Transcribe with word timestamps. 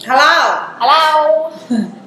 Halo. 0.00 0.32
Halo. 0.80 1.04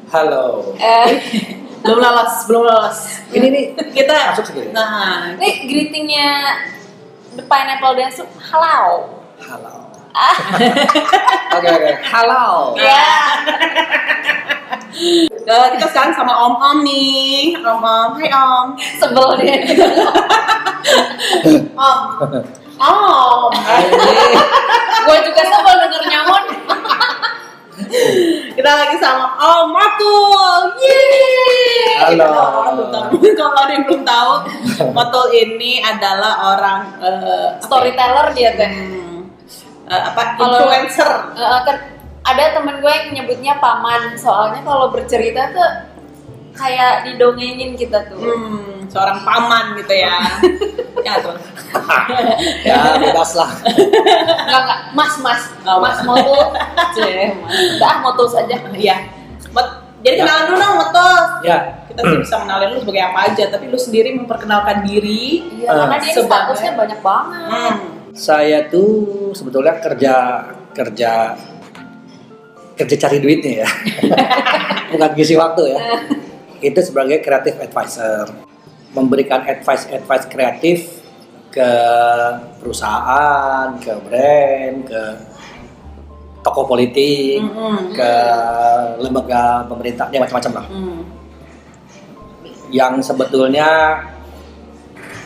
Halo. 0.09 0.43
Eh, 0.81 1.13
Belum 1.85 2.01
lolos, 2.01 2.49
belum 2.49 2.63
lolos. 2.65 3.21
Ini 3.29 3.47
nih 3.53 3.65
Kita 3.93 4.33
masuk 4.33 4.49
sendiri. 4.49 4.73
Nah, 4.73 5.37
ini 5.37 5.69
greetingnya 5.69 6.57
The 7.37 7.45
Pineapple 7.45 7.93
Dance 7.93 8.25
halo. 8.49 9.13
Halo. 9.45 9.93
Ah, 10.09 10.37
Oke 11.61 11.67
oke. 11.69 11.91
Halo. 12.01 12.73
ya. 12.81 13.05
eh, 15.53 15.67
kita 15.77 15.85
sekarang 15.93 16.17
sama 16.17 16.33
Om 16.33 16.55
Om 16.57 16.77
nih. 16.81 17.53
Om 17.61 17.77
Om, 17.77 18.09
hai 18.17 18.29
Om. 18.33 18.67
Sebel 18.97 19.27
dia. 19.37 19.57
Om. 21.77 21.99
Om. 22.81 23.51
Gue 25.05 25.17
juga 25.29 25.41
sebel 25.45 25.75
denger 25.77 26.03
nyamun. 26.09 26.43
Kita 28.57 28.71
lagi 28.71 28.95
sama 29.01 29.33
Om 29.33 29.67
Matul. 29.73 30.61
Yeay. 30.77 31.97
Halo. 32.05 32.27
Kita 32.29 32.43
orang 32.53 32.73
belum 32.77 32.89
tahu. 32.91 33.07
Kalau 33.33 33.57
ada 33.57 33.71
yang 33.73 33.85
belum 33.89 34.03
tahu, 34.05 34.31
Matul 34.97 35.25
ini 35.33 35.81
adalah 35.81 36.33
orang 36.53 36.79
eh, 37.01 37.47
Storyteller 37.63 38.27
dia 38.37 38.51
teh. 38.53 38.71
eh, 39.83 40.01
apa 40.01 40.21
influencer. 40.39 41.09
Kan 41.37 41.77
ada 42.23 42.43
temen 42.55 42.79
gue 42.79 42.87
yang 42.91 43.07
nyebutnya 43.11 43.59
paman 43.59 44.15
soalnya 44.15 44.63
kalau 44.63 44.87
bercerita 44.87 45.51
tuh 45.51 45.71
kayak 46.55 47.03
didongengin 47.03 47.75
kita 47.75 47.99
tuh 48.07 48.15
Hmm, 48.15 48.82
seorang 48.93 49.25
paman 49.25 49.73
gitu 49.75 49.93
ya. 49.97 50.15
ya 51.07 51.13
tuh. 51.19 51.33
Ya 52.63 52.95
bebas 52.95 53.33
lah. 53.33 53.49
enggak 53.65 54.61
enggak 54.61 54.79
mas 54.93 55.13
mas 55.19 55.41
Oh, 55.65 55.81
mas 55.81 55.97
Cih, 56.95 57.33
mas. 57.33 57.81
udah 57.81 57.95
motul 57.99 58.29
saja 58.29 58.55
Iya. 58.69 58.97
Jadi 60.03 60.19
Ya. 60.19 60.27
kenalan 60.27 60.43
dulu 60.45 60.57
dong, 60.59 60.75
Matul. 60.77 61.15
Ya. 61.47 61.57
Kita 61.87 62.03
sih 62.03 62.17
bisa 62.19 62.35
kenalin 62.37 62.75
lu 62.75 62.83
sebagai 62.83 63.03
apa 63.05 63.19
aja, 63.23 63.43
tapi 63.47 63.71
lu 63.71 63.79
sendiri 63.79 64.11
memperkenalkan 64.13 64.83
diri. 64.83 65.47
iya 65.55 65.71
karena 65.71 65.95
dia 65.97 66.13
statusnya 66.13 66.71
banyak 66.75 66.99
banget 66.99 67.47
Hmm. 67.47 67.79
Saya 68.11 68.67
tuh 68.67 68.91
sebetulnya 69.31 69.79
kerja 69.79 70.15
kerja 70.69 71.11
kerja 72.75 72.95
cari 72.99 73.17
duitnya 73.17 73.63
ya. 73.63 73.69
Bukan 74.91 75.09
ngisi 75.15 75.33
waktu 75.33 75.71
ya. 75.71 75.79
Itu 76.59 76.79
sebagai 76.83 77.17
creative 77.19 77.57
advisor. 77.59 78.27
Memberikan 78.93 79.41
advice-advice 79.41 80.25
kreatif 80.29 81.03
ke 81.53 81.71
perusahaan, 82.61 83.73
ke 83.77 83.93
brand, 84.09 84.77
ke 84.85 85.01
toko 86.43 86.65
politik, 86.67 87.39
Mm-mm. 87.39 87.95
ke 87.95 88.13
lembaga 88.99 89.63
pemerintahnya 89.69 90.19
macam-macam 90.19 90.51
lah. 90.59 90.65
Hmm. 90.67 91.01
Yang 92.73 93.13
sebetulnya 93.13 94.01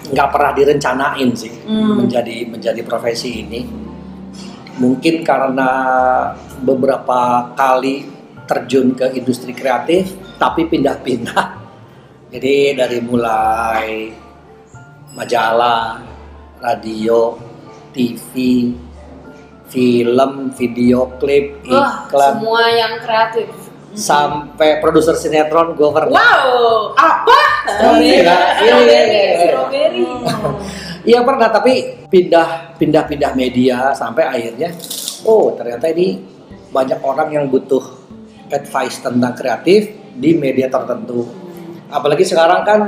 nggak 0.08 0.30
pernah 0.32 0.52
direncanain 0.56 1.30
sih 1.36 1.52
Hmm. 1.68 2.00
menjadi 2.00 2.48
menjadi 2.48 2.82
profesi 2.84 3.44
ini. 3.44 3.68
Mungkin 4.78 5.26
karena 5.26 5.70
beberapa 6.62 7.52
kali 7.58 8.06
terjun 8.48 8.96
ke 8.96 9.12
industri 9.18 9.52
kreatif, 9.52 10.16
tapi 10.38 10.70
pindah-pindah. 10.70 11.48
Jadi 12.28 12.76
dari 12.76 13.00
mulai 13.00 14.12
majalah, 15.16 16.04
radio, 16.60 17.40
TV, 17.96 18.32
film, 19.72 20.52
video 20.52 21.16
klip, 21.16 21.64
iklan, 21.64 22.44
semua 22.44 22.64
yang 22.68 22.94
kreatif 23.00 23.48
sampai 23.96 24.84
produser 24.84 25.16
sinetron 25.16 25.80
gue 25.80 25.88
pernah. 25.88 26.20
Wow, 26.20 26.92
apa? 27.00 27.40
Strawberry. 27.80 28.20
Iya, 28.20 28.76
iya, 28.84 29.36
strawberry 29.48 30.04
Iya 31.16 31.24
pernah, 31.24 31.48
tapi 31.48 32.04
pindah 32.12 32.76
pindah 32.76 33.08
pindah 33.08 33.32
media 33.40 33.96
sampai 33.96 34.28
akhirnya, 34.28 34.76
oh 35.24 35.56
ternyata 35.56 35.88
ini 35.96 36.20
banyak 36.76 37.00
orang 37.00 37.32
yang 37.32 37.46
butuh 37.48 37.80
advice 38.52 39.00
tentang 39.00 39.32
kreatif 39.32 39.96
di 40.12 40.36
media 40.36 40.68
tertentu. 40.68 41.47
Apalagi 41.88 42.24
sekarang 42.24 42.62
kan 42.62 42.80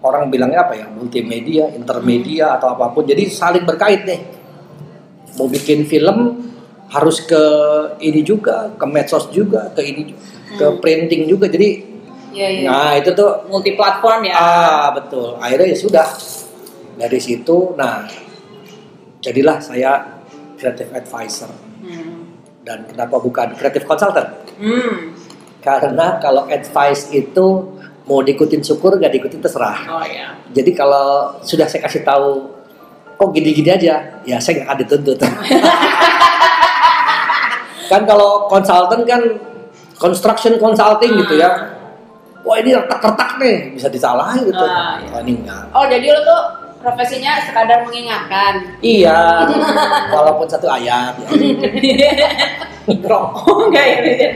orang 0.00 0.28
bilangnya 0.28 0.62
apa 0.62 0.74
ya 0.74 0.86
multimedia, 0.88 1.70
intermedia 1.70 2.54
atau 2.54 2.74
apa 2.74 2.92
pun, 2.92 3.02
jadi 3.02 3.24
saling 3.24 3.64
berkait 3.64 4.04
nih. 4.04 4.20
Mau 5.34 5.48
bikin 5.48 5.82
film 5.84 6.44
harus 6.90 7.18
ke 7.20 7.42
ini 7.98 8.20
juga, 8.20 8.70
ke 8.74 8.86
medsos 8.86 9.26
juga, 9.30 9.72
ke 9.72 9.82
ini, 9.82 10.02
ju- 10.06 10.18
ke 10.54 10.66
printing 10.78 11.26
juga. 11.26 11.48
Jadi, 11.48 11.68
iya 12.30 12.48
iya 12.50 12.66
nah 12.66 12.90
itu 12.94 13.10
tuh 13.12 13.48
Multi 13.48 13.74
platform 13.74 14.28
ya. 14.28 14.34
Ah 14.34 14.86
betul. 14.92 15.38
Akhirnya 15.38 15.72
ya 15.72 15.78
sudah 15.78 16.06
dari 16.94 17.18
situ. 17.18 17.72
Nah 17.74 18.06
jadilah 19.18 19.56
saya 19.58 20.20
creative 20.54 20.92
advisor 20.92 21.50
Hmm. 21.80 22.40
dan 22.62 22.84
kenapa 22.84 23.16
bukan 23.16 23.56
creative 23.56 23.84
consultant? 23.84 24.28
Hmm. 24.56 25.13
Karena 25.64 26.20
kalau 26.20 26.44
advice 26.52 27.08
itu 27.16 27.46
mau 28.04 28.20
diikutin 28.20 28.60
syukur 28.60 29.00
gak 29.00 29.16
diikutin 29.16 29.40
terserah. 29.40 29.80
Oh 29.88 30.04
ya. 30.04 30.36
Jadi 30.52 30.76
kalau 30.76 31.40
sudah 31.40 31.64
saya 31.64 31.88
kasih 31.88 32.04
tahu 32.04 32.52
kok 33.16 33.32
gini-gini 33.32 33.72
aja, 33.72 34.20
ya 34.28 34.36
saya 34.36 34.60
nggak 34.60 34.68
akan 34.68 34.78
dituntut. 34.84 35.18
kan 37.90 38.02
kalau 38.04 38.44
konsultan 38.52 39.08
kan 39.08 39.22
construction 39.96 40.60
consulting 40.60 41.16
gitu 41.24 41.40
ya. 41.40 41.72
Wah 42.44 42.60
ini 42.60 42.76
retak-retak 42.76 43.40
nih 43.40 43.72
bisa 43.72 43.88
disalahin 43.88 44.44
gitu. 44.44 44.60
Ah, 44.60 45.00
iya. 45.00 45.08
Wah 45.16 45.20
ini 45.24 45.32
enggak. 45.40 45.64
oh 45.72 45.88
jadi 45.88 46.06
lo 46.12 46.20
tuh 46.28 46.42
profesinya 46.84 47.40
sekadar 47.42 47.82
mengingatkan 47.82 48.76
Iya, 48.78 49.48
walaupun 50.14 50.46
satu 50.46 50.68
ayat. 50.68 51.16
Ya. 51.80 52.12
Oh 53.08 53.64
enggak 53.64 53.86
ya. 54.04 54.28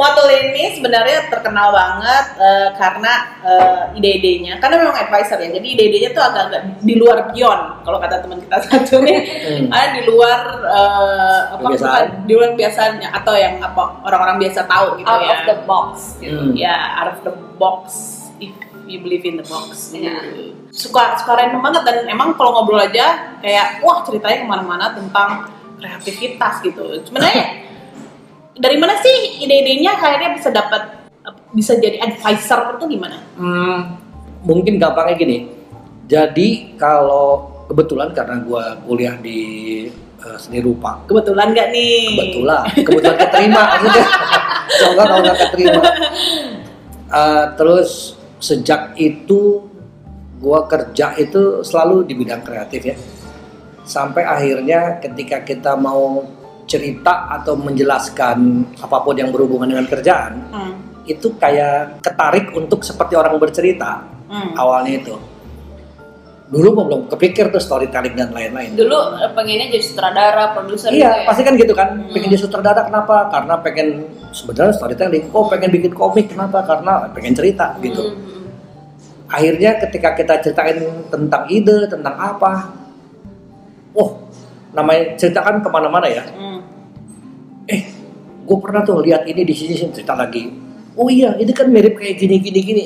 Motul 0.00 0.24
ini 0.32 0.72
sebenarnya 0.72 1.28
terkenal 1.28 1.68
banget 1.68 2.24
eh, 2.36 2.68
karena 2.80 3.12
eh, 3.44 3.82
ide-idenya, 3.92 4.56
karena 4.56 4.80
memang 4.80 4.96
advisor 4.96 5.36
ya. 5.40 5.52
Jadi 5.52 5.76
ide-idenya 5.76 6.16
tuh 6.16 6.24
agak-agak 6.24 6.80
di 6.80 6.96
luar 6.96 7.28
beyond. 7.28 7.84
Kalau 7.84 8.00
kata 8.00 8.24
teman 8.24 8.40
kita 8.40 8.56
satu 8.64 9.04
nih, 9.04 9.20
Hmm. 9.46 9.68
ada 9.68 9.88
di 9.92 10.02
luar 10.08 10.40
eh, 10.64 11.40
apa 11.52 11.60
bukan 11.60 12.04
di 12.24 12.32
luar 12.32 12.56
biasanya 12.56 13.08
atau 13.12 13.36
yang 13.36 13.60
apa 13.60 14.00
orang-orang 14.00 14.40
biasa 14.40 14.64
tahu 14.64 14.96
gitu 14.96 15.08
out 15.08 15.20
ya. 15.20 15.32
of 15.32 15.40
the 15.44 15.56
box 15.68 16.16
gitu 16.16 16.40
Hmm. 16.40 16.52
Ya, 16.56 16.76
out 17.00 17.08
of 17.12 17.18
the 17.20 17.32
box 17.60 17.80
if 18.40 18.52
you 18.86 19.02
believe 19.02 19.26
in 19.26 19.36
the 19.36 19.46
box. 19.46 19.92
Iya. 19.92 20.16
gitu. 20.22 20.54
Suka 20.70 21.18
suka 21.18 21.34
random 21.34 21.60
banget 21.60 21.82
dan 21.84 21.96
emang 22.06 22.34
kalau 22.38 22.56
ngobrol 22.56 22.80
aja 22.80 23.36
kayak 23.42 23.82
wah 23.82 24.00
ceritanya 24.06 24.42
ke 24.42 24.46
mana-mana 24.46 24.86
tentang 24.94 25.50
kreativitas 25.76 26.62
gitu. 26.62 27.02
Sebenarnya 27.04 27.66
dari 28.64 28.76
mana 28.80 28.96
sih 29.02 29.42
ide-idenya 29.44 29.98
akhirnya 29.98 30.32
bisa 30.32 30.48
dapat 30.48 31.04
bisa 31.52 31.74
jadi 31.76 31.98
advisor 32.00 32.78
itu 32.78 32.84
gimana? 32.96 33.18
Hmm, 33.34 33.98
mungkin 34.46 34.78
gampangnya 34.78 35.14
gini. 35.18 35.38
Jadi 36.06 36.78
kalau 36.78 37.50
kebetulan 37.66 38.14
karena 38.14 38.38
gua 38.46 38.78
kuliah 38.86 39.18
di 39.18 39.40
eh, 40.22 40.38
seni 40.38 40.62
rupa, 40.62 41.02
Kebetulan 41.10 41.50
nggak 41.50 41.68
nih? 41.74 41.98
kebetulan, 42.14 42.62
kebetulan 42.78 43.16
keterima 43.18 43.60
maksudnya. 43.74 44.04
Coba 44.80 45.02
kalau 45.02 45.20
nggak 45.24 45.38
keterima. 45.46 45.82
Eh, 47.06 47.44
terus 47.54 48.18
sejak 48.46 48.94
itu 48.94 49.66
gua 50.38 50.70
kerja 50.70 51.18
itu 51.18 51.66
selalu 51.66 52.06
di 52.06 52.14
bidang 52.14 52.46
kreatif 52.46 52.80
ya. 52.86 52.96
Sampai 53.82 54.22
akhirnya 54.22 55.02
ketika 55.02 55.42
kita 55.42 55.74
mau 55.74 56.22
cerita 56.66 57.30
atau 57.30 57.54
menjelaskan 57.54 58.38
apa 58.78 58.98
pun 59.02 59.14
yang 59.14 59.30
berhubungan 59.30 59.70
dengan 59.70 59.86
kerjaan, 59.86 60.32
Hmm. 60.50 60.74
itu 61.06 61.34
kayak 61.38 62.02
ketarik 62.02 62.50
untuk 62.52 62.82
seperti 62.82 63.14
orang 63.14 63.38
bercerita 63.38 64.02
Hmm. 64.26 64.54
awalnya 64.54 64.98
itu. 64.98 65.14
Dulu 66.46 66.78
belum 66.78 67.00
kepikir 67.10 67.50
tuh 67.50 67.58
storytelling 67.58 68.14
dan 68.14 68.30
lain-lain. 68.30 68.74
dulu 68.74 69.18
eh, 69.18 69.30
pengennya 69.34 69.66
jadi 69.66 69.82
sutradara 69.82 70.54
produser 70.54 70.94
Iya, 70.94 70.94
gitu 70.94 71.06
ya 71.22 71.26
pasti 71.26 71.42
kan 71.42 71.54
gitu 71.54 71.74
kan. 71.74 71.88
Hmm. 71.90 72.10
Pengen 72.14 72.28
jadi 72.30 72.42
sutradara 72.42 72.82
kenapa? 72.86 73.16
Karena 73.30 73.54
pengen 73.58 73.88
sebenarnya 74.30 74.74
storytelling. 74.74 75.30
Oh, 75.34 75.46
pengen 75.46 75.70
bikin 75.70 75.90
komik 75.90 76.30
kenapa? 76.30 76.62
Karena 76.62 77.06
pengen 77.10 77.34
cerita 77.34 77.74
gitu. 77.78 78.02
Hmm. 78.02 78.35
Akhirnya 79.26 79.74
ketika 79.82 80.14
kita 80.14 80.34
ceritain 80.42 80.78
tentang 81.10 81.50
ide, 81.50 81.90
tentang 81.90 82.14
apa, 82.14 82.70
oh, 83.94 84.30
namanya 84.70 85.18
cerita 85.18 85.42
kan 85.42 85.58
ke 85.58 85.68
mana-mana 85.70 86.06
ya. 86.06 86.22
Hmm. 86.30 86.62
Eh, 87.66 87.82
gue 88.46 88.58
pernah 88.62 88.86
tuh 88.86 89.02
lihat 89.02 89.26
ini 89.26 89.42
di 89.42 89.54
sini 89.54 89.74
sini, 89.74 89.90
cerita 89.90 90.14
lagi. 90.14 90.46
Oh 90.94 91.10
iya, 91.10 91.34
ini 91.36 91.50
kan 91.50 91.66
mirip 91.68 91.98
kayak 91.98 92.16
gini 92.16 92.38
gini 92.38 92.60
gini. 92.62 92.84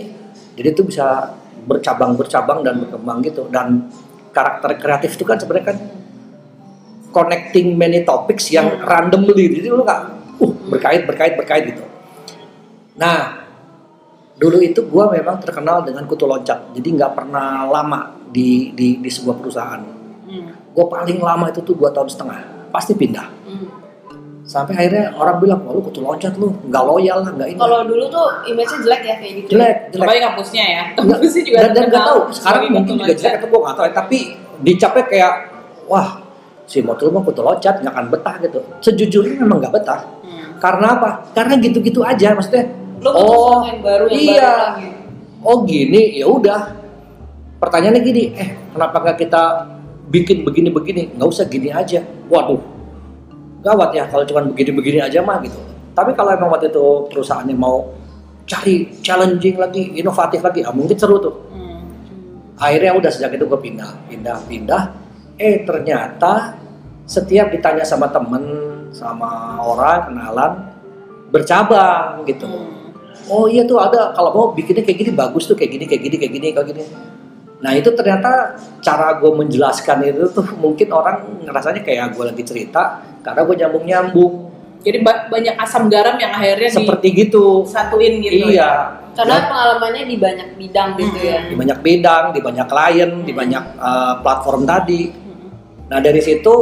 Jadi 0.56 0.68
itu 0.72 0.82
bisa 0.82 1.36
bercabang 1.68 2.16
bercabang 2.16 2.64
dan 2.64 2.80
berkembang 2.80 3.20
gitu. 3.20 3.44
Dan 3.52 3.92
karakter 4.30 4.78
kreatif 4.78 5.18
itu 5.18 5.24
kan 5.26 5.36
sebenarnya 5.36 5.74
kan 5.74 5.78
connecting 7.10 7.74
many 7.74 8.06
topics 8.06 8.50
yang 8.54 8.70
Hmm. 8.70 8.86
randomly 8.86 9.50
jadi 9.50 9.68
lu 9.74 9.82
nggak 9.82 10.02
uh 10.40 10.52
berkait 10.70 11.02
berkait 11.04 11.34
berkait 11.34 11.64
gitu 11.74 11.84
nah 12.94 13.49
dulu 14.40 14.56
itu 14.58 14.80
gua 14.88 15.12
memang 15.12 15.36
terkenal 15.38 15.84
dengan 15.84 16.08
kutu 16.08 16.24
loncat. 16.24 16.72
Jadi 16.72 16.88
nggak 16.96 17.12
pernah 17.12 17.68
lama 17.68 18.16
di 18.26 18.72
di 18.72 18.96
di 18.96 19.10
sebuah 19.10 19.36
perusahaan. 19.36 19.82
Hmm. 20.24 20.46
gue 20.70 20.86
paling 20.86 21.18
lama 21.18 21.50
itu 21.50 21.58
tuh 21.60 21.74
dua 21.74 21.90
tahun 21.90 22.06
setengah. 22.06 22.38
Pasti 22.70 22.94
pindah. 22.94 23.26
Hmm. 23.44 23.66
sampai 24.42 24.74
akhirnya 24.74 25.14
orang 25.14 25.38
bilang 25.38 25.62
wah 25.62 25.70
lu 25.70 25.78
kutu 25.80 26.00
loncat 26.00 26.34
lu 26.34 26.50
nggak 26.66 26.82
loyal 26.82 27.22
lah 27.22 27.30
nggak 27.30 27.48
ini 27.50 27.58
Kalau 27.60 27.86
dulu 27.86 28.02
tuh 28.08 28.26
image-nya 28.44 28.78
jelek 28.80 29.02
ya 29.04 29.14
kayak 29.14 29.32
gitu. 29.36 29.46
jelek 29.48 29.76
jelek. 29.90 30.02
Coba 30.02 30.10
di 30.10 30.22
kampusnya 30.24 30.64
ya. 30.64 30.82
Nggak- 30.88 31.06
Kampusnya 31.12 31.42
juga 31.44 31.58
dan, 31.60 31.70
dan 31.70 31.84
nggak 31.86 32.02
tahu 32.04 32.20
sekarang 32.32 32.60
mungkin 32.68 32.94
juga 32.96 33.12
jelek 33.14 33.34
atau 33.36 33.46
gue 33.46 33.60
nggak 33.60 33.76
tahu 33.76 33.84
ya, 33.84 33.92
tapi 33.92 34.18
dicapnya 34.60 35.04
kayak 35.06 35.32
wah 35.86 36.08
si 36.64 36.78
motor 36.80 37.06
mah 37.10 37.22
kutu 37.22 37.40
loncat 37.40 37.74
nggak 37.78 37.92
akan 37.92 38.06
betah 38.08 38.34
gitu. 38.40 38.58
Sejujurnya 38.80 39.34
memang 39.38 39.58
nggak 39.60 39.74
betah. 39.76 40.00
Hmm. 40.20 40.58
karena 40.58 40.86
apa? 40.94 41.10
Karena 41.30 41.54
gitu-gitu 41.56 42.00
aja 42.02 42.28
maksudnya 42.32 42.64
Butuh 43.00 43.12
oh 43.16 43.24
sesuatu 43.24 43.64
yang 43.64 43.80
baru 43.80 44.04
yang 44.12 44.20
iya. 44.20 44.36
baru 44.36 44.60
lagi. 44.60 44.88
oh 45.40 45.56
gini 45.64 46.02
ya 46.20 46.26
udah. 46.28 46.60
Pertanyaannya 47.60 48.00
gini 48.04 48.22
eh 48.36 48.48
kenapa 48.76 48.96
nggak 49.00 49.18
kita 49.24 49.42
bikin 50.12 50.44
begini-begini? 50.44 51.16
Nggak 51.16 51.28
usah 51.32 51.44
gini 51.48 51.72
aja. 51.72 52.04
Waduh 52.28 52.80
gawat 53.60 53.92
ya 53.92 54.08
kalau 54.08 54.24
cuma 54.24 54.40
begini-begini 54.44 54.98
aja 55.04 55.20
mah 55.20 55.40
gitu. 55.44 55.60
Tapi 55.92 56.16
kalau 56.16 56.32
emang 56.32 56.48
waktu 56.48 56.72
itu 56.72 57.08
perusahaannya 57.12 57.56
mau 57.56 57.92
cari 58.48 58.88
challenging 59.04 59.60
lagi 59.60 59.94
inovatif 60.00 60.40
lagi 60.40 60.64
ah, 60.64 60.72
mungkin 60.74 60.96
seru 60.96 61.20
tuh. 61.20 61.34
Hmm. 61.52 61.86
akhirnya 62.60 62.92
udah 62.92 63.10
sejak 63.12 63.36
itu 63.36 63.44
gue 63.46 63.60
pindah 63.60 63.90
pindah 64.08 64.36
pindah. 64.48 64.82
Eh 65.40 65.64
ternyata 65.64 66.56
setiap 67.04 67.52
ditanya 67.52 67.84
sama 67.84 68.08
temen 68.12 68.44
sama 68.92 69.60
orang 69.60 70.08
kenalan 70.08 70.52
bercabang 71.30 72.24
gitu. 72.24 72.48
Hmm. 72.48 72.79
Oh 73.30 73.46
iya 73.46 73.62
tuh 73.62 73.78
ada 73.78 74.10
kalau 74.10 74.30
mau 74.30 74.46
bikinnya 74.50 74.82
kayak 74.82 74.98
gini 74.98 75.12
bagus 75.12 75.46
tuh 75.46 75.54
kayak 75.54 75.70
gini 75.70 75.84
kayak 75.86 76.02
gini 76.02 76.16
kayak 76.16 76.32
gini 76.32 76.46
kayak 76.50 76.66
gini 76.66 76.82
nah 77.60 77.72
itu 77.72 77.88
ternyata 77.90 78.56
cara 78.80 79.14
gue 79.14 79.30
menjelaskan 79.30 79.96
itu 80.02 80.26
tuh 80.30 80.48
mungkin 80.56 80.88
orang 80.90 81.16
ngerasanya 81.40 81.80
kayak 81.80 82.12
gue 82.12 82.24
lagi 82.24 82.42
cerita 82.42 82.82
karena 83.20 83.40
gue 83.42 83.56
nyambung 83.56 83.84
nyambung 83.84 84.32
Jadi 84.80 84.96
ba- 84.98 85.28
banyak 85.28 85.60
asam 85.60 85.86
garam 85.86 86.16
yang 86.16 86.32
akhirnya 86.32 86.72
seperti 86.72 87.12
gitu 87.14 87.68
disatuin 87.68 88.16
gitu. 88.18 88.48
ya. 88.48 88.48
iya 88.48 88.70
Karena 89.12 89.44
pengalamannya 89.44 90.08
di 90.08 90.16
banyak 90.16 90.48
bidang 90.56 90.96
gitu 90.96 91.18
ya. 91.20 91.44
di 91.44 91.52
banyak 91.52 91.78
bidang 91.78 92.24
di 92.32 92.40
banyak 92.40 92.64
klien 92.64 93.10
di 93.20 93.32
banyak 93.34 93.64
uh, 93.76 94.14
platform 94.18 94.64
tadi 94.64 95.12
nah 95.84 96.00
dari 96.00 96.18
situ 96.18 96.54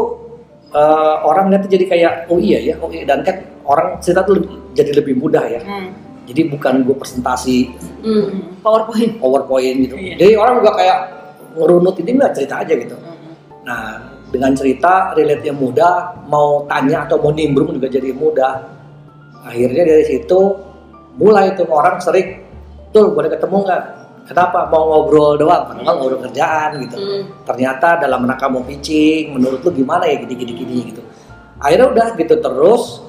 uh, 0.69 1.17
orang 1.23 1.47
lihat 1.49 1.71
jadi 1.71 1.85
kayak 1.87 2.13
oh 2.27 2.39
iya 2.39 2.59
ya 2.59 2.75
oh 2.77 2.91
iya 2.91 3.07
dan 3.07 3.23
kan 3.23 3.39
orang 3.63 4.03
cerita 4.03 4.27
tuh 4.27 4.35
lebih- 4.37 4.75
jadi 4.75 4.91
lebih 4.95 5.15
mudah 5.15 5.45
ya 5.47 5.61
Hmm. 5.63 5.89
Jadi 6.29 6.47
bukan 6.47 6.85
gue 6.85 6.93
presentasi 6.93 7.57
Hmm. 7.99 8.55
PowerPoint. 8.61 9.17
powerpoint 9.17 9.77
gitu 9.83 9.97
Iya. 9.97 10.15
jadi 10.15 10.33
orang 10.37 10.55
juga 10.61 10.73
kayak 10.77 10.99
ngerunut 11.57 11.95
ini 11.99 12.11
nggak 12.15 12.33
cerita 12.33 12.55
aja 12.59 12.75
gitu 12.75 12.95
Hmm. 12.95 13.33
nah 13.65 13.85
dengan 14.29 14.53
cerita 14.53 14.93
relate 15.13 15.41
yang 15.43 15.57
mudah 15.57 15.95
mau 16.25 16.63
tanya 16.65 17.03
atau 17.03 17.17
mau 17.17 17.33
nimbrung 17.33 17.73
juga 17.73 17.89
jadi 17.89 18.13
mudah 18.13 18.55
akhirnya 19.41 19.83
dari 19.83 20.05
situ 20.05 20.41
mulai 21.15 21.57
tuh 21.57 21.65
orang 21.67 21.97
sering 21.99 22.45
tuh 22.89 23.11
boleh 23.11 23.27
ketemu 23.27 23.57
nggak 23.65 23.83
kenapa 24.25 24.69
mau 24.69 24.85
ngobrol 24.87 25.35
doang 25.35 25.65
padahal 25.67 25.95
ngobrol 25.97 26.21
kerjaan 26.23 26.77
gitu 26.79 26.97
Hmm. 26.97 27.23
ternyata 27.43 27.97
dalam 27.97 28.23
rangka 28.23 28.47
mau 28.47 28.61
pitching 28.61 29.33
menurut 29.33 29.59
lu 29.59 29.73
gimana 29.73 30.05
ya 30.05 30.21
gini 30.21 30.35
gini 30.37 30.53
gini 30.55 30.77
gitu 30.87 31.01
akhirnya 31.59 31.89
udah 31.89 32.07
gitu 32.15 32.35
terus 32.37 33.03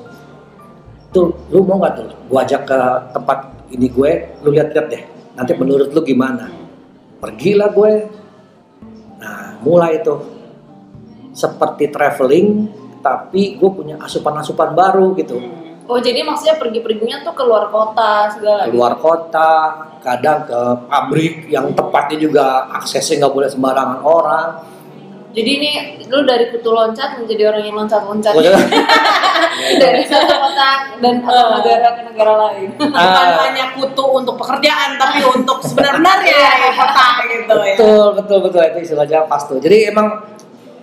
tuh 1.10 1.50
lu 1.50 1.66
mau 1.66 1.82
nggak 1.82 1.94
tuh 1.98 2.08
gua 2.30 2.46
ajak 2.46 2.62
ke 2.70 2.80
tempat 3.14 3.40
ini 3.74 3.88
gue 3.90 4.12
lu 4.46 4.50
lihat-lihat 4.54 4.88
deh 4.90 5.04
nanti 5.38 5.52
menurut 5.58 5.90
lu 5.94 6.02
gimana 6.02 6.50
pergilah 7.22 7.70
gue 7.74 7.94
nah 9.20 9.58
mulai 9.62 10.02
tuh 10.02 10.20
seperti 11.34 11.92
traveling 11.94 12.68
tapi 13.00 13.56
gue 13.56 13.70
punya 13.72 13.96
asupan-asupan 14.02 14.76
baru 14.76 15.16
gitu 15.16 15.38
Hmm. 15.90 15.98
Oh 15.98 15.98
jadi 15.98 16.22
maksudnya 16.22 16.54
pergi-perginya 16.62 17.26
tuh 17.26 17.34
keluar 17.34 17.66
kota 17.74 18.30
segala. 18.30 18.70
gitu? 18.70 18.78
keluar 18.78 18.94
kota 19.02 19.54
kadang 20.06 20.46
ke 20.46 20.62
pabrik 20.86 21.50
yang 21.50 21.74
tempatnya 21.74 22.18
juga 22.22 22.70
aksesnya 22.78 23.26
nggak 23.26 23.34
boleh 23.34 23.50
sembarangan 23.50 24.00
orang 24.06 24.48
Jadi 25.30 25.50
ini 25.52 25.72
lu 26.06 26.26
dari 26.26 26.50
kutu 26.50 26.70
loncat 26.70 27.16
menjadi 27.16 27.48
orang 27.48 27.62
yang 27.62 27.78
loncat-loncat 27.78 28.34
dari 29.84 30.02
satu 30.02 30.34
kota 30.34 30.70
dan 30.98 31.22
atau 31.22 31.30
Eh. 31.30 31.50
negara 31.56 31.90
ke 31.94 32.02
negara 32.04 32.34
lain. 32.40 32.70
Bukan 32.74 32.98
Ah. 32.98 33.38
hanya 33.40 33.70
kutu 33.72 34.04
untuk 34.10 34.36
pekerjaan, 34.36 34.98
tapi 34.98 35.22
untuk 35.24 35.62
sebenar-benarnya 35.62 36.34
ya 36.34 36.52
kota 36.81 37.06
gitu 37.24 37.56
ya. 37.56 37.76
betul 37.76 38.06
betul 38.16 38.38
betul 38.42 38.62
itu 38.64 38.80
istilahnya 38.84 39.20
pas 39.24 39.46
tuh 39.46 39.62
jadi 39.62 39.94
emang 39.94 40.08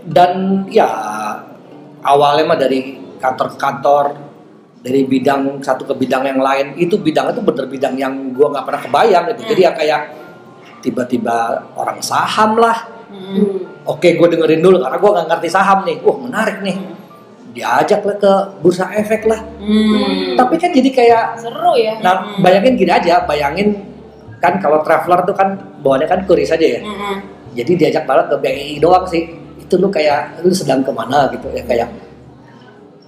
dan 0.06 0.30
ya 0.68 0.86
awalnya 2.00 2.46
mah 2.46 2.54
dari 2.56 2.78
kantor 3.18 3.50
ke 3.50 3.58
kantor 3.58 4.04
dari 4.78 5.02
bidang 5.02 5.58
satu 5.58 5.82
ke 5.84 5.94
bidang 5.96 6.22
yang 6.24 6.38
lain 6.38 6.78
itu 6.78 6.94
bidangnya 6.96 7.34
tuh 7.34 7.42
bener 7.42 7.66
bidang 7.66 7.98
yang 7.98 8.14
gua 8.30 8.54
nggak 8.54 8.64
pernah 8.64 8.80
kebayang 8.80 9.24
gitu 9.28 9.42
jadi 9.50 9.60
ya 9.60 9.72
kayak 9.74 10.00
tiba-tiba 10.80 11.36
orang 11.74 11.98
saham 11.98 12.54
lah 12.56 12.78
Hmm. 13.06 13.38
Hmm. 13.38 13.58
oke 13.86 14.08
gue 14.08 14.26
dengerin 14.28 14.60
dulu 14.60 14.76
karena 14.78 14.96
gua 14.96 15.10
nggak 15.14 15.26
ngerti 15.30 15.48
saham 15.48 15.78
nih 15.82 15.96
wah 16.00 16.16
menarik 16.16 16.58
nih 16.60 16.76
diajak 17.52 18.02
lah 18.02 18.16
ke 18.16 18.32
bursa 18.60 18.90
efek 18.92 19.24
lah 19.24 19.40
Hmm. 19.56 20.34
tapi 20.34 20.54
kan 20.56 20.70
jadi 20.70 20.90
kayak 20.90 21.24
Seru 21.38 21.72
ya. 21.74 21.96
nah 22.00 22.26
Hmm. 22.28 22.42
bayangin 22.42 22.74
gini 22.74 22.90
aja 22.90 23.22
bayangin 23.22 23.72
kan 24.36 24.58
kalau 24.58 24.82
traveler 24.82 25.22
tuh 25.22 25.32
kan 25.32 25.54
bawaannya 25.80 26.04
kan 26.04 26.20
kuris 26.24 26.50
aja 26.50 26.66
ya 26.68 26.80
Hmm. 26.80 27.22
jadi 27.52 27.72
diajak 27.76 28.04
banget 28.04 28.26
ke 28.28 28.36
BI 28.38 28.76
doang 28.76 29.06
sih 29.06 29.24
itu 29.56 29.74
lu 29.74 29.88
kayak 29.88 30.38
lu 30.40 30.52
sedang 30.52 30.82
ke 30.82 30.90
mana 30.90 31.30
gitu 31.30 31.48
ya 31.48 31.62
kayak 31.62 31.88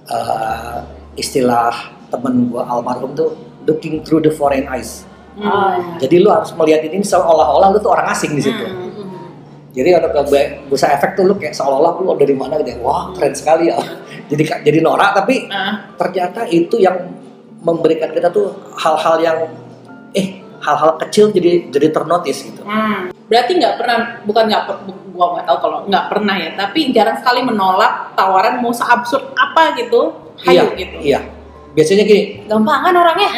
eh, 0.07 0.77
istilah 1.15 1.75
temen 2.09 2.49
gua 2.49 2.65
almarhum 2.67 3.13
tuh 3.13 3.35
looking 3.65 4.01
through 4.01 4.19
the 4.19 4.31
foreign 4.31 4.65
eyes 4.65 5.05
Hmm. 5.31 5.95
jadi 5.95 6.19
lu 6.19 6.27
harus 6.27 6.51
melihat 6.51 6.83
ini 6.83 6.99
seolah-olah 6.99 7.69
lu 7.69 7.79
tuh 7.79 7.93
orang 7.93 8.09
asing 8.09 8.33
di 8.33 8.41
situ 8.41 8.59
Hmm. 8.59 8.88
Jadi 9.69 9.89
B- 10.25 10.51
bursa 10.65 10.89
efek 10.89 11.13
tuh 11.13 11.23
lu 11.23 11.35
kayak 11.35 11.53
seolah-olah 11.53 11.93
lu 11.97 12.17
dari 12.17 12.33
mana 12.33 12.57
gitu 12.57 12.73
ya. 12.73 12.77
wah 12.79 13.13
keren 13.13 13.31
sekali 13.31 13.69
ya 13.69 13.77
jadi 14.31 14.65
jadi 14.65 14.79
norak 14.79 15.13
tapi 15.13 15.45
Ah. 15.47 15.93
ternyata 15.95 16.45
itu 16.45 16.75
yang 16.75 16.97
memberikan 17.59 18.09
kita 18.09 18.29
tuh 18.29 18.49
hal-hal 18.75 19.15
yang 19.19 19.37
eh 20.11 20.27
hal-hal 20.59 20.97
kecil 20.99 21.29
jadi 21.29 21.69
jadi 21.69 21.87
ternotis 21.91 22.43
gitu 22.43 22.61
Hmm. 22.61 23.13
Berarti 23.25 23.51
nggak 23.55 23.77
pernah, 23.77 23.97
bukan 24.25 24.43
nggak 24.43 24.63
gua 25.11 25.37
nggak 25.37 25.45
tahu 25.45 25.57
kalau 25.59 25.77
nggak 25.85 26.05
pernah 26.07 26.33
ya, 26.33 26.49
tapi 26.55 26.89
jarang 26.89 27.13
sekali 27.15 27.41
menolak 27.41 28.13
tawaran 28.13 28.57
mau 28.57 28.73
seabsurd 28.73 29.21
apa 29.33 29.77
gitu, 29.77 30.17
iya 30.43 30.65
hayu 30.65 30.73
gitu. 30.75 30.95
iya 30.99 31.19
biasanya 31.69 32.03
gini 32.03 32.41
Gampangan 32.49 32.89
orangnya. 32.91 33.29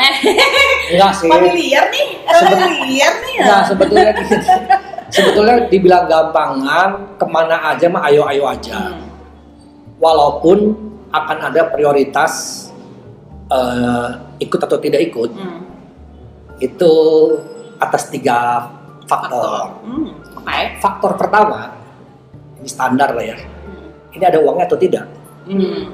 enggak 0.92 1.12
sih 1.14 1.28
Familiar 1.28 1.84
nih, 1.88 2.08
familiar 2.24 3.14
nih 3.20 3.34
ya. 3.36 3.44
Nah 3.46 3.62
sebetulnya 3.62 4.12
gini, 4.14 4.36
sebetulnya 5.12 5.68
dibilang 5.68 6.08
gampangan 6.08 7.20
ke 7.20 7.26
mana 7.28 7.76
aja 7.76 7.86
mah 7.92 8.08
ayo 8.08 8.24
ayo 8.32 8.48
aja. 8.48 8.96
Hmm. 8.96 9.06
Walaupun 10.02 10.74
akan 11.12 11.38
ada 11.52 11.68
prioritas 11.70 12.66
eh, 13.52 14.10
ikut 14.42 14.60
atau 14.64 14.80
tidak 14.80 15.04
ikut 15.12 15.30
Hmm. 15.36 15.62
itu 16.64 16.92
atas 17.78 18.08
tiga 18.10 18.72
faktor. 19.06 19.84
Hmm. 19.84 20.10
Oke. 20.40 20.60
Faktor 20.80 21.20
pertama 21.20 21.76
ini 22.58 22.70
standar 22.72 23.12
lah 23.12 23.26
ya. 23.26 23.38
Ini 24.16 24.24
ada 24.24 24.40
uangnya 24.40 24.66
atau 24.72 24.80
tidak? 24.80 25.06
Hmm. 25.46 25.92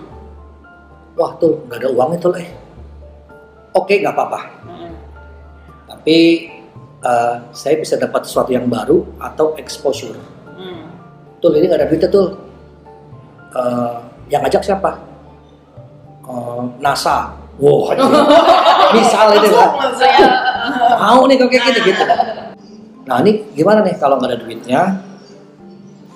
Wah 1.17 1.33
tuh 1.41 1.65
nggak 1.65 1.81
ada 1.81 1.89
uangnya 1.89 2.17
tuh 2.21 2.37
eh. 2.37 2.49
Oke 3.73 3.97
nggak 3.99 4.13
apa-apa. 4.13 4.41
Hmm. 4.69 4.93
Tapi 5.89 6.17
eh, 7.07 7.35
saya 7.55 7.75
bisa 7.79 7.95
dapat 7.95 8.27
sesuatu 8.27 8.51
yang 8.51 8.67
baru 8.67 9.07
atau 9.23 9.55
exposure. 9.55 10.19
Hmm. 10.59 10.91
Tuh 11.39 11.55
ini 11.55 11.71
nggak 11.71 11.79
ada 11.79 11.87
duitnya 11.87 12.09
tuh. 12.11 12.27
Eh, 13.55 13.95
yang 14.27 14.43
ngajak 14.43 14.63
siapa? 14.67 14.91
Eh, 16.27 16.63
NASA. 16.83 17.31
Wow, 17.57 17.89
misal 18.93 19.33
ini 19.33 19.49
lah. 19.49 19.73
Langsung 19.73 19.97
saya 19.97 20.29
Mau 20.97 21.25
nih 21.25 21.35
kok 21.41 21.49
kayak 21.49 21.73
gini 21.73 21.89
gitu. 21.89 22.03
Nah 23.07 23.17
ini 23.23 23.31
gimana 23.55 23.79
nih 23.81 23.95
kalau 23.97 24.19
nggak 24.19 24.29
ada 24.29 24.39
duitnya, 24.43 24.81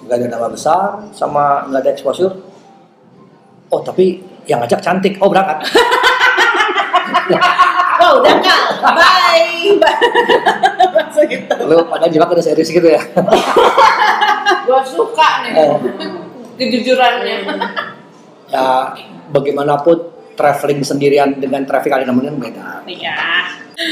nggak 0.06 0.18
ada 0.22 0.28
nama 0.28 0.48
besar, 0.52 1.02
sama 1.16 1.66
nggak 1.72 1.82
ada 1.82 1.92
exposure. 1.96 2.34
Oh 3.72 3.82
tapi 3.82 4.22
yang 4.46 4.60
ngajak 4.62 4.84
cantik, 4.84 5.16
oh 5.24 5.32
berangkat. 5.32 5.66
Wah 8.02 8.12
udah 8.20 8.36
kal, 8.44 8.62
bye. 8.92 9.80
Langsung 10.92 11.26
gitu. 11.26 11.54
Lu 11.64 11.88
pada 11.88 12.06
jebak 12.06 12.30
udah 12.30 12.44
serius 12.44 12.68
gitu 12.68 12.86
ya. 12.86 13.02
Gua 14.64 14.82
suka 14.84 15.44
nih 15.44 15.52
Eh, 15.54 15.76
kejujurannya. 16.58 17.36
ya 18.48 18.92
bagaimanapun 19.32 19.98
traveling 20.36 20.84
sendirian 20.84 21.34
dengan 21.34 21.64
traffic 21.64 21.90
ada 21.90 22.04
namanya 22.04 22.32
beda 22.32 22.84
Iya. 22.84 23.16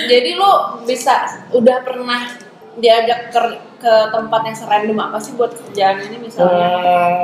Jadi 0.06 0.36
lu 0.36 0.52
bisa 0.84 1.26
udah 1.50 1.82
pernah 1.82 2.28
diajak 2.76 3.32
ke, 3.32 3.42
ke 3.78 3.94
tempat 4.10 4.42
yang 4.46 4.56
serandom 4.56 5.00
apa 5.00 5.18
sih 5.18 5.34
buat 5.34 5.50
kerjaan 5.50 6.04
ini 6.06 6.18
misalnya? 6.20 6.68
Hmm, 6.70 7.22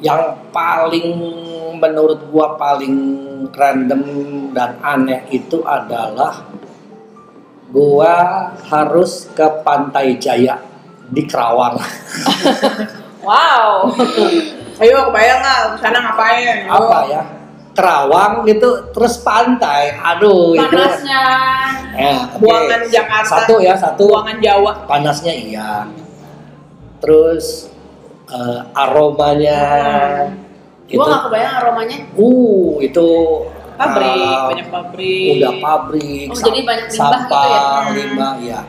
yang 0.00 0.22
paling 0.48 1.08
menurut 1.76 2.24
gua 2.28 2.54
paling 2.54 2.94
random 3.50 4.02
dan 4.50 4.78
aneh 4.80 5.26
itu 5.28 5.60
adalah 5.62 6.46
gua 7.72 8.14
harus 8.66 9.28
ke 9.32 9.46
Pantai 9.64 10.16
Jaya 10.18 10.58
di 11.08 11.22
Kerawang. 11.24 11.76
Wow. 13.24 13.88
Ayo 14.76 15.08
kebayang 15.08 15.40
nggak 15.40 15.80
sana 15.80 15.96
ngapain? 16.04 16.68
Ayo. 16.68 16.76
Apa 16.76 16.98
ya? 17.08 17.22
Kerawang 17.72 18.44
gitu 18.44 18.92
terus 18.92 19.16
pantai. 19.24 19.96
Aduh 19.96 20.52
itu. 20.52 20.60
Panasnya. 20.60 21.24
Ya, 21.96 22.28
oke. 22.36 22.44
Buangan 22.44 22.82
Jakarta. 22.92 23.32
Satu 23.40 23.54
ya, 23.64 23.74
satu. 23.80 24.12
Buangan 24.12 24.38
Jawa. 24.44 24.84
Panasnya 24.84 25.32
iya. 25.32 25.88
Terus 27.00 27.72
eh, 28.28 28.60
aromanya 28.76 29.60
itu 30.84 31.00
Gua 31.00 31.08
nggak 31.08 31.22
kebayang 31.24 31.54
aromanya. 31.64 31.96
uh 32.20 32.76
itu 32.84 33.08
Pabrik, 33.74 34.06
eh, 34.06 34.42
banyak 34.48 34.68
pabrik. 34.68 35.28
udah 35.34 35.52
pabrik, 35.58 36.26
Oh, 36.26 36.34
sam- 36.34 36.46
jadi 36.46 36.60
banyak 36.62 36.86
limbah 36.86 36.94
gitu 37.10 37.26
sampah, 37.26 37.44
ya? 37.44 37.60
Hmm. 37.60 37.92
limbah, 37.92 38.34
ya. 38.40 38.60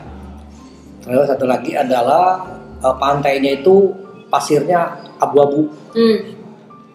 Terus 1.00 1.26
satu 1.28 1.46
lagi 1.46 1.72
adalah 1.74 2.42
eh, 2.78 2.96
pantainya 2.96 3.52
itu 3.56 3.94
pasirnya 4.28 4.82
abu-abu 5.18 5.70
Hmm. 5.92 6.18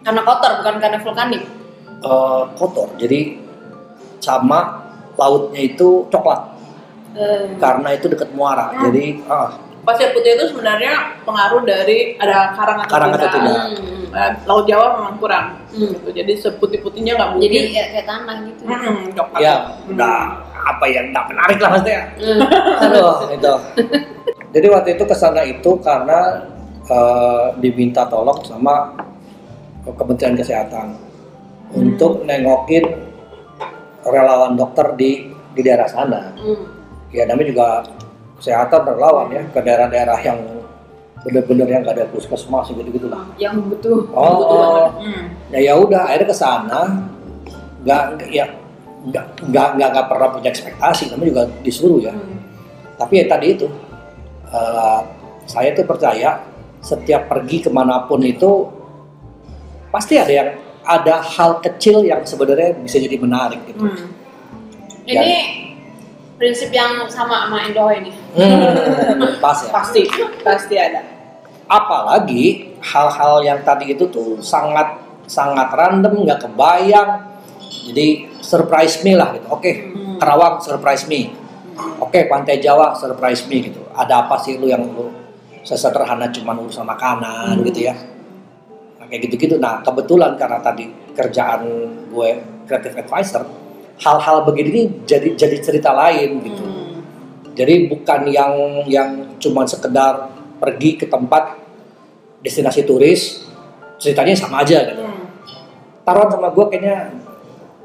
Karena 0.01 0.21
kotor 0.23 0.53
bukan 0.59 0.75
karena 0.77 0.99
vulkanik. 0.99 1.43
eh, 2.01 2.43
kotor, 2.55 2.89
jadi 2.97 3.37
sama 4.19 4.81
lautnya 5.15 5.61
itu 5.63 6.05
coklat 6.07 6.41
Eh, 7.11 7.57
karena 7.57 7.91
itu 7.91 8.07
dekat 8.07 8.31
muara, 8.31 8.71
Hmm. 8.71 8.87
jadi 8.87 9.05
ah, 9.27 9.51
Pasir 9.81 10.13
putih 10.13 10.37
itu 10.37 10.45
sebenarnya 10.53 10.93
pengaruh 11.25 11.65
dari 11.65 12.13
ada 12.17 12.53
karang 12.53 12.85
atau 12.85 12.93
Karang 12.93 13.11
atau 13.17 13.29
tidak. 13.29 13.55
hmm. 13.73 14.13
Eh, 14.13 14.31
Laut 14.45 14.65
Jawa 14.67 14.87
memang 14.99 15.17
kurang. 15.17 15.47
Hmm. 15.73 15.89
Gitu. 15.89 16.09
Jadi 16.13 16.33
seputih-putihnya 16.37 17.17
nggak 17.17 17.31
mungkin. 17.33 17.47
Jadi 17.49 17.59
ya, 17.73 17.85
kayak 17.89 18.07
tanah 18.07 18.37
gitu. 18.45 18.63
Hmm, 18.67 18.99
coklat. 19.17 19.41
ya 19.41 19.55
Hmm. 19.57 19.91
udah 19.95 20.17
apa 20.53 20.85
yang 20.87 21.05
nggak 21.09 21.27
menarik 21.27 21.59
lah 21.59 21.69
maksudnya. 21.73 22.03
Hmm. 22.19 22.41
Aduh, 22.85 23.13
itu. 23.31 23.53
Jadi 24.51 24.67
waktu 24.69 24.89
itu 24.95 25.05
ke 25.05 25.15
sana 25.15 25.41
itu 25.43 25.71
karena 25.81 26.21
eh, 26.85 27.47
diminta 27.59 28.03
tolong 28.05 28.37
sama 28.45 28.93
Kementerian 29.81 30.37
Kesehatan 30.37 30.93
untuk 31.73 32.27
nengokin 32.27 32.85
relawan 34.03 34.57
dokter 34.57 34.93
di 34.95 35.25
di 35.51 35.61
daerah 35.63 35.89
sana. 35.89 36.35
Hmm. 36.37 36.67
Ya 37.11 37.25
namanya 37.25 37.49
juga 37.49 37.69
kesehatan 38.41 38.83
relawan 38.89 39.29
ya 39.29 39.45
ke 39.53 39.61
daerah-daerah 39.61 40.19
yang 40.25 40.41
bener-bener 41.21 41.69
yang 41.69 41.85
gak 41.85 42.01
ada 42.01 42.09
puskesmas 42.09 42.73
gitu 42.73 42.89
gitu 42.89 43.09
lah. 43.13 43.29
Yang 43.37 43.61
butuh. 43.69 44.01
Oh, 44.17 44.41
oh. 44.41 44.85
Hmm. 44.97 45.29
Ya 45.53 45.61
ya 45.61 45.73
udah 45.77 46.09
akhirnya 46.09 46.33
ke 46.33 46.37
sana 46.37 46.81
nggak 47.85 48.29
ya 48.33 48.49
nggak 49.05 49.25
nggak 49.49 49.69
nggak 49.77 50.07
pernah 50.09 50.29
punya 50.33 50.49
ekspektasi, 50.53 51.13
namanya 51.13 51.29
juga 51.29 51.43
disuruh 51.61 52.01
ya. 52.01 52.17
Hmm. 52.17 52.41
Tapi 52.97 53.13
ya 53.21 53.25
tadi 53.29 53.47
itu 53.53 53.69
eh, 54.49 55.01
saya 55.45 55.77
tuh 55.77 55.85
percaya 55.85 56.41
setiap 56.81 57.29
pergi 57.29 57.69
ke 57.69 57.69
mana 57.69 58.09
pun 58.09 58.25
itu 58.25 58.65
pasti 59.93 60.17
ada 60.17 60.33
yang 60.33 60.49
ada 60.81 61.21
hal 61.21 61.61
kecil 61.61 62.01
yang 62.01 62.25
sebenarnya 62.25 62.81
bisa 62.81 62.97
jadi 62.97 63.21
menarik 63.21 63.61
gitu. 63.69 63.85
Hmm. 63.85 64.09
Ini 65.05 65.69
prinsip 66.41 66.73
yang 66.73 67.05
sama 67.13 67.45
sama 67.45 67.69
Indo 67.69 67.85
ini. 67.93 68.17
Hmm, 68.33 69.37
pas 69.45 69.61
ya. 69.61 69.69
Pasti, 69.69 70.09
pasti 70.41 70.75
ada. 70.81 71.05
Apalagi 71.69 72.73
hal-hal 72.81 73.45
yang 73.45 73.61
tadi 73.61 73.93
itu 73.93 74.09
tuh 74.09 74.41
sangat 74.41 74.97
sangat 75.29 75.69
random, 75.71 76.25
nggak 76.25 76.49
kebayang. 76.49 77.29
Jadi 77.93 78.33
surprise 78.41 79.05
me 79.05 79.13
lah 79.15 79.37
gitu. 79.37 79.47
Oke, 79.53 79.73
Hmm. 79.93 80.17
Kerawang 80.17 80.61
surprise 80.61 81.05
me. 81.07 81.33
Oke, 82.01 82.25
Pantai 82.25 82.57
Jawa 82.61 82.97
surprise 82.97 83.45
me 83.45 83.61
gitu. 83.61 83.85
Ada 83.93 84.25
apa 84.27 84.41
sih 84.41 84.57
lu 84.57 84.65
yang 84.67 84.81
lu 84.85 85.13
sesederhana 85.61 86.33
cuman 86.33 86.57
urusan 86.65 86.89
makanan 86.89 87.61
Hmm. 87.61 87.67
gitu 87.69 87.85
ya? 87.85 87.95
Nah, 88.97 89.05
kayak 89.07 89.29
gitu-gitu. 89.29 89.61
Nah, 89.61 89.85
kebetulan 89.85 90.41
karena 90.41 90.57
tadi 90.61 90.89
kerjaan 91.13 91.61
gue 92.09 92.31
creative 92.65 92.97
advisor, 92.97 93.45
hal-hal 94.01 94.49
begini 94.49 95.05
jadi 95.05 95.37
jadi 95.37 95.57
cerita 95.61 95.93
lain 95.93 96.41
gitu. 96.41 96.65
Hmm. 96.65 97.05
Jadi 97.53 97.93
bukan 97.93 98.21
yang 98.33 98.53
yang 98.89 99.11
cuman 99.37 99.69
sekedar 99.69 100.33
pergi 100.57 100.97
ke 100.97 101.05
tempat 101.09 101.61
destinasi 102.41 102.89
turis, 102.89 103.45
ceritanya 104.01 104.33
sama 104.33 104.65
aja 104.65 104.89
gitu. 104.89 105.05
Hmm. 105.05 105.29
Taruhan 106.05 106.29
sama 106.33 106.49
gue 106.49 106.65
kayaknya 106.73 107.13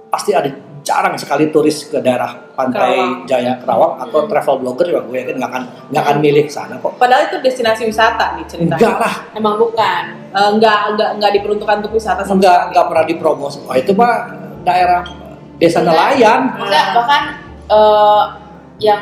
pasti 0.08 0.32
ada 0.32 0.48
jarang 0.86 1.18
sekali 1.18 1.50
turis 1.50 1.90
ke 1.90 1.98
daerah 2.00 2.32
pantai 2.56 2.96
Kerawang. 2.96 3.28
Jaya 3.28 3.54
Kerawang 3.60 3.94
atau 4.06 4.20
Hmm. 4.24 4.30
travel 4.32 4.56
blogger 4.64 4.86
juga 4.96 5.02
gue 5.12 5.18
yakin 5.18 5.36
nggak 5.36 5.52
akan 5.52 5.64
nggak 5.92 6.04
akan 6.08 6.18
milih 6.24 6.46
sana 6.48 6.80
kok. 6.80 6.96
Padahal 6.96 7.28
itu 7.28 7.38
destinasi 7.44 7.84
wisata 7.90 8.40
nih 8.40 8.46
ceritanya. 8.48 8.80
Enggak 8.80 8.96
lah, 9.02 9.16
Emang 9.36 9.56
bukan. 9.60 10.04
Eh, 10.32 10.50
enggak, 10.56 10.80
enggak, 10.94 11.10
enggak 11.20 11.32
diperuntukkan 11.42 11.76
untuk 11.84 11.94
wisata 12.00 12.22
enggak 12.24 12.72
enggak 12.72 12.86
pernah 12.88 13.06
dipromosi. 13.10 13.60
Oh 13.66 13.76
itu 13.76 13.92
mah 13.98 14.30
daerah 14.64 15.04
desa 15.58 15.80
Enggak. 15.82 15.94
nelayan. 15.94 16.42
Maksudnya 16.56 16.84
bahkan 16.96 17.22
eh, 17.66 18.24
yang 18.76 19.02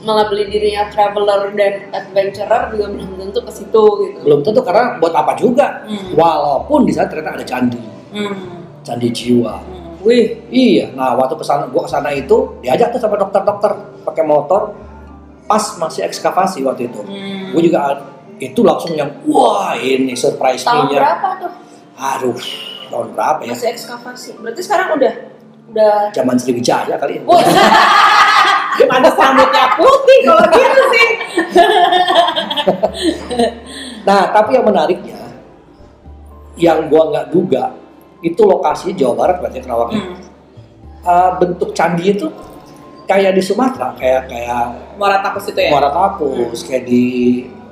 melabeli 0.00 0.48
dirinya 0.48 0.88
traveler 0.88 1.52
dan 1.52 1.92
adventurer 1.92 2.72
juga 2.72 2.86
belum 2.88 3.20
tentu 3.20 3.40
ke 3.44 3.52
situ 3.52 3.84
gitu. 4.08 4.18
Belum 4.24 4.40
tentu 4.40 4.60
karena 4.64 4.96
buat 4.96 5.12
apa 5.12 5.36
juga. 5.36 5.84
Hmm. 5.84 6.16
Walaupun 6.16 6.88
di 6.88 6.92
sana 6.94 7.10
ternyata 7.10 7.36
ada 7.36 7.44
candi, 7.44 7.80
Hmm. 8.14 8.64
candi 8.80 9.08
jiwa. 9.12 9.60
Hmm. 9.60 10.00
Wih, 10.00 10.48
iya. 10.48 10.88
Nah, 10.96 11.12
waktu 11.12 11.36
ke 11.36 11.44
sana, 11.44 11.68
gua 11.68 11.84
ke 11.84 11.90
sana 11.92 12.08
itu 12.08 12.56
diajak 12.64 12.88
tuh 12.88 13.00
sama 13.02 13.20
dokter-dokter 13.20 13.76
pakai 14.00 14.24
motor. 14.24 14.72
Pas 15.44 15.60
masih 15.76 16.06
ekskavasi 16.08 16.64
waktu 16.64 16.88
itu. 16.88 17.02
Hmm. 17.04 17.52
Gue 17.52 17.68
juga 17.68 18.00
itu 18.40 18.64
langsung 18.64 18.96
yang 18.96 19.10
wah 19.28 19.76
ini 19.76 20.16
surprise 20.16 20.64
Tahun 20.64 20.88
berapa 20.88 21.28
tuh? 21.44 21.52
Aduh, 22.00 22.38
tahun 22.88 23.12
berapa 23.12 23.40
ya? 23.44 23.52
Masih 23.52 23.68
ekskavasi. 23.76 24.40
Berarti 24.40 24.62
sekarang 24.64 24.96
udah 24.96 25.12
udah 25.70 26.10
Zaman 26.10 26.36
Sriwijaya 26.36 26.98
kali 26.98 27.18
ya. 27.18 27.22
Wah, 27.24 27.40
Pantes 28.90 29.12
rambutnya 29.12 29.64
putih 29.76 30.18
kalau 30.24 30.44
gitu 30.50 30.82
sih. 30.94 31.08
Nah, 34.00 34.32
tapi 34.32 34.56
yang 34.56 34.64
menariknya, 34.64 35.20
yang 36.56 36.88
gua 36.88 37.12
nggak 37.12 37.26
duga, 37.36 37.76
itu 38.24 38.40
lokasi 38.48 38.96
Jawa 38.96 39.12
Barat 39.12 39.36
berarti 39.44 39.60
Kerawangnya. 39.60 40.00
Hmm. 40.00 40.16
Uh, 41.00 41.30
bentuk 41.40 41.72
candi 41.72 42.12
itu 42.12 42.28
kayak 43.04 43.36
di 43.36 43.42
Sumatera, 43.44 43.92
kayak 43.96 44.28
kayak 44.28 44.96
Muara 44.96 45.20
Takus 45.20 45.52
itu 45.52 45.60
ya? 45.60 45.68
Muara 45.72 45.92
Takus, 45.92 46.60
kayak 46.64 46.84
di 46.88 47.04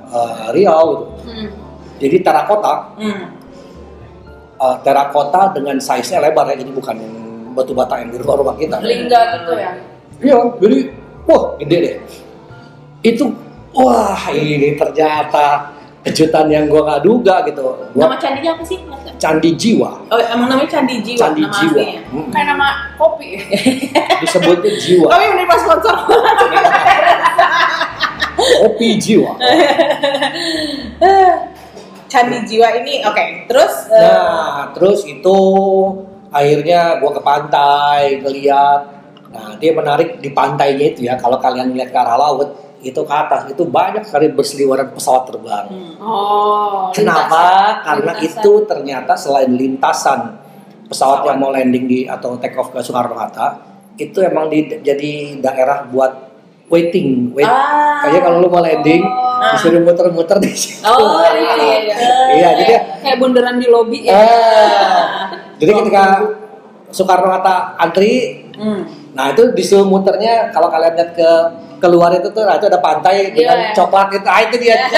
uh, 0.09 0.49
Riau 0.53 0.85
gitu. 1.17 1.29
hmm. 1.29 1.49
Jadi 1.99 2.17
terakota, 2.21 2.73
Hmm. 2.97 3.25
uh, 4.61 4.77
terakota 4.85 5.49
dengan 5.53 5.77
size-nya 5.81 6.29
lebar 6.29 6.45
ya, 6.53 6.61
jadi 6.61 6.71
bukan 6.73 6.95
yang 6.97 7.13
batu 7.59 7.75
bata 7.75 7.99
yang 7.99 8.09
di 8.09 8.17
rumah-rumah 8.17 8.55
kita. 8.55 8.79
lingga 8.79 9.21
gitu 9.35 9.51
ya. 9.53 9.71
Iya, 10.19 10.37
jadi 10.57 10.77
wah 11.23 11.43
gede 11.59 11.77
deh. 11.77 11.95
Itu 13.01 13.35
wah 13.71 14.15
ini 14.31 14.75
ternyata 14.75 15.75
kejutan 15.99 16.47
yang 16.47 16.65
gua 16.65 16.87
nggak 16.87 17.01
duga 17.03 17.43
gitu. 17.43 17.63
Gua 17.91 18.07
Nama 18.07 18.15
candinya 18.17 18.51
apa 18.55 18.63
sih? 18.63 18.79
Candi 19.19 19.51
jiwa, 19.51 19.99
Oh, 20.07 20.15
emang 20.15 20.47
namanya 20.47 20.79
Candi 20.79 21.03
Jiwa, 21.03 21.19
candi 21.19 21.43
nama 21.43 21.51
jiwa, 21.51 21.75
aslinya. 21.75 22.01
Mm, 22.07 22.27
Kayak 22.31 22.47
nama 22.55 22.67
kopi. 22.95 23.29
disebutnya 24.23 24.71
jiwa, 24.79 25.07
Kami 25.11 25.25
menerima 25.27 25.55
sponsor. 25.59 25.95
kopi 28.39 28.87
jiwa. 28.95 29.31
Candi 32.09 32.37
Jiwa 32.41 32.67
ini, 32.73 33.05
oke. 33.05 33.25
Terus, 33.45 33.73
eh, 33.91 34.01
Nah, 34.01 34.73
terus 34.73 35.05
itu 35.05 35.37
akhirnya 36.29 36.97
gua 37.01 37.11
ke 37.13 37.21
pantai 37.21 38.21
ngeliat. 38.21 38.81
Nah, 39.29 39.53
dia 39.61 39.71
menarik 39.77 40.17
di 40.17 40.33
pantainya 40.33 40.85
itu 40.89 41.05
ya. 41.05 41.13
Kalau 41.17 41.37
kalian 41.37 41.69
lihat 41.77 41.93
ke 41.93 41.99
arah 42.01 42.17
laut, 42.17 42.49
itu 42.81 42.97
ke 42.97 43.13
atas 43.13 43.45
itu 43.51 43.61
banyak 43.67 44.01
sekali 44.01 44.33
berseliweran 44.33 44.89
pesawat 44.95 45.29
terbang. 45.29 45.65
hmm. 45.69 45.93
Oh. 46.01 46.89
Kenapa? 46.95 47.21
lintasan. 47.29 47.85
Karena 47.85 48.11
Lintasan. 48.17 48.41
itu 48.41 48.51
ternyata 48.65 49.13
selain 49.13 49.51
lintasan 49.53 50.19
pesawat 50.89 51.21
yang 51.29 51.37
mau 51.37 51.53
landing 51.53 51.85
di 51.85 51.99
atau 52.09 52.41
take 52.41 52.57
off 52.57 52.73
ke 52.73 52.81
Soekarno 52.81 53.13
Hatta, 53.13 53.61
itu 53.93 54.17
emang 54.25 54.49
di, 54.49 54.65
jadi 54.81 55.37
daerah 55.37 55.85
buat 55.85 56.11
waiting, 56.65 57.29
wait. 57.37 57.45
Ah. 57.45 58.01
Kayaknya 58.01 58.21
kalau 58.25 58.37
lu 58.41 58.49
mau 58.49 58.61
landing, 58.61 59.05
Oh. 59.05 59.55
disuruh 59.55 59.79
muter-muter 59.79 60.35
di 60.43 60.51
situ. 60.51 60.83
Oh 60.83 61.23
iya 61.23 61.53
iya 61.55 61.75
iya. 61.79 61.95
Iya, 62.35 62.49
jadi 62.59 62.73
kayak, 62.99 63.17
bundaran 63.23 63.55
di 63.55 63.71
lobi 63.71 64.03
ya. 64.03 64.11
Eh, 64.11 65.03
Jadi 65.59 65.71
ketika 65.75 66.03
Soekarno 66.89 67.29
Hatta 67.29 67.75
antri, 67.77 68.41
Hmm. 68.59 68.83
nah 69.15 69.31
itu 69.31 69.55
disuruh 69.55 69.87
muternya 69.87 70.51
kalau 70.51 70.67
kalian 70.67 70.91
lihat 70.91 71.15
ke 71.15 71.29
keluar 71.79 72.11
itu 72.11 72.27
tuh, 72.27 72.43
nah 72.43 72.59
itu 72.59 72.67
ada 72.67 72.79
pantai 72.79 73.31
dengan 73.31 73.55
Iya. 73.55 73.71
coklat 73.71 74.11
itu, 74.11 74.27
ah, 74.27 74.39
itu 74.43 74.55
dia. 74.59 74.75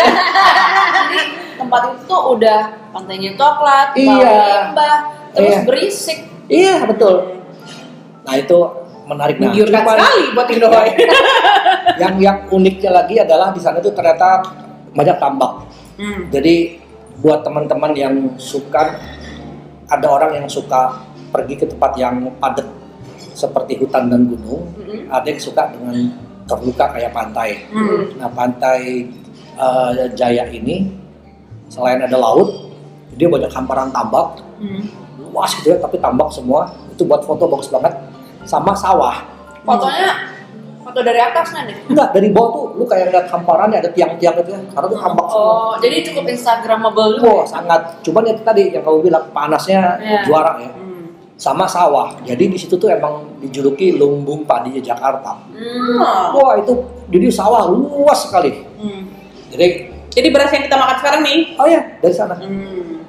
Jadi 0.97 1.19
tempat 1.57 1.81
itu 1.85 1.97
tuh 2.05 2.21
udah 2.33 2.59
pantainya 2.89 3.37
coklat, 3.37 3.93
Iya. 3.93 4.33
limbah, 4.73 4.97
terus 5.31 5.53
Iya. 5.53 5.59
berisik. 5.61 6.19
iya 6.49 6.75
betul. 6.83 7.37
Nah 8.25 8.33
itu 8.35 8.57
menarik. 9.05 9.37
Nah, 9.37 9.53
Menggiurkan 9.53 9.81
sekali 9.83 10.23
buat 10.33 10.47
Indohoy. 10.49 10.89
yang 12.01 12.13
yang 12.17 12.37
uniknya 12.49 12.91
lagi 12.91 13.15
adalah 13.19 13.53
di 13.53 13.61
sana 13.61 13.77
tuh 13.77 13.93
ternyata 13.93 14.41
banyak 14.91 15.17
tambak. 15.21 15.69
Hmm. 16.01 16.33
Jadi 16.33 16.81
buat 17.21 17.45
teman-teman 17.45 17.93
yang 17.93 18.15
suka 18.35 18.97
ada 19.91 20.07
orang 20.07 20.31
yang 20.39 20.47
suka 20.47 20.95
pergi 21.35 21.59
ke 21.59 21.65
tempat 21.67 21.91
yang 21.99 22.31
padat 22.39 22.63
seperti 23.35 23.75
hutan 23.83 24.07
dan 24.07 24.23
gunung, 24.27 24.63
Mm-mm. 24.79 25.11
ada 25.11 25.27
yang 25.27 25.41
suka 25.41 25.67
dengan 25.71 25.95
terbuka 26.47 26.91
kayak 26.95 27.11
pantai. 27.11 27.63
Hmm. 27.71 28.11
Nah 28.19 28.29
pantai 28.31 29.07
eh, 29.55 30.05
Jaya 30.15 30.47
ini 30.51 30.87
selain 31.71 32.03
ada 32.03 32.15
laut, 32.19 32.71
dia 33.15 33.27
banyak 33.27 33.51
hamparan 33.51 33.91
tambak, 33.91 34.39
Hmm. 34.61 34.85
luas 35.17 35.49
gitu 35.57 35.73
ya, 35.73 35.77
tapi 35.81 35.97
tambak 35.97 36.29
semua. 36.29 36.69
Itu 36.93 37.01
buat 37.09 37.25
foto 37.25 37.49
bagus 37.49 37.65
banget. 37.71 37.97
Sama 38.45 38.77
sawah. 38.77 39.25
Fotonya 39.65 40.13
foto 40.91 40.99
dari 41.01 41.17
atasnya 41.17 41.61
nih. 41.63 41.75
Enggak, 41.87 42.07
dari 42.11 42.27
bawah 42.29 42.49
tuh 42.51 42.65
lu 42.75 42.83
kayak 42.83 43.07
lihat 43.09 43.25
hamparannya 43.31 43.79
ada 43.79 43.89
tiang-tiang 43.89 44.35
gitu 44.43 44.51
ya. 44.51 44.59
Karena 44.69 44.87
tuh 44.91 44.99
tambak 44.99 45.25
semua. 45.31 45.47
Oh, 45.47 45.73
jadi 45.79 45.95
cukup 46.03 46.23
instagramable 46.27 47.09
juga. 47.15 47.31
Wah, 47.31 47.45
sangat. 47.47 47.81
Cuman 48.03 48.23
itu 48.27 48.41
tadi 48.43 48.61
yang 48.69 48.83
kamu 48.83 48.99
bilang 49.01 49.23
panasnya 49.31 49.95
Iya. 49.97 50.21
juara 50.27 50.59
ya. 50.59 50.69
Hmm. 50.69 51.15
Sama 51.39 51.65
sawah. 51.65 52.19
Jadi 52.21 52.43
di 52.51 52.57
situ 52.59 52.75
tuh 52.75 52.91
emang 52.91 53.39
dijuluki 53.39 53.95
lumbung 53.95 54.43
padinya 54.43 54.83
Jakarta. 54.83 55.39
Hmm. 55.55 55.97
Oh. 56.35 56.43
Wah, 56.43 56.59
itu 56.59 56.75
jadi 57.07 57.31
sawah 57.31 57.71
luas 57.71 58.27
sekali. 58.27 58.51
Hmm. 58.75 59.07
Jadi, 59.49 59.87
Jadi 60.11 60.27
beras 60.27 60.51
yang 60.51 60.67
kita 60.67 60.75
makan 60.75 60.95
sekarang 60.99 61.21
nih. 61.23 61.55
oh 61.55 61.67
ya, 61.71 61.81
dari 62.03 62.11
sana. 62.11 62.35
Hmm. 62.35 62.99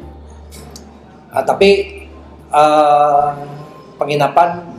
Ah, 1.35 1.43
tapi 1.43 1.99
eh, 2.47 3.29
penginapan 3.99 4.72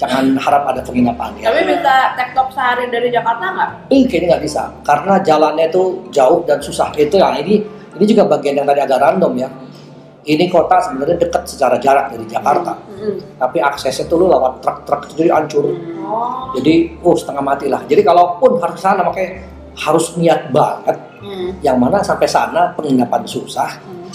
jangan 0.00 0.24
harap 0.48 0.62
ada 0.72 0.80
penginapan 0.80 1.36
ya. 1.36 1.52
Tapi 1.52 1.60
bisa 1.68 1.94
tektok 2.16 2.48
sehari 2.56 2.88
dari 2.88 3.12
Jakarta 3.12 3.44
nggak? 3.52 3.70
Ini 3.92 4.00
kayaknya 4.08 4.26
nggak 4.32 4.42
bisa 4.48 4.62
karena 4.80 5.14
jalannya 5.20 5.66
itu 5.68 5.82
jauh 6.08 6.40
dan 6.48 6.58
susah. 6.64 6.88
Itu 6.96 7.20
ya 7.20 7.36
ini 7.36 7.60
ini 8.00 8.04
juga 8.08 8.24
bagian 8.24 8.56
yang 8.56 8.66
tadi 8.66 8.80
agak 8.80 8.98
random 8.98 9.34
ya. 9.36 9.48
Ini 10.20 10.52
kota 10.52 10.76
sebenarnya 10.84 11.16
dekat 11.16 11.48
secara 11.48 11.80
jarak 11.80 12.12
dari 12.12 12.28
Jakarta, 12.28 12.76
Mm-mm. 12.92 13.40
tapi 13.40 13.56
aksesnya 13.56 14.04
tuh 14.04 14.20
lu 14.20 14.26
lewat 14.28 14.60
truk-truk 14.60 15.08
jadi 15.16 15.32
hancur. 15.32 15.64
Oh. 16.04 16.52
Jadi, 16.60 16.92
oh 17.00 17.16
setengah 17.16 17.40
mati 17.40 17.72
lah. 17.72 17.80
Jadi 17.88 18.04
kalaupun 18.04 18.60
harus 18.60 18.76
ke 18.76 18.82
sana 18.84 19.00
makanya 19.00 19.48
harus 19.80 20.12
niat 20.20 20.52
banget. 20.52 21.00
Hmm. 21.24 21.56
Yang 21.64 21.76
mana 21.80 22.04
sampai 22.04 22.28
sana 22.28 22.68
penginapan 22.76 23.24
susah. 23.24 23.80
Hmm. 23.80 24.12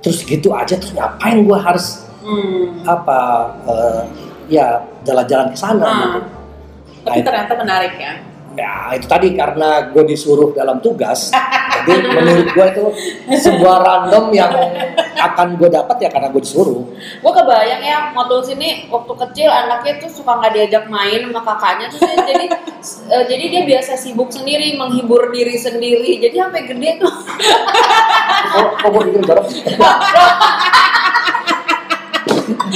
Terus 0.00 0.24
gitu 0.24 0.56
aja 0.56 0.72
terus 0.72 0.96
ngapain 0.96 1.44
gua 1.44 1.60
harus 1.60 2.08
Hmm. 2.22 2.86
apa 2.86 3.18
eh, 3.66 4.02
ya 4.52 4.66
jalan-jalan 5.02 5.48
ke 5.48 5.56
sana 5.56 5.80
Ah. 5.82 5.96
gitu. 6.04 6.20
Tapi 7.02 7.20
ternyata 7.24 7.52
menarik 7.56 7.96
ya. 7.96 8.12
Ya 8.52 8.92
itu 8.92 9.08
tadi 9.08 9.32
karena 9.32 9.88
gue 9.88 10.04
disuruh 10.04 10.52
dalam 10.52 10.76
tugas, 10.78 11.32
jadi 11.32 12.04
menurut 12.04 12.52
gue 12.52 12.66
itu 12.68 12.84
sebuah 13.32 13.80
random 13.80 14.28
yang 14.28 14.52
akan 15.16 15.56
gue 15.56 15.72
dapat 15.72 15.96
ya 15.96 16.12
karena 16.12 16.28
gue 16.28 16.36
disuruh. 16.36 16.84
Gue 16.92 17.32
kebayang 17.32 17.80
ya 17.80 18.12
motul 18.12 18.44
sini 18.44 18.92
waktu 18.92 19.08
kecil 19.08 19.48
anaknya 19.48 20.04
tuh 20.04 20.12
suka 20.12 20.36
nggak 20.36 20.52
diajak 20.52 20.84
main 20.84 21.24
sama 21.24 21.40
kakaknya 21.40 21.88
dia 21.88 22.12
jadi 22.28 22.44
eh, 23.16 23.24
jadi 23.24 23.44
dia 23.48 23.62
biasa 23.64 23.96
sibuk 23.96 24.28
sendiri 24.28 24.76
menghibur 24.76 25.32
diri 25.32 25.56
sendiri 25.56 26.20
jadi 26.20 26.44
sampai 26.44 26.68
gede 26.68 27.00
tuh 27.00 27.14
Oh, 28.52 28.68
oh 28.84 28.88
gue 28.92 29.02
bikin 29.08 29.24
jorok. 29.24 29.48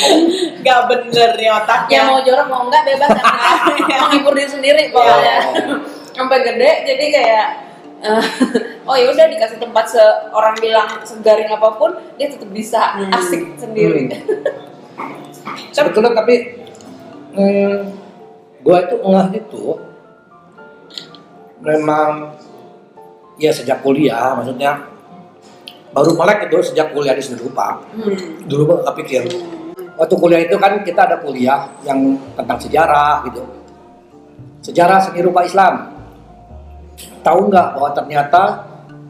Gak 0.67 0.81
bener 0.89 1.31
ya 1.37 1.51
otaknya. 1.63 1.95
ya 1.97 2.01
mau 2.05 2.19
jorok 2.21 2.47
mau 2.49 2.63
enggak 2.69 2.83
bebas. 2.85 3.11
Penting 3.67 3.99
menghibur 3.99 4.33
diri 4.35 4.51
sendiri 4.51 4.83
pokoknya 4.91 5.37
sampai 6.17 6.39
gede 6.41 6.71
jadi 6.89 7.05
kayak 7.13 7.47
eh, 8.01 8.25
oh 8.89 8.97
ya 8.97 9.13
udah 9.13 9.27
dikasih 9.29 9.59
tempat 9.61 9.85
seorang 9.89 10.57
bilang 10.59 10.89
segaring 11.05 11.49
apa 11.49 11.69
pun 11.77 11.93
dia 12.17 12.29
tetap 12.29 12.49
bisa. 12.51 12.97
Hmm. 12.97 13.13
asik 13.13 13.57
sendiri. 13.57 14.09
Sebetulnya 15.73 16.13
tapi 16.17 16.57
hmm, 17.37 17.77
gue 18.61 18.77
itu 18.81 18.97
ngeh 18.99 19.29
itu 19.37 19.65
memang 21.61 22.37
ya 23.37 23.53
sejak 23.53 23.81
kuliah 23.81 24.33
maksudnya 24.33 24.89
baru 25.93 26.13
melek 26.13 26.49
itu 26.49 26.73
sejak 26.73 26.93
kuliah 26.93 27.13
di 27.13 27.23
seni 27.25 27.41
rupa 27.41 27.81
Hmm. 27.93 28.17
dulu 28.45 28.63
gue 28.69 28.77
gak 28.85 28.97
pikir 29.05 29.23
waktu 29.97 30.15
kuliah 30.17 30.41
itu 30.45 30.57
kan 30.61 30.85
kita 30.85 31.09
ada 31.09 31.17
kuliah 31.21 31.73
yang 31.83 32.21
tentang 32.37 32.59
sejarah 32.61 33.25
gitu. 33.29 33.43
Sejarah 34.61 34.99
seni 35.01 35.25
rupa 35.25 35.43
Islam. 35.43 35.97
Tahu 37.25 37.39
nggak 37.51 37.69
bahwa 37.77 37.91
ternyata 37.97 38.43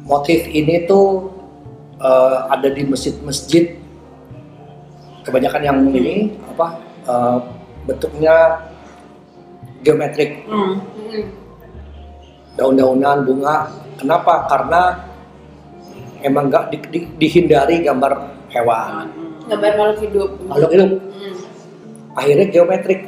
motif 0.06 0.46
ini 0.48 0.86
tuh 0.86 1.30
eh, 2.00 2.38
ada 2.48 2.68
di 2.70 2.82
masjid-masjid? 2.86 3.76
Kebanyakan 5.26 5.62
yang 5.66 5.78
ini 5.90 6.38
apa 6.54 6.66
eh, 7.04 7.38
bentuknya 7.84 8.34
geometrik. 9.82 10.46
Hmm. 10.46 10.78
daun-daunan 12.56 13.20
bunga. 13.20 13.68
Kenapa? 14.00 14.48
Karena 14.48 14.96
emang 16.24 16.48
nggak 16.48 16.72
di- 16.72 16.88
di- 16.88 17.12
dihindari 17.20 17.84
gambar 17.84 18.16
hewan 18.48 19.25
gambar 19.46 19.72
makhluk 19.78 19.98
hidup 20.02 20.30
makhluk 20.50 20.70
hidup 20.74 20.90
Hmm. 21.16 21.36
akhirnya 22.16 22.46
geometrik. 22.50 23.00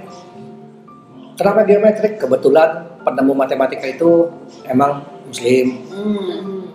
Kenapa 1.38 1.62
geometrik? 1.62 2.18
Kebetulan 2.18 2.98
penemu 3.06 3.30
matematika 3.30 3.86
itu 3.86 4.26
emang 4.66 5.06
muslim. 5.30 5.86
Hmm. 5.86 6.66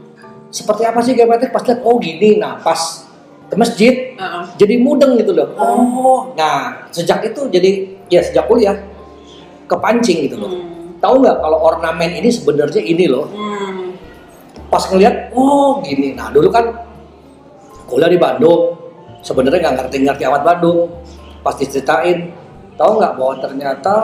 Seperti 0.47 0.87
apa 0.87 1.03
sih 1.03 1.19
geometrik? 1.19 1.51
Pas 1.51 1.67
lihat, 1.67 1.83
oh 1.83 1.99
gini, 1.99 2.39
nah 2.39 2.61
pas 2.63 2.79
ke 3.51 3.55
masjid, 3.59 4.15
Uh-uh. 4.15 4.55
jadi 4.55 4.79
mudeng 4.79 5.19
gitu 5.19 5.35
loh. 5.35 5.51
Oh, 5.59 6.31
nah 6.39 6.87
sejak 6.95 7.27
itu 7.27 7.51
jadi, 7.51 7.91
ya 8.07 8.23
sejak 8.23 8.47
kuliah, 8.47 8.77
kepancing 9.67 10.31
gitu 10.31 10.39
loh. 10.39 10.47
Hmm. 10.47 10.95
Tahu 11.03 11.27
nggak 11.27 11.37
kalau 11.43 11.57
ornamen 11.59 12.23
ini 12.23 12.31
sebenarnya 12.31 12.79
ini 12.79 13.05
loh. 13.11 13.27
Hmm. 13.35 13.99
Pas 14.71 14.87
ngeliat, 14.89 15.35
oh 15.35 15.83
gini. 15.83 16.15
Nah 16.15 16.31
dulu 16.31 16.47
kan 16.47 16.71
kuliah 17.91 18.07
di 18.07 18.17
Bandung, 18.17 18.79
sebenarnya 19.23 19.59
nggak 19.63 19.75
ngerti-ngerti 19.81 20.23
amat 20.27 20.43
Bandung. 20.43 20.91
Pas 21.41 21.55
diceritain, 21.57 22.31
tahu 22.77 22.91
nggak 22.99 23.13
bahwa 23.19 23.35
ternyata 23.39 23.95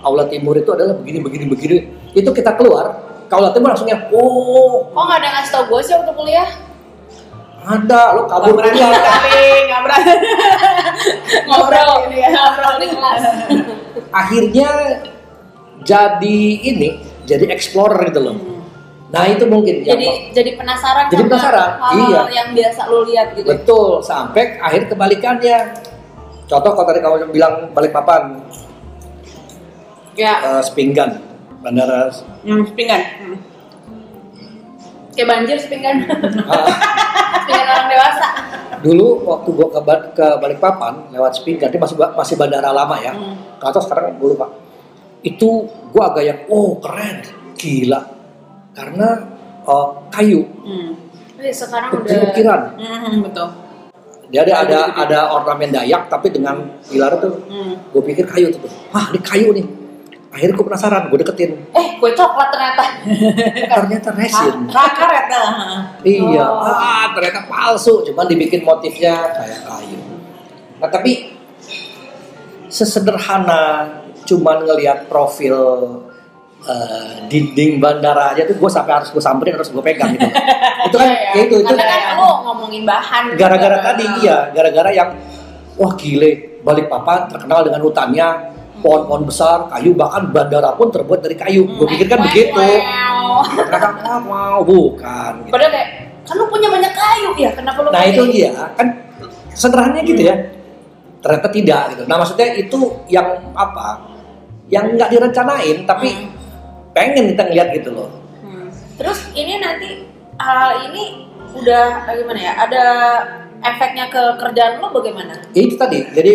Aula 0.00 0.24
Timur 0.28 0.56
itu 0.56 0.70
adalah 0.72 0.96
begini, 0.96 1.18
begini, 1.20 1.44
begini. 1.48 1.76
Itu 2.16 2.32
kita 2.32 2.56
keluar, 2.56 2.96
ke 3.28 3.34
Aula 3.34 3.52
Timur 3.52 3.72
langsung 3.72 3.88
yang, 3.88 4.08
oh 4.12 4.88
kok 4.92 5.02
nggak 5.04 5.18
ada 5.20 5.28
ngasih 5.36 5.52
tau 5.52 5.64
gue 5.68 5.80
sih 5.84 5.94
waktu 5.96 6.12
kuliah 6.16 6.48
ada, 7.60 8.16
lo 8.16 8.24
Gak 8.24 8.40
kabur 8.40 8.56
berani 8.56 8.80
gak 9.68 9.80
berani. 9.84 10.14
ngobrol 11.48 11.88
Ngobrol 12.08 12.16
ya. 12.16 12.28
ngobrol 12.32 12.74
di 12.80 12.86
kelas 12.88 13.22
Akhirnya 14.10 14.70
jadi 15.84 16.40
ini, 16.60 16.88
jadi 17.28 17.44
explorer 17.52 18.10
gitu 18.10 18.20
loh. 18.20 18.36
Nah 19.10 19.26
itu 19.26 19.42
mungkin 19.50 19.82
yang 19.82 19.98
jadi 19.98 20.06
jadi 20.30 20.50
penasaran 20.54 21.10
Jadi 21.10 21.22
sama 21.26 21.30
penasaran, 21.34 21.70
hal-hal 21.82 22.06
iya. 22.06 22.22
yang 22.30 22.48
biasa 22.54 22.80
lu 22.86 22.98
lihat 23.10 23.28
gitu 23.34 23.46
Betul, 23.50 23.90
sampai 24.06 24.62
akhir 24.62 24.86
kebalikannya. 24.86 25.58
Contoh 26.46 26.70
kalau 26.74 26.86
tadi 26.86 26.98
kamu 27.02 27.30
bilang 27.34 27.54
balik 27.74 27.90
papan, 27.90 28.38
ya 30.14 30.58
eh, 30.58 30.62
Spinggan, 30.62 31.18
bandara 31.62 32.10
Hmm, 32.46 32.62
pinggan. 32.74 33.02
Hmm. 33.22 33.38
kayak 35.10 35.26
banjir 35.26 35.58
sepinggan 35.58 36.06
Ah, 36.46 36.70
sepinggan 37.42 37.66
orang 37.66 37.88
dewasa 37.90 38.26
dulu 38.80 39.28
waktu 39.28 39.48
gua 39.52 39.68
ke, 39.68 39.80
ke 40.16 40.26
Balikpapan 40.40 41.12
lewat 41.12 41.36
Spinggan, 41.36 41.68
itu 41.68 41.78
masih 41.80 41.96
masih 42.16 42.34
bandara 42.40 42.72
lama 42.72 42.96
ya. 42.96 43.12
Hmm. 43.12 43.36
Atau 43.60 43.80
sekarang 43.84 44.16
gue 44.16 44.28
lupa. 44.32 44.48
Itu 45.20 45.68
gua 45.92 46.12
agak 46.12 46.24
yang 46.24 46.40
oh 46.48 46.80
keren, 46.80 47.20
gila. 47.60 48.19
Karena 48.72 49.08
eh, 49.62 49.88
kayu, 50.10 50.40
Hmm. 50.60 50.90
Wih, 51.36 51.48
sekarang 51.50 51.88
udah 51.90 52.04
ukir-ukiran. 52.04 52.60
Hmm, 52.76 53.20
betul. 53.22 53.48
Dia 54.28 54.44
ada 54.44 54.54
ada 54.62 54.78
ada 54.94 55.18
ornamen 55.32 55.68
Dayak 55.68 56.06
tapi 56.06 56.28
dengan 56.28 56.54
pilar 56.84 57.16
tuh 57.16 57.34
Hmm. 57.44 57.74
gue 57.86 58.02
pikir 58.04 58.24
kayu 58.24 58.48
tuh. 58.50 58.62
Wah, 58.90 59.08
ini 59.08 59.18
kayu 59.20 59.50
nih. 59.50 59.66
Akhirnya 60.30 60.54
gue 60.54 60.62
penasaran, 60.62 61.10
gue 61.10 61.18
deketin. 61.18 61.50
eh 61.74 61.86
kue 61.98 62.14
coklat 62.14 62.48
ternyata 62.48 62.82
Ternyata 63.74 64.08
resin. 64.14 64.70
Ka- 64.70 64.94
Karet 64.94 65.26
dah. 65.26 65.48
Iya, 66.00 66.44
Oh. 66.46 66.62
ah 66.62 67.10
ternyata 67.10 67.42
palsu, 67.44 68.06
cuman 68.06 68.24
dibikin 68.24 68.62
motifnya 68.62 69.34
kayak 69.34 69.60
kayu. 69.60 69.98
Nah 70.78 70.86
tapi 70.86 71.34
sesederhana 72.70 73.90
cuman 74.22 74.62
ngelihat 74.62 75.10
profil 75.10 75.58
eh, 76.66 77.12
dinding 77.30 77.80
bandara 77.80 78.36
aja 78.36 78.44
tuh 78.44 78.56
gue 78.58 78.70
sampai 78.70 78.92
harus 79.00 79.08
gue 79.14 79.22
samperin 79.22 79.56
harus 79.56 79.70
gue 79.72 79.82
pegang 79.82 80.12
gitu. 80.12 80.28
itu 80.88 80.96
kan 80.96 81.08
iya. 81.08 81.32
ya 81.32 81.42
itu 81.46 81.54
itu. 81.62 81.66
Karena 81.72 81.84
kan 81.84 82.16
lu 82.18 82.28
ngomongin 82.44 82.82
bahan. 82.84 83.22
gara-gara 83.36 83.78
tadi 83.80 84.04
iya. 84.20 84.52
Gara-gara 84.52 84.90
yang 84.92 85.10
wah 85.80 85.92
gile. 85.96 86.60
Balik 86.60 86.92
papan 86.92 87.28
terkenal 87.30 87.64
dengan 87.64 87.80
hutannya. 87.80 88.28
Pohon-pohon 88.80 89.28
besar 89.28 89.68
kayu. 89.68 89.92
Bahkan 89.92 90.32
bandara 90.32 90.72
pun 90.76 90.88
terbuat 90.88 91.20
dari 91.20 91.36
kayu. 91.36 91.68
Gue 91.76 91.86
pikir 91.96 92.08
kan 92.08 92.20
Wow. 92.20 92.26
begitu. 92.28 92.68
ternyata 93.56 94.08
ah, 94.08 94.20
mau. 94.20 94.60
Bukan 94.64 95.32
gitu. 95.48 95.52
Padahal 95.52 95.72
kayak 95.72 95.88
kan 96.24 96.34
lu 96.36 96.44
punya 96.48 96.68
banyak 96.68 96.92
kayu. 96.92 97.28
Ya, 97.40 97.50
kenapa 97.56 97.78
lu 97.84 97.88
nah 97.92 98.04
itu 98.04 98.22
dia. 98.32 98.52
Kan 98.76 98.88
sederhananya 99.52 100.04
gitu 100.04 100.22
ya. 100.24 100.36
Ternyata 101.20 101.48
tidak 101.52 101.82
gitu. 101.96 102.02
Nah 102.08 102.16
maksudnya 102.20 102.48
itu 102.56 102.78
yang 103.12 103.28
apa? 103.52 104.00
Yang 104.72 104.84
nggak 104.96 105.10
direncanain 105.12 105.78
tapi 105.84 106.08
Hmm. 106.12 106.39
Pengen 106.90 107.30
kita 107.30 107.42
ngeliat 107.44 107.68
gitu 107.74 107.90
loh 107.90 108.08
Hmm. 108.40 108.66
Terus 108.96 109.30
ini 109.32 109.56
nanti 109.56 109.90
hal 110.36 110.90
ini 110.90 111.28
udah 111.52 112.08
gimana 112.08 112.40
ya? 112.40 112.52
Ada 112.58 112.84
efeknya 113.60 114.08
ke 114.08 114.22
kerjaan 114.36 114.80
lo 114.80 114.88
bagaimana? 114.90 115.36
Ya 115.52 115.62
itu 115.62 115.76
tadi 115.76 116.02
jadi 116.10 116.34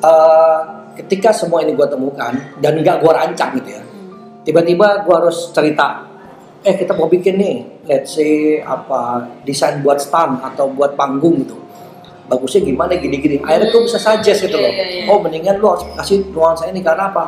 eh, 0.00 0.58
ketika 0.98 1.30
semua 1.30 1.62
ini 1.62 1.72
gue 1.72 1.86
temukan 1.86 2.34
dan 2.58 2.72
nggak 2.76 2.96
gue 2.98 3.10
rancang 3.10 3.56
gitu 3.56 3.70
ya 3.72 3.82
tiba-tiba 4.42 5.04
gue 5.04 5.14
harus 5.14 5.48
cerita 5.50 6.04
eh 6.60 6.74
kita 6.74 6.92
mau 6.92 7.06
bikin 7.06 7.36
nih 7.36 7.56
let's 7.86 8.16
say 8.16 8.60
apa 8.60 9.24
desain 9.42 9.80
buat 9.80 9.96
stand 9.96 10.40
atau 10.42 10.68
buat 10.68 10.92
panggung 10.92 11.40
gitu 11.40 11.56
bagusnya 12.26 12.64
gimana 12.64 12.92
gini-gini 12.94 13.40
akhirnya 13.40 13.68
gue 13.68 13.82
bisa 13.84 13.96
suggest 13.96 14.44
gitu 14.44 14.56
Iya, 14.56 14.64
loh 14.64 14.72
iya, 14.72 14.84
iya. 14.84 15.04
oh 15.08 15.18
mendingan 15.18 15.56
lu 15.56 15.66
harus 15.68 15.84
kasih 15.94 16.28
nuansa 16.30 16.68
ini 16.68 16.80
karena 16.80 17.08
apa 17.08 17.24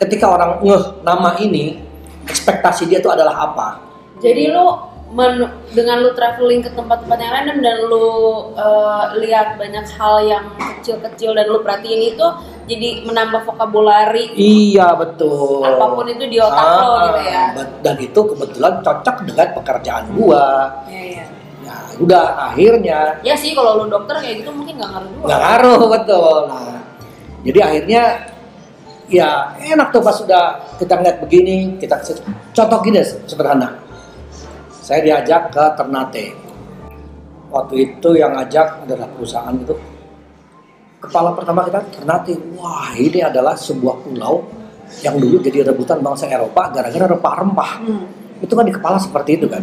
ketika 0.00 0.26
orang 0.28 0.58
ngeh 0.58 0.84
nama 1.00 1.36
ini 1.36 1.76
ekspektasi 2.24 2.86
dia 2.86 2.98
itu 2.98 3.08
adalah 3.08 3.36
apa 3.44 3.68
Jadi 4.16 4.48
lu 4.48 4.66
men- 5.10 5.42
dengan 5.70 5.96
lu 5.98 6.12
traveling 6.12 6.60
ke 6.60 6.70
tempat-tempat 6.70 7.16
yang 7.16 7.32
random 7.34 7.58
dan 7.58 7.76
lu 7.82 8.08
eh, 8.54 9.04
lihat 9.18 9.56
banyak 9.56 9.84
hal 9.90 10.14
yang 10.22 10.44
kecil-kecil 10.56 11.32
dan 11.32 11.46
lu 11.46 11.60
perhatiin 11.60 12.02
itu 12.10 12.26
jadi 12.66 13.02
menambah 13.02 13.44
vokabulari 13.44 14.30
iya 14.32 14.92
betul 14.94 15.60
apa 15.60 15.84
pun 15.90 16.06
itu 16.06 16.24
di 16.24 16.38
otak 16.38 16.64
lo 16.76 16.86
Ah, 16.86 17.00
gitu 17.02 17.20
ya. 17.26 17.44
dan 17.80 17.96
itu 17.98 18.20
kebetulan 18.26 18.74
cocok 18.78 19.16
dengan 19.24 19.48
pekerjaan 19.52 20.04
gua 20.12 20.44
Iya, 20.86 21.02
iya. 21.04 21.24
Ya 21.60 21.76
udah 21.98 22.24
akhirnya 22.46 23.00
Ya 23.20 23.34
sih 23.34 23.52
kalau 23.52 23.78
lu 23.78 23.88
dokter 23.88 24.16
kayak 24.16 24.40
gitu 24.40 24.50
mungkin 24.50 24.74
nggak 24.76 24.90
ngaruh 24.90 25.10
juga. 25.10 25.24
nggak 25.26 25.40
ngaruh 25.40 25.80
betul. 25.90 26.34
Nah 26.46 26.76
jadi 27.40 27.58
akhirnya 27.62 28.02
ya 29.10 29.52
enak 29.58 29.90
tuh 29.90 30.00
pas 30.00 30.14
sudah 30.14 30.56
kita 30.78 30.94
ngeliat 30.96 31.18
begini 31.20 31.76
kita 31.76 31.98
contoh 32.54 32.78
gini 32.80 33.02
sederhana. 33.26 33.74
Saya 34.80 35.02
diajak 35.04 35.50
ke 35.52 35.64
Ternate. 35.76 36.26
Waktu 37.50 37.74
itu 37.82 38.14
yang 38.14 38.34
ngajak 38.38 38.86
adalah 38.86 39.06
perusahaan 39.10 39.54
itu. 39.54 39.74
Kepala 41.02 41.34
pertama 41.34 41.66
kita 41.66 41.82
Ternate. 41.90 42.34
Wah 42.54 42.94
ini 42.94 43.20
adalah 43.20 43.58
sebuah 43.58 44.06
pulau 44.06 44.46
yang 45.02 45.14
dulu 45.22 45.38
jadi 45.38 45.70
rebutan 45.70 46.02
bangsa 46.02 46.26
Eropa 46.26 46.66
gara-gara 46.74 47.06
rempah-rempah 47.06 47.70
Hmm. 47.78 48.04
itu 48.42 48.50
kan 48.50 48.66
di 48.66 48.74
kepala 48.74 48.98
seperti 48.98 49.38
itu 49.38 49.46
kan 49.46 49.62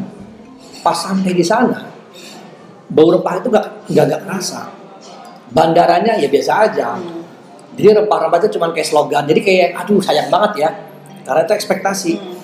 pas 0.79 0.95
sampai 0.95 1.35
di 1.35 1.43
sana 1.43 1.83
bau 2.87 3.11
rempah 3.11 3.35
itu 3.43 3.51
gak 3.51 3.65
nggak 3.91 4.05
nggak 4.07 4.21
kerasa 4.23 4.71
bandaranya 5.51 6.15
ya 6.15 6.31
biasa 6.31 6.51
aja 6.63 6.95
Hmm. 6.95 7.16
Jadi 7.77 7.93
rempah-rempah 7.93 8.41
itu 8.41 8.57
cuma 8.57 8.73
kayak 8.73 8.89
slogan. 8.89 9.23
Jadi 9.29 9.39
kayak 9.45 9.69
aduh 9.77 10.01
sayang 10.01 10.33
banget 10.33 10.65
ya. 10.65 10.69
Karena 11.23 11.45
itu 11.45 11.53
ekspektasi. 11.53 12.13
Hmm. 12.17 12.35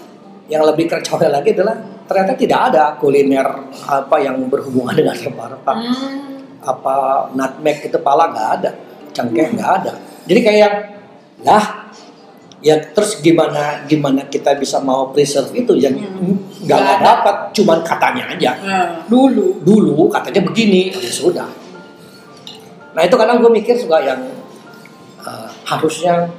yang 0.51 0.59
lebih 0.67 0.91
kacau 0.91 1.15
lagi 1.23 1.55
adalah 1.55 1.71
ternyata 2.03 2.35
tidak 2.35 2.59
ada 2.67 2.99
kuliner 2.99 3.47
apa 3.87 4.19
yang 4.19 4.43
berhubungan 4.51 4.91
dengan 4.99 5.15
rempah-rempah. 5.15 5.75
Hmm. 5.79 6.61
apa 6.63 6.95
nutmeg 7.31 7.79
itu 7.83 7.97
pala 8.03 8.27
nggak 8.31 8.49
ada 8.59 8.69
cengkeh 9.15 9.55
nggak 9.55 9.71
ada. 9.81 9.91
Jadi 10.27 10.39
kayak 10.43 10.71
lah 11.47 11.87
ya 12.59 12.75
terus 12.91 13.23
gimana 13.23 13.87
gimana 13.87 14.27
kita 14.27 14.55
bisa 14.59 14.83
mau 14.83 15.11
preserve 15.15 15.51
itu 15.55 15.73
yang 15.79 15.95
Hmm. 15.95 16.35
nggak 16.67 16.79
ada. 16.79 16.95
dapat 17.01 17.35
cuman 17.55 17.79
katanya 17.81 18.23
aja. 18.35 18.51
Dulu 19.07 19.63
dulu 19.63 20.11
katanya 20.11 20.43
begini. 20.43 20.91
Ya 20.91 21.09
sudah. 21.11 21.47
Nah 22.93 23.01
itu 23.01 23.15
kadang 23.15 23.39
gue 23.41 23.49
mikir 23.49 23.79
juga 23.79 24.03
yang 24.03 24.21
harusnya 25.73 26.29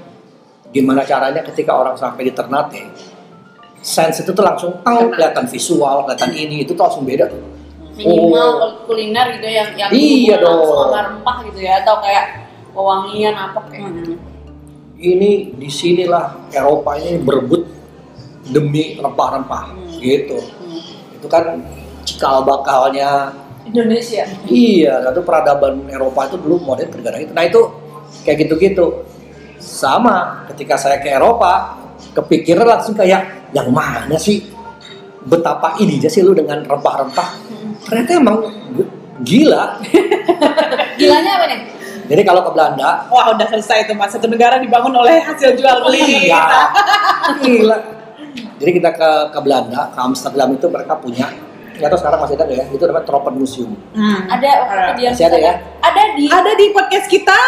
gimana 0.71 1.03
caranya 1.03 1.43
ketika 1.45 1.73
orang 1.73 1.95
sampai 1.95 2.27
di 2.27 2.33
Ternate 2.35 2.83
sense 3.79 4.21
itu 4.21 4.33
tuh 4.33 4.43
langsung 4.43 4.81
tau 4.81 5.07
kelihatan 5.09 5.45
visual 5.47 6.05
kelihatan 6.05 6.33
ini 6.33 6.65
itu 6.65 6.73
tuh 6.73 6.83
langsung 6.83 7.05
beda 7.05 7.29
tuh 7.29 7.41
minimal 7.95 8.83
kuliner 8.85 9.39
gitu 9.39 9.47
yang 9.47 9.71
yang 9.77 9.91
Oh. 9.91 9.95
Iya 9.95 10.35
dong. 10.43 10.67
sama 10.67 10.99
rempah 11.05 11.37
gitu 11.47 11.61
ya 11.63 11.79
atau 11.81 12.03
kayak 12.03 12.27
pewangian 12.75 13.35
apa 13.35 13.61
kayak 13.71 14.19
ini 14.99 15.53
di 15.55 15.69
sinilah 15.69 16.51
Eropa 16.51 16.97
ini 16.97 17.21
berebut 17.21 17.63
demi 18.47 18.99
rempah-rempah 18.99 19.65
Hmm. 19.75 20.01
gitu 20.01 20.39
itu 21.15 21.27
kan 21.31 21.63
cikal 22.05 22.43
bakalnya 22.43 23.31
Indonesia. 23.65 24.27
iya 24.45 25.01
itu 25.01 25.21
peradaban 25.23 25.89
Eropa 25.89 26.29
itu 26.29 26.37
dulu 26.37 26.61
modern 26.61 26.91
negara 26.93 27.17
itu 27.17 27.33
nah 27.33 27.41
itu 27.41 27.61
kayak 28.27 28.45
gitu-gitu 28.45 29.07
sama 29.65 30.45
ketika 30.53 30.77
saya 30.77 31.01
ke 31.01 31.09
Eropa 31.09 31.81
kepikiran 32.13 32.69
langsung 32.69 32.93
kayak 32.93 33.49
yang 33.57 33.73
mana 33.73 34.21
sih 34.21 34.45
betapa 35.25 35.81
ini 35.81 35.97
aja 35.97 36.13
sih 36.13 36.21
lu 36.21 36.37
dengan 36.37 36.61
rempah-rempah 36.61 37.29
ternyata 37.89 38.11
emang 38.21 38.39
gila 39.25 39.81
Gilanya 41.01 41.31
apa 41.41 41.47
nih? 41.51 41.61
jadi 42.05 42.23
kalau 42.23 42.45
ke 42.45 42.51
Belanda 42.53 43.09
Wah 43.09 43.33
udah 43.33 43.47
selesai 43.49 43.89
itu 43.89 43.93
mas 43.97 44.13
satu 44.13 44.29
negara 44.29 44.61
dibangun 44.61 44.95
oleh 44.95 45.25
hasil 45.25 45.57
jual 45.57 45.89
beli. 45.89 46.29
Iya. 46.29 46.71
Gila. 47.43 47.77
Jadi 48.61 48.71
kita 48.79 48.91
ke 48.95 49.11
ke 49.35 49.39
Belanda, 49.43 49.91
ke 49.91 49.99
Amsterdam 49.99 50.55
itu 50.55 50.67
mereka 50.71 50.95
punya 51.01 51.27
nggak 51.75 51.89
tahu 51.91 52.01
sekarang 52.01 52.19
masih 52.23 52.35
ada 52.39 52.45
nggak 52.47 52.59
ya? 52.59 52.65
Itu 52.71 52.83
namanya 52.87 53.07
Tropen 53.07 53.35
Museum. 53.35 53.71
Hmm. 53.95 54.21
Ada 54.31 54.49
waktu 54.63 54.93
dia 54.99 55.09
Masih 55.11 55.27
ada 55.27 55.39
ya? 55.39 55.55
Ada 55.83 56.03
di 56.15 56.25
Ada 56.31 56.53
di 56.55 56.67
podcast 56.71 57.07
kita. 57.11 57.39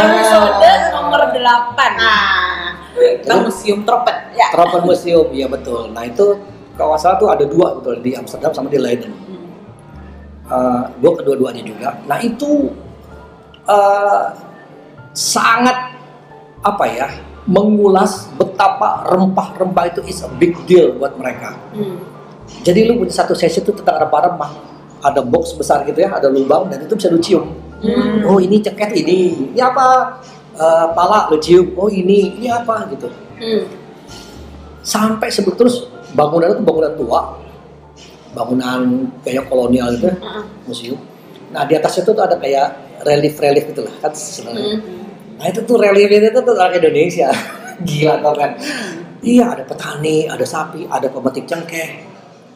episode 0.00 0.72
nomor 0.96 1.20
8. 1.30 1.36
Nah, 1.36 2.64
tentang 2.94 3.40
museum 3.44 3.78
tropet. 3.82 4.16
Ya. 4.34 4.48
Tropen 4.54 4.82
Museum, 4.86 5.26
iya 5.34 5.46
betul. 5.50 5.90
Nah 5.90 6.06
itu 6.06 6.38
kalau 6.78 6.94
nggak 6.94 7.02
salah 7.02 7.16
tuh 7.18 7.28
ada 7.30 7.44
dua 7.46 7.78
betul 7.78 7.98
di 8.02 8.14
Amsterdam 8.14 8.50
sama 8.54 8.68
di 8.70 8.78
Leiden. 8.78 9.12
Eh, 10.44 10.82
gue 11.00 11.12
kedua-duanya 11.22 11.62
juga. 11.64 11.98
Nah 12.04 12.18
itu 12.22 12.70
eh, 13.66 14.24
sangat 15.14 15.96
apa 16.62 16.84
ya? 16.88 17.08
Mengulas 17.44 18.32
betapa 18.40 19.04
rempah-rempah 19.12 19.84
itu 19.92 20.00
is 20.08 20.24
a 20.24 20.30
big 20.40 20.56
deal 20.64 20.96
buat 20.96 21.12
mereka. 21.20 21.52
Hmm. 21.76 22.00
Jadi 22.64 22.88
lu 22.88 22.96
punya 22.96 23.12
satu 23.12 23.36
sesi 23.36 23.60
itu 23.60 23.70
tentang 23.76 24.08
rempah-rempah. 24.08 24.72
Ada 25.04 25.20
box 25.20 25.52
besar 25.52 25.84
gitu 25.84 26.00
ya, 26.00 26.16
ada 26.16 26.32
lubang 26.32 26.72
dan 26.72 26.80
itu 26.80 26.96
bisa 26.96 27.12
lu 27.12 27.20
cium. 27.20 27.44
Hmm. 27.84 28.24
Oh 28.24 28.40
ini 28.40 28.64
ceket 28.64 28.96
ini, 28.96 29.52
ini 29.52 29.60
apa? 29.60 30.16
Eh, 30.56 30.86
pala 30.96 31.28
lu 31.28 31.36
cium. 31.36 31.76
Oh 31.76 31.92
ini, 31.92 32.40
ini 32.40 32.48
apa 32.48 32.88
gitu. 32.88 33.12
Hmm. 33.36 33.68
Sampai 34.80 35.28
sebut 35.28 35.60
terus 35.60 35.84
bangunan 36.16 36.56
itu 36.56 36.64
bangunan 36.64 36.92
tua, 36.96 37.36
bangunan 38.32 38.80
kayak 39.20 39.44
kolonial 39.52 39.92
gitu, 40.00 40.08
ya, 40.08 40.16
Heeh. 40.16 40.44
museum. 40.64 41.00
Nah 41.52 41.68
di 41.68 41.76
atasnya 41.76 42.02
tuh 42.08 42.16
ada 42.16 42.40
kayak 42.40 43.00
relief-relief 43.04 43.76
gitu 43.76 43.84
lah 43.84 43.94
kan 44.00 44.12
sebenarnya. 44.16 44.80
Hmm. 44.80 45.04
Nah 45.36 45.46
itu 45.52 45.60
tuh 45.68 45.76
relief 45.76 46.08
itu 46.08 46.40
tuh 46.40 46.54
orang 46.56 46.80
Indonesia, 46.80 47.28
gila 47.88 48.24
tau 48.24 48.32
kan? 48.32 48.56
Iya 49.24 49.56
ada 49.56 49.64
petani, 49.64 50.28
ada 50.28 50.44
sapi, 50.44 50.84
ada 50.84 51.08
pemetik 51.08 51.48
cengkeh, 51.48 52.13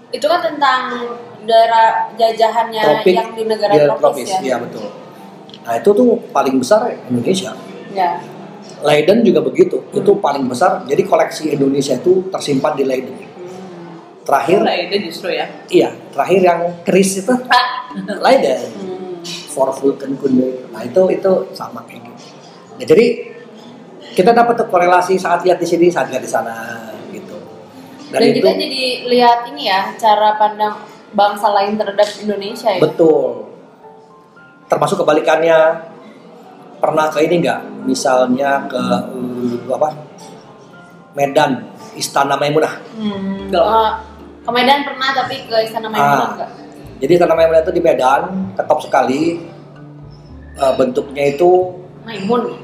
Itu 0.09 0.25
kan 0.25 0.40
tentang 0.40 0.81
daerah 1.44 2.12
jajahannya 2.16 2.83
tropik, 2.83 3.14
yang 3.14 3.31
di 3.37 3.42
negara 3.44 3.73
iya, 3.77 3.85
tropis, 3.97 4.29
ya. 4.29 4.40
Iya 4.40 4.57
betul. 4.61 4.88
Nah 5.64 5.75
itu 5.77 5.90
tuh 5.92 6.09
paling 6.33 6.57
besar 6.57 6.88
Indonesia. 7.09 7.53
Ya. 7.92 8.21
Leiden 8.85 9.27
juga 9.27 9.42
begitu, 9.42 9.83
Hmm. 9.83 9.99
itu 10.01 10.11
paling 10.23 10.44
besar. 10.47 10.87
Jadi 10.87 11.03
koleksi 11.03 11.51
Indonesia 11.51 11.99
itu 11.99 12.31
tersimpan 12.31 12.73
di 12.79 12.85
Leiden. 12.87 13.16
Terakhir, 14.23 14.61
Nah, 14.61 14.77
itu 14.77 15.09
justru 15.09 15.33
ya. 15.33 15.49
iya, 15.73 15.88
terakhir 16.12 16.40
yang 16.44 16.61
keris 16.85 17.25
itu 17.25 17.33
Leiden, 18.25 18.61
Hmm. 18.77 19.25
for 19.25 19.73
Kunde. 19.73 20.68
Nah 20.68 20.85
itu 20.85 21.03
itu 21.11 21.33
sama 21.57 21.81
kayak 21.88 22.07
gitu. 22.07 22.23
Nah, 22.79 22.87
jadi 22.87 23.07
kita 24.14 24.31
dapat 24.37 24.68
korelasi 24.68 25.16
saat 25.16 25.42
lihat 25.42 25.59
di 25.59 25.66
sini, 25.66 25.88
saat 25.88 26.12
lihat 26.12 26.23
di 26.23 26.31
sana 26.31 26.55
gitu. 28.09 28.16
Dan, 28.16 28.33
kita 28.35 28.51
jadi 28.57 28.83
lihat 29.07 29.38
ini 29.49 29.62
ya 29.68 29.92
cara 29.94 30.35
pandang 30.35 30.75
bangsa 31.09 31.49
lain 31.51 31.77
terhadap 31.77 32.09
Indonesia 32.18 32.68
ya. 32.68 32.81
betul. 32.81 33.49
termasuk 34.66 35.01
kebalikannya 35.01 35.57
pernah 36.77 37.09
ke 37.09 37.25
ini 37.25 37.40
nggak 37.40 37.88
misalnya 37.88 38.68
ke 38.68 38.77
uh, 38.77 39.73
apa 39.73 39.88
Medan 41.12 41.64
Istana 41.94 42.37
Maimunah 42.37 42.77
Hmm. 42.92 43.49
Ke, 43.49 43.61
ke 44.44 44.51
Medan 44.53 44.85
pernah 44.85 45.11
tapi 45.14 45.49
ke 45.49 45.57
Istana 45.64 45.88
Maimunah 45.88 46.21
Ah. 46.21 46.31
enggak? 46.37 46.51
jadi 46.99 47.12
Istana 47.16 47.33
Maimunah 47.33 47.61
itu 47.62 47.73
di 47.73 47.81
Medan 47.81 48.21
ketop 48.55 48.81
sekali 48.81 49.23
Uh, 50.59 50.75
bentuknya 50.75 51.23
itu 51.31 51.71
Maimun. 52.03 52.59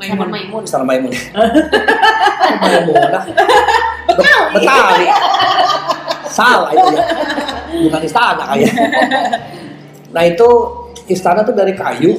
Istana 0.00 0.24
Maimun. 0.24 0.28
Maimun. 0.32 0.62
Istana 0.64 0.84
Maimunah 0.84 1.22
Maimunah 2.62 3.22
Bet- 4.10 4.48
Betawi. 4.56 5.06
Salah 6.30 6.70
itu 6.72 6.86
ya. 6.94 7.04
Bukan 7.70 8.00
istana 8.02 8.42
kayak 8.50 8.72
nah 10.10 10.26
itu 10.26 10.48
istana 11.06 11.46
tuh 11.46 11.54
dari 11.54 11.70
kayu 11.70 12.18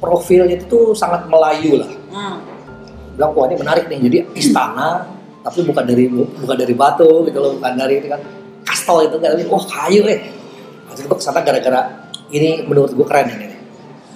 profilnya 0.00 0.56
itu 0.56 0.64
tuh 0.64 0.84
sangat 0.94 1.28
Melayu 1.28 1.76
lah. 1.76 1.90
Hmm. 2.08 2.36
bilang 3.18 3.34
wah 3.34 3.44
ini 3.50 3.56
menarik 3.58 3.84
nih. 3.90 3.98
Jadi 4.00 4.16
istana 4.38 5.04
tapi 5.42 5.64
bukan 5.64 5.84
dari 5.84 6.06
bukan 6.08 6.56
dari 6.56 6.72
batu 6.72 7.26
gitu 7.26 7.38
loh. 7.38 7.58
Bukan 7.58 7.72
dari 7.74 8.00
itu 8.00 8.08
kan 8.08 8.20
kastel 8.64 9.10
itu. 9.10 9.16
Kan 9.18 9.36
wah 9.50 9.64
kayu 9.66 10.06
eh. 10.06 10.20
Maksud 10.88 11.04
gue 11.04 11.16
ke 11.18 11.24
sana 11.24 11.42
gara-gara 11.44 12.08
ini 12.30 12.64
menurut 12.64 12.94
gue 12.94 13.04
keren 13.04 13.28
ini. 13.28 13.48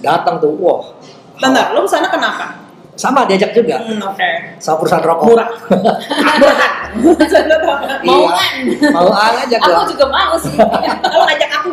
Datang 0.01 0.41
tuh 0.41 0.55
wah. 0.57 0.95
Bentar, 1.37 1.75
lo 1.75 1.83
ke 1.85 1.91
sana 1.91 2.07
kenapa? 2.09 2.62
Sama 2.93 3.25
diajak 3.25 3.51
juga 3.53 3.81
Hmm, 3.81 4.01
oke. 4.03 4.31
sama 4.59 4.77
perusahaan 4.79 5.01
rokok 5.03 5.25
Murah. 5.27 5.49
Mauan. 8.05 8.53
iya, 8.69 8.89
mau 8.91 9.09
aja 9.11 9.57
Aku 9.57 9.71
gua 9.71 9.85
juga 9.87 10.07
mau 10.07 10.35
sih. 10.37 10.53
Kalau 11.03 11.25
ngajak 11.25 11.51
aku. 11.55 11.71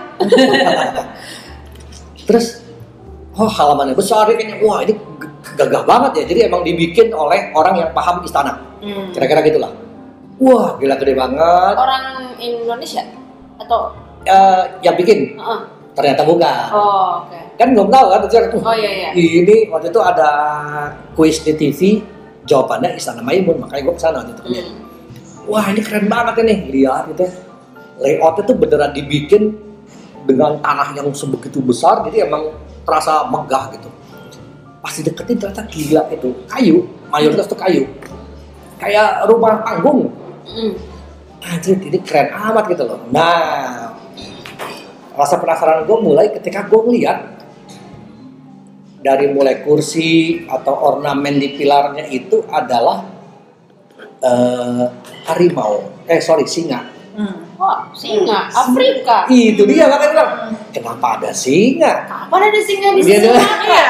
terus 2.23 2.61
oh 3.33 3.49
halamannya 3.49 3.93
besar 3.93 4.29
kayaknya 4.29 4.61
wah 4.61 4.79
ini 4.79 4.93
gagah 5.55 5.81
banget 5.81 6.11
ya 6.13 6.23
jadi 6.27 6.39
emang 6.45 6.61
dibikin 6.61 7.09
oleh 7.09 7.49
orang 7.51 7.75
yang 7.75 7.89
paham 7.91 8.21
istana 8.21 8.53
Hmm. 8.79 9.11
kira-kira 9.11 9.43
gitulah 9.43 9.71
wah 10.37 10.77
gila 10.77 10.95
gede 10.95 11.11
banget 11.13 11.73
Orang 11.75 12.05
Indonesia 12.37 13.03
atau 13.57 13.91
Eh, 14.21 14.63
yang 14.81 14.93
bikin 14.93 15.35
Heeh. 15.35 15.59
ternyata 15.93 16.21
bukan 16.21 16.67
Oh, 16.69 17.23
oke. 17.23 17.39
Kan 17.59 17.75
belum 17.75 17.91
tahu 17.91 18.05
kan 18.07 18.19
terus 18.23 18.63
Oh 18.63 18.71
iya 18.71 18.89
iya. 18.89 19.09
ini 19.11 19.67
waktu 19.67 19.91
itu 19.91 19.99
ada 19.99 20.29
kuis 21.13 21.43
di 21.43 21.51
TV 21.51 21.99
jawabannya 22.47 22.95
Istana 22.95 23.19
Maimun 23.19 23.59
makanya 23.59 23.83
gue 23.83 23.93
ke 23.93 24.01
sana 24.01 24.23
waktu 24.23 24.31
itu. 24.31 24.43
Hmm. 24.47 24.71
wah 25.45 25.65
ini 25.67 25.81
keren 25.83 26.07
banget 26.07 26.39
ini 26.39 26.55
lihat 26.73 27.11
gitu 27.11 27.27
ya. 27.27 27.31
layoutnya 27.99 28.43
tuh 28.45 28.55
beneran 28.55 28.91
dibikin 28.91 29.43
dengan 30.23 30.55
tanah 30.57 30.95
yang 30.95 31.11
sebegitu 31.11 31.59
besar 31.59 31.99
jadi 32.07 32.23
emang 32.25 32.53
terasa 32.81 33.27
megah 33.27 33.75
gitu 33.75 33.89
pas 34.79 34.95
dideketin 34.95 35.35
ternyata 35.35 35.67
gila 35.67 36.07
itu 36.07 36.31
kayu 36.47 36.77
mayoritas 37.11 37.43
tuh 37.45 37.59
kayu 37.59 37.83
kayak 38.79 39.27
rumah 39.27 39.59
panggung 39.61 40.07
Hmm. 40.49 40.73
anjir 41.45 41.77
ini 41.77 42.01
keren 42.01 42.33
amat 42.33 42.65
gitu 42.67 42.81
loh 42.81 42.97
nah 43.11 43.93
rasa 45.13 45.37
penasaran 45.37 45.85
gue 45.85 45.97
mulai 45.99 46.25
ketika 46.31 46.65
gue 46.65 46.79
ngeliat 46.79 47.19
dari 48.99 49.31
mulai 49.31 49.63
kursi 49.63 50.09
atau 50.43 50.75
ornamen 50.75 51.35
di 51.35 51.55
pilarnya 51.55 52.03
itu 52.05 52.43
adalah 52.45 53.03
eh, 54.19 54.85
harimau 55.25 56.03
eh 56.05 56.19
sorry 56.19 56.45
singa 56.45 56.97
Hmm. 57.09 57.35
Wah, 57.59 57.83
singa 57.91 58.47
Afrika. 58.47 59.27
itu 59.27 59.67
dia 59.67 59.91
makanya 59.91 60.11
bilang 60.15 60.31
kenapa 60.71 61.19
ada 61.19 61.35
singa 61.35 62.07
Kapan 62.07 62.47
ada 62.47 62.59
singa 62.63 62.89
di 62.95 63.01
Sumatera? 63.03 63.43
Iya. 63.59 63.87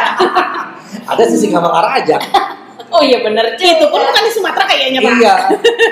ada 1.06 1.24
si 1.30 1.36
singa 1.38 1.62
Mangaraja 1.62 2.18
Oh 2.90 3.06
iya 3.06 3.22
juga. 3.54 3.70
Itu 3.78 3.86
pun 3.86 4.02
bukan 4.02 4.24
di 4.26 4.32
Sumatera 4.34 4.66
kayaknya, 4.66 4.98
Pak. 4.98 5.14
iya 5.14 5.34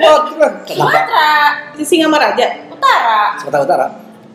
oh, 0.10 0.19
kenapa 0.65 0.97
Sumatera 0.97 1.30
Di 1.77 1.84
Singamaraja. 1.86 2.45
Utara. 2.73 3.21
Sumatera 3.38 3.62
Utara 3.62 3.88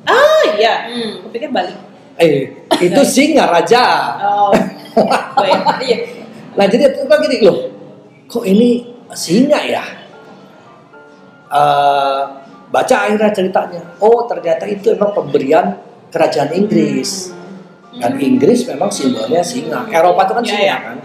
Ah, 0.06 0.42
iya. 0.54 0.86
Hmm. 0.86 1.22
Aku 1.22 1.30
pikir 1.30 1.50
Bali. 1.50 1.74
Eh 2.20 2.52
itu 2.80 3.00
singa 3.04 3.48
raja 3.48 3.84
Oh. 4.20 4.52
Oh, 4.92 5.44
iya. 5.44 5.56
Iya. 5.80 5.96
Nah 6.52 6.68
jadi 6.68 6.92
itu 6.92 7.00
kan 7.08 7.16
gini 7.24 7.40
loh, 7.40 7.72
kok 8.28 8.44
ini 8.44 8.84
singa 9.16 9.56
ya? 9.64 9.80
Eh, 11.48 12.20
baca 12.68 12.96
akhirnya 13.08 13.32
ceritanya, 13.32 13.82
oh 14.00 14.24
ternyata 14.28 14.64
itu 14.68 14.92
emang 14.92 15.12
pemberian 15.16 15.76
kerajaan 16.08 16.52
Inggris. 16.52 17.32
Dan 17.92 18.16
Inggris 18.20 18.64
memang 18.68 18.88
simbolnya 18.88 19.44
singa. 19.44 19.84
Eropa 19.88 20.24
itu 20.28 20.32
kan 20.32 20.44
Iya, 20.44 20.48
singa 20.52 20.64
iya. 20.64 20.76
kan? 20.80 20.96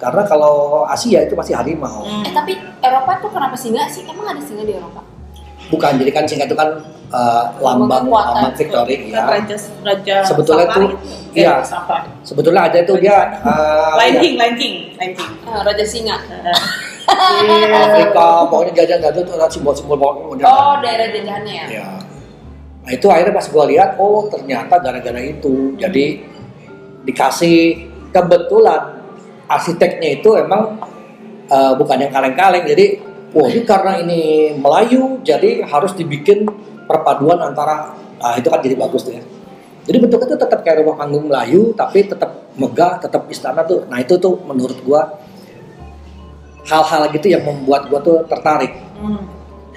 Karena 0.00 0.22
kalau 0.24 0.84
Asia 0.84 1.20
itu 1.24 1.32
masih 1.36 1.52
harimau. 1.56 2.04
Hmm. 2.04 2.24
Eh 2.24 2.32
tapi 2.32 2.52
Eropa 2.80 3.20
tuh 3.20 3.32
kenapa 3.32 3.56
singa 3.56 3.88
sih? 3.88 4.04
Emang 4.04 4.36
ada 4.36 4.40
singa 4.40 4.64
di 4.64 4.72
Eropa? 4.72 5.00
Bukan, 5.74 5.92
jadi 5.98 6.10
kan 6.14 6.24
singa 6.30 6.46
itu 6.46 6.54
kan 6.54 6.70
eh, 7.10 7.44
lambang 7.58 8.06
lambang 8.06 8.54
victory 8.54 9.10
ya. 9.10 9.26
Raja 9.26 9.56
Raja 9.82 10.16
Sebetulnya 10.22 10.66
gitu. 10.70 10.86
iya. 11.34 11.58
Sebetulnya 12.22 12.70
ada 12.70 12.78
itu 12.78 12.94
dia 13.02 13.42
eh, 13.42 13.92
Lion 13.98 14.16
King, 14.22 14.34
Lion 14.38 14.54
King, 14.54 14.74
Lion 14.94 15.12
King. 15.18 15.30
Eh, 15.50 15.60
Raja 15.66 15.84
singa. 15.84 16.16
Iya. 17.04 17.68
Afrika, 17.84 18.48
pokoknya 18.48 18.80
jajah 18.80 19.12
itu 19.12 19.28
ada 19.36 19.44
simbol-simbol 19.52 19.92
pokoknya 20.00 20.24
udah. 20.24 20.44
Oh 20.48 20.74
daerah 20.80 21.12
jajahannya 21.12 21.52
ya. 21.52 21.66
Ya. 21.68 21.88
Nah 22.80 22.90
itu 22.96 23.06
akhirnya 23.12 23.36
pas 23.36 23.44
gue 23.44 23.64
lihat, 23.76 24.00
oh 24.00 24.24
ternyata 24.32 24.80
gara-gara 24.80 25.20
itu, 25.20 25.76
jadi 25.76 26.24
dikasih 27.04 27.88
kebetulan 28.08 29.04
arsiteknya 29.52 30.16
itu 30.16 30.32
emang 30.40 30.80
eh, 31.52 31.72
bukan 31.76 32.08
yang 32.08 32.12
kaleng-kaleng, 32.12 32.64
jadi 32.64 33.04
wah 33.34 33.48
ini 33.50 33.62
karena 33.66 33.98
ini 33.98 34.54
Melayu, 34.56 35.20
jadi 35.26 35.66
harus 35.66 35.92
dibikin 35.92 36.46
perpaduan 36.86 37.42
antara, 37.42 37.92
ah 38.22 38.34
itu 38.38 38.48
kan 38.48 38.62
jadi 38.62 38.78
bagus 38.78 39.02
tuh 39.04 39.18
ya. 39.18 39.22
Jadi 39.84 39.96
bentuknya 40.00 40.32
tuh 40.32 40.40
tetap 40.48 40.64
kayak 40.64 40.80
rumah 40.80 40.96
panggung 40.96 41.28
Melayu, 41.28 41.76
tapi 41.76 42.08
tetap 42.08 42.48
megah, 42.56 43.02
tetap 43.02 43.28
istana 43.28 43.66
tuh. 43.66 43.84
Nah 43.90 44.00
itu 44.00 44.16
tuh 44.16 44.40
menurut 44.48 44.78
gue 44.80 45.00
hal-hal 46.64 47.12
gitu 47.12 47.28
yang 47.28 47.44
membuat 47.44 47.92
gue 47.92 48.00
tuh 48.00 48.18
tertarik 48.24 48.72
Hmm. 48.94 49.20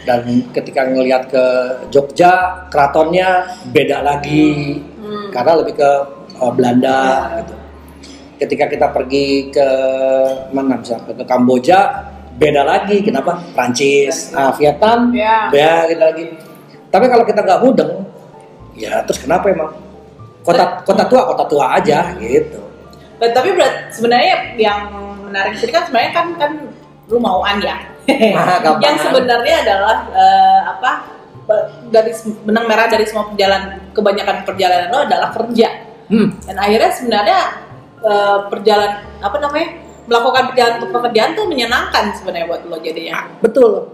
dan 0.07 0.23
ketika 0.55 0.87
ngelihat 0.87 1.27
ke 1.27 1.45
Jogja 1.91 2.63
keratonnya 2.71 3.43
beda 3.75 3.99
lagi 4.05 4.79
Hmm. 4.95 5.27
karena 5.35 5.51
lebih 5.59 5.75
ke 5.75 5.91
uh, 6.39 6.51
Belanda 6.55 7.27
gitu. 7.43 7.55
Ketika 8.37 8.69
kita 8.71 8.87
pergi 8.93 9.49
ke 9.51 9.67
mana 10.53 10.79
misalnya 10.79 11.11
ke 11.11 11.25
Kamboja 11.25 11.79
beda 12.37 12.61
lagi 12.61 13.01
kenapa? 13.01 13.41
Prancis, 13.51 14.31
ah, 14.31 14.53
Vietnam, 14.55 15.09
Ya. 15.11 15.49
beda 15.49 16.05
lagi. 16.13 16.37
Tapi 16.87 17.05
kalau 17.09 17.25
kita 17.25 17.41
nggak 17.41 17.61
mudeng, 17.61 18.05
ya 18.77 19.01
terus 19.03 19.19
kenapa 19.19 19.49
emang? 19.49 19.73
Kota 20.45 20.79
kota 20.81 21.03
tua 21.05 21.21
kota 21.27 21.43
tua 21.43 21.65
aja 21.75 22.15
gitu. 22.15 22.61
But, 23.17 23.33
tapi 23.33 23.51
berat, 23.51 23.89
sebenarnya 23.91 24.53
yang 24.55 24.79
menarik 25.27 25.57
sini 25.57 25.73
kan 25.73 25.89
sebenarnya 25.89 26.11
kan 26.13 26.27
kan 26.37 26.51
lu 27.09 27.17
mauan 27.19 27.57
ya. 27.59 27.75
Ah, 28.39 28.63
yang 28.79 28.95
sebenarnya 28.95 29.67
adalah 29.67 30.07
eh, 30.15 30.59
apa 30.63 30.91
garis 31.91 32.23
benang 32.43 32.67
merah 32.67 32.87
dari 32.87 33.03
semua 33.03 33.27
perjalanan 33.27 33.79
kebanyakan 33.91 34.43
perjalanan 34.43 34.87
lo 34.87 34.99
adalah 35.03 35.29
kerja 35.31 35.69
Hmm. 36.07 36.31
dan 36.47 36.55
akhirnya 36.55 36.87
sebenarnya 36.95 37.39
eh, 37.99 38.37
perjalanan 38.47 39.03
apa 39.19 39.37
namanya 39.43 39.67
melakukan 40.07 40.43
untuk 40.79 40.89
pekerjaan 40.95 41.35
tuh 41.35 41.45
menyenangkan 41.51 42.15
sebenarnya 42.15 42.47
buat 42.47 42.63
lo 42.65 42.79
jadinya. 42.79 43.27
Betul. 43.43 43.85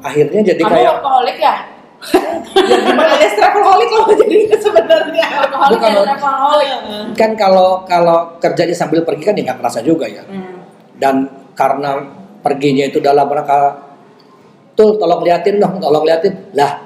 Akhirnya 0.00 0.54
jadi 0.54 0.62
Kamu 0.62 0.72
kayak 0.72 0.92
workaholic 0.98 1.38
ya? 1.42 1.56
Ya 2.56 2.76
gimana 2.84 3.08
alias 3.16 3.34
travelholic 3.34 3.88
lo 3.90 4.02
jadinya 4.14 4.56
sebenarnya. 4.62 5.26
Workaholic 5.42 5.78
Bang. 5.82 5.94
travelholic. 6.06 6.70
kan 7.18 7.30
kalau 7.34 7.82
kalau 7.88 8.38
kerjanya 8.38 8.76
sambil 8.76 9.02
pergi 9.02 9.22
kan 9.26 9.34
ya 9.34 9.42
nggak 9.50 9.58
kerasa 9.58 9.80
juga 9.82 10.06
ya. 10.06 10.22
Hmm. 10.22 10.62
dan 10.96 11.28
karena 11.52 12.04
perginya 12.40 12.84
itu 12.88 13.02
dalam 13.04 13.28
rangka 13.28 13.74
tuh 14.76 15.00
tolong 15.00 15.24
liatin 15.24 15.56
dong 15.60 15.80
tolong 15.80 16.04
liatin 16.04 16.52
lah 16.52 16.78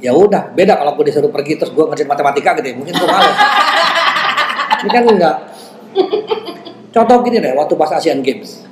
ya 0.00 0.12
udah 0.12 0.52
beda 0.52 0.76
kalau 0.76 0.92
gue 0.98 1.08
disuruh 1.08 1.32
pergi 1.32 1.56
terus 1.56 1.72
gue 1.72 1.84
ngerjain 1.84 2.08
matematika 2.08 2.52
gitu 2.60 2.68
ya 2.72 2.76
mungkin 2.76 2.94
gue 2.96 3.08
malu 3.08 3.32
ini 4.84 4.90
kan 4.92 5.02
enggak 5.08 5.36
contoh 6.96 7.16
gini 7.20 7.36
deh 7.36 7.52
waktu 7.52 7.76
pas 7.76 7.92
Asian 7.92 8.24
Games 8.24 8.64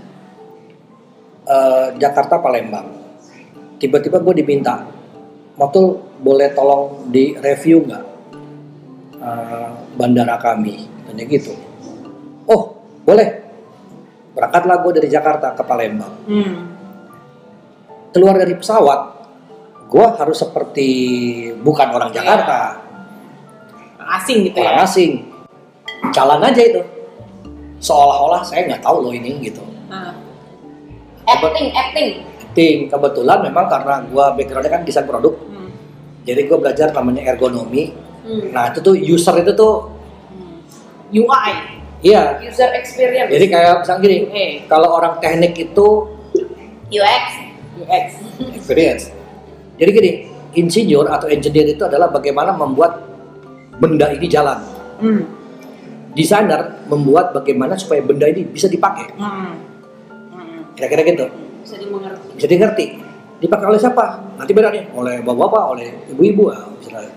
Eh, 1.44 1.88
Jakarta 2.00 2.40
Palembang. 2.40 2.88
Tiba-tiba 3.76 4.16
gue 4.16 4.40
diminta 4.40 4.80
mau 5.60 5.68
tuh 5.68 6.00
boleh 6.16 6.48
tolong 6.56 7.04
di 7.12 7.37
review 7.37 7.84
nggak 7.84 8.04
eh, 9.20 9.68
bandara 9.92 10.40
kami? 10.40 10.88
Tanya 11.04 11.24
gitu. 11.28 11.52
Oh 12.48 12.80
boleh. 13.04 13.44
Berangkatlah 14.32 14.80
gue 14.80 14.92
dari 14.96 15.08
Jakarta 15.12 15.52
ke 15.52 15.60
Palembang. 15.62 16.14
Hmm. 16.24 16.54
keluar 18.08 18.38
dari 18.40 18.54
pesawat 18.56 19.00
gue 19.84 20.06
harus 20.16 20.38
seperti 20.40 20.88
bukan 21.60 21.92
orang 21.92 22.08
Iya. 22.08 22.24
Jakarta. 22.24 22.58
Asing 24.16 24.48
gitu 24.48 24.64
orang 24.64 24.80
ya. 24.80 24.84
asing. 24.88 25.12
Jalan 26.08 26.40
aja 26.40 26.62
itu 26.64 26.80
seolah-olah 27.84 28.40
saya 28.40 28.64
nggak 28.64 28.80
tahu 28.80 29.04
loh 29.04 29.12
ini 29.12 29.44
gitu. 29.44 29.60
Nah, 29.92 30.16
acting 31.28 31.68
acting. 31.76 32.10
Ting, 32.54 32.88
kebetulan 32.88 33.44
memang 33.44 33.66
karena 33.68 34.00
gua 34.08 34.32
backgroundnya 34.32 34.72
kan 34.72 34.82
desain 34.86 35.04
produk. 35.04 35.36
Hmm, 35.52 35.68
jadi 36.24 36.48
gua 36.48 36.58
belajar 36.64 36.88
namanya 36.96 37.28
ergonomi. 37.28 37.92
Hmm. 38.24 38.56
nah 38.56 38.72
itu 38.72 38.80
tuh 38.80 38.96
user 38.96 39.36
itu 39.44 39.52
tuh 39.52 39.84
hmm. 40.32 41.12
UI. 41.12 41.52
iya. 42.00 42.40
User 42.40 42.72
experience. 42.72 43.28
Jadi 43.28 43.46
kayak 43.52 43.84
misalnya 43.84 44.00
gini 44.00 44.16
Eh, 44.32 44.50
kalau 44.64 44.96
orang 44.96 45.20
teknik 45.20 45.52
itu 45.60 45.88
UX 46.88 47.24
UX. 47.84 48.06
experience. 48.56 49.12
Jadi 49.76 49.90
gini 49.92 50.10
insinyur 50.56 51.04
atau 51.10 51.28
engineer 51.28 51.76
itu 51.76 51.84
adalah 51.84 52.08
bagaimana 52.08 52.56
membuat 52.56 53.04
benda 53.76 54.08
ini 54.14 54.24
jalan. 54.24 54.56
Hmm. 55.02 55.43
Desainer 56.14 56.87
membuat 56.87 57.35
bagaimana 57.35 57.74
supaya 57.74 58.00
benda 58.00 58.31
ini 58.31 58.46
bisa 58.46 58.70
dipakai. 58.70 59.11
Hmm. 59.18 59.59
Hmm. 60.33 60.61
kira-kira 60.79 61.03
gitu. 61.05 61.27
Bisa 61.66 61.77
dimengerti. 61.77 62.27
Bisa 62.38 62.46
dimengerti. 62.46 62.87
Dipakai 63.42 63.66
oleh 63.66 63.81
siapa? 63.83 64.22
Nanti 64.38 64.50
beda 64.55 64.70
nih. 64.70 64.94
Oleh 64.94 65.20
bapak-bapak 65.20 65.64
oleh 65.74 65.88
ibu-ibu 66.14 66.55
ah, 66.55 66.70
misalnya. 66.79 67.12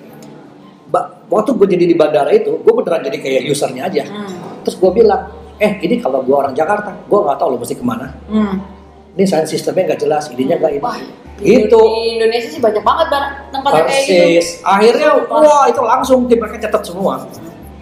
Ba- 0.90 1.24
waktu 1.30 1.54
gue 1.56 1.68
jadi 1.78 1.86
di 1.86 1.96
bandara 1.96 2.32
itu 2.34 2.58
gue 2.58 2.74
beneran 2.74 3.06
jadi 3.06 3.18
kayak 3.22 3.42
usernya 3.48 3.88
aja. 3.88 4.04
Hmm. 4.04 4.60
terus 4.66 4.76
gue 4.84 4.92
bilang 4.92 5.32
eh 5.64 5.80
ini 5.80 6.04
kalau 6.04 6.20
gue 6.26 6.36
orang 6.36 6.52
Jakarta 6.52 6.92
gue 6.92 7.20
nggak 7.24 7.38
tahu 7.40 7.56
lo 7.56 7.58
mesti 7.62 7.76
ke 7.78 7.86
mana. 7.86 8.12
Hmm. 8.28 8.60
ini 9.18 9.26
saya 9.26 9.50
sistemnya 9.50 9.94
nggak 9.94 10.02
jelas 10.06 10.30
ininya 10.30 10.56
nggak 10.62 10.74
ini. 10.78 10.84
Wah, 10.84 10.98
gitu. 11.42 11.82
di 11.82 12.18
Indonesia 12.18 12.50
sih 12.54 12.62
banyak 12.62 12.84
banget 12.86 13.08
tempat 13.50 13.72
kayak 13.82 14.04
gitu. 14.06 14.52
Akhirnya 14.62 15.10
wah 15.26 15.66
itu 15.66 15.82
langsung 15.82 16.20
tim 16.30 16.38
mereka 16.38 16.58
catat 16.70 16.84
semua 16.86 17.26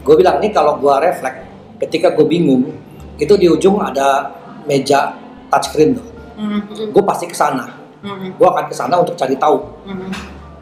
gue 0.05 0.15
bilang 0.15 0.37
nih 0.37 0.51
kalau 0.51 0.77
gue 0.77 0.93
refleks 0.95 1.41
ketika 1.79 2.13
gue 2.13 2.23
bingung 2.23 2.69
itu 3.17 3.33
di 3.33 3.47
ujung 3.47 3.81
ada 3.81 4.29
meja 4.63 5.17
touchscreen 5.49 5.93
tuh 5.93 6.05
Hmm. 6.35 6.59
gue 6.67 7.03
pasti 7.03 7.25
ke 7.25 7.33
sana 7.33 7.63
Hmm. 7.97 8.27
gue 8.29 8.43
akan 8.45 8.67
ke 8.67 8.75
sana 8.75 8.99
untuk 8.99 9.15
cari 9.15 9.33
tahu 9.35 9.55
Hmm. 9.83 10.11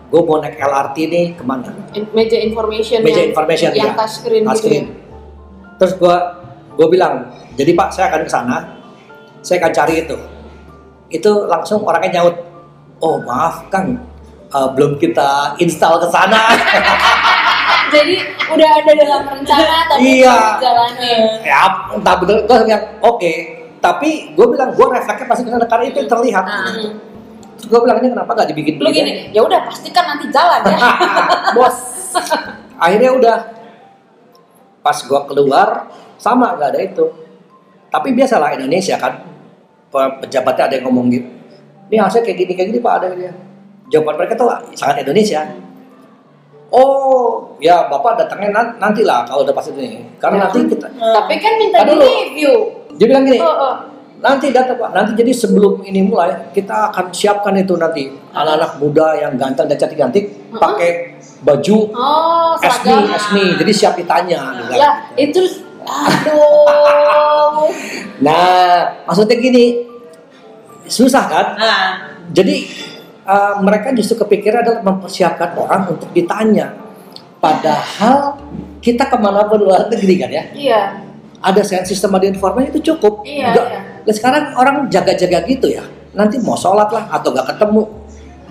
gue 0.08 0.22
mau 0.22 0.38
naik 0.38 0.56
LRT 0.56 0.98
nih 1.04 1.26
ke 1.34 1.42
mana 1.42 1.74
In- 1.92 2.14
meja 2.14 2.38
information 2.38 3.02
meja 3.02 3.20
yang, 3.20 3.30
information 3.30 3.70
yang 3.72 3.90
ya 3.90 3.94
touchscreen 3.96 4.42
gitu 4.42 4.50
touchscreen. 4.50 4.86
ya. 4.86 4.94
terus 5.76 5.94
gue 5.96 6.16
gue 6.74 6.88
bilang 6.88 7.14
jadi 7.54 7.74
pak 7.74 7.90
saya 7.90 8.06
akan 8.08 8.22
ke 8.22 8.32
sana 8.32 8.58
saya 9.42 9.58
akan 9.60 9.72
cari 9.72 9.96
itu 10.00 10.18
itu 11.12 11.32
langsung 11.46 11.82
orangnya 11.82 12.22
nyaut 12.22 12.38
oh 13.00 13.18
maaf 13.20 13.66
kang 13.68 13.98
eh, 14.48 14.70
belum 14.72 14.96
kita 14.96 15.58
install 15.58 16.00
ke 16.00 16.08
sana 16.08 16.38
jadi 17.90 18.16
udah 18.50 18.70
ada 18.74 18.92
dalam 18.96 19.22
rencana 19.28 19.76
tapi 19.86 20.22
Iya. 20.22 20.36
dijalanin 20.58 21.22
ya 21.42 21.62
entah 21.92 22.16
betul 22.18 22.38
gue 22.44 22.58
bilang 22.64 22.84
oke. 23.00 23.34
Tapi 23.78 24.32
gue 24.32 24.48
bilang 24.48 24.72
gue 24.72 24.88
refleksnya 24.88 25.28
pasti 25.28 25.44
ke 25.44 25.52
sana 25.52 25.68
karena 25.68 25.86
itu 25.86 25.98
yang 26.00 26.08
terlihat. 26.08 26.46
Terus 27.54 27.68
gue 27.68 27.80
bilang 27.80 28.00
ini 28.00 28.10
kenapa 28.10 28.32
nggak 28.32 28.48
dibikin 28.50 28.74
lu 28.80 28.88
gini 28.88 29.28
ya 29.30 29.44
udah 29.44 29.60
pastikan 29.64 30.04
nanti 30.08 30.26
jalan 30.30 30.62
ya. 30.64 30.78
Bos. 31.56 31.78
akhirnya 32.78 33.12
udah. 33.12 33.38
Pas 34.80 35.00
gua 35.02 35.24
keluar 35.24 35.88
sama 36.16 36.56
nggak 36.56 36.70
ada 36.70 36.80
itu. 36.80 37.06
Tapi 37.88 38.12
biasalah 38.12 38.56
Indonesia 38.56 38.96
kan 38.96 39.20
pe- 39.88 40.16
pejabatnya 40.22 40.64
ada 40.66 40.76
yang 40.76 40.88
ngomong 40.88 41.08
gitu. 41.08 41.30
Ini 41.88 42.00
hasilnya 42.00 42.26
kayak 42.26 42.38
gini 42.40 42.52
kayak 42.54 42.68
gini 42.72 42.80
pak 42.80 42.94
ada 43.00 43.08
dia. 43.14 43.32
Jawaban 43.88 44.16
mereka 44.18 44.34
tuh 44.34 44.48
sangat 44.74 45.04
Indonesia 45.04 45.44
oh 46.74 47.54
ya 47.62 47.86
bapak 47.86 48.26
datangnya 48.26 48.50
nan- 48.50 48.76
nanti 48.82 49.06
lah 49.06 49.22
kalau 49.30 49.46
udah 49.46 49.54
pas 49.54 49.70
ini. 49.70 50.02
Karena 50.18 50.36
Ya. 50.36 50.44
nanti 50.50 50.60
kita 50.74 50.88
tapi 50.90 51.34
kan 51.38 51.54
minta 51.62 51.86
di 51.86 51.94
review 51.94 52.54
dia 52.98 53.06
bilang 53.10 53.24
gini 53.30 53.38
oh, 53.38 53.46
oh. 53.46 53.76
nanti 54.20 54.50
datang 54.50 54.82
pak. 54.82 54.90
Nanti 54.90 55.12
jadi 55.14 55.32
sebelum 55.32 55.86
ini 55.86 56.02
mulai 56.02 56.50
kita 56.50 56.90
akan 56.90 57.14
siapkan 57.14 57.54
itu 57.62 57.78
nanti. 57.78 58.10
Anak-anak 58.34 58.82
muda 58.82 59.14
yang 59.22 59.38
ganteng 59.38 59.70
dan 59.70 59.78
cantik-cantik 59.78 60.26
pakai 60.58 61.14
baju 61.44 61.78
oh 61.94 62.56
esmi 62.64 62.96
esmi 63.12 63.44
jadi 63.60 63.72
siap 63.76 63.94
ditanya 64.00 64.64
ya 64.72 64.90
gitu. 65.20 65.44
itu 65.44 65.62
aduh. 65.84 67.68
Nah, 68.24 69.04
maksudnya 69.04 69.36
gini, 69.36 69.84
susah 70.88 71.28
kan? 71.28 71.46
Nah, 71.60 71.84
Jadi 72.32 72.64
uh, 73.24 73.60
mereka 73.60 73.92
justru 73.92 74.20
kepikiran 74.20 74.64
adalah 74.64 74.82
mempersiapkan 74.84 75.56
orang 75.56 75.92
untuk 75.92 76.10
ditanya. 76.12 76.72
Padahal 77.40 78.40
kita 78.80 79.08
ke 79.08 79.18
mana 79.20 79.44
pun 79.44 79.60
luar 79.60 79.92
negeri 79.92 80.16
kan 80.16 80.32
ya, 80.32 80.44
iya 80.56 80.82
ada 81.44 81.60
sound 81.60 81.84
system 81.84 82.16
ada 82.16 82.24
informasi 82.24 82.72
itu 82.72 82.96
cukup. 82.96 83.28
Iya, 83.28 83.52
Nggak- 83.52 83.68
iya. 83.68 83.80
Nah, 84.04 84.14
sekarang 84.16 84.44
orang 84.56 84.76
jaga-jaga 84.88 85.44
gitu 85.44 85.68
ya. 85.68 85.84
Nanti 86.16 86.40
mau 86.40 86.56
sholat 86.56 86.88
lah 86.88 87.12
atau 87.12 87.36
nggak 87.36 87.48
ketemu, 87.52 87.84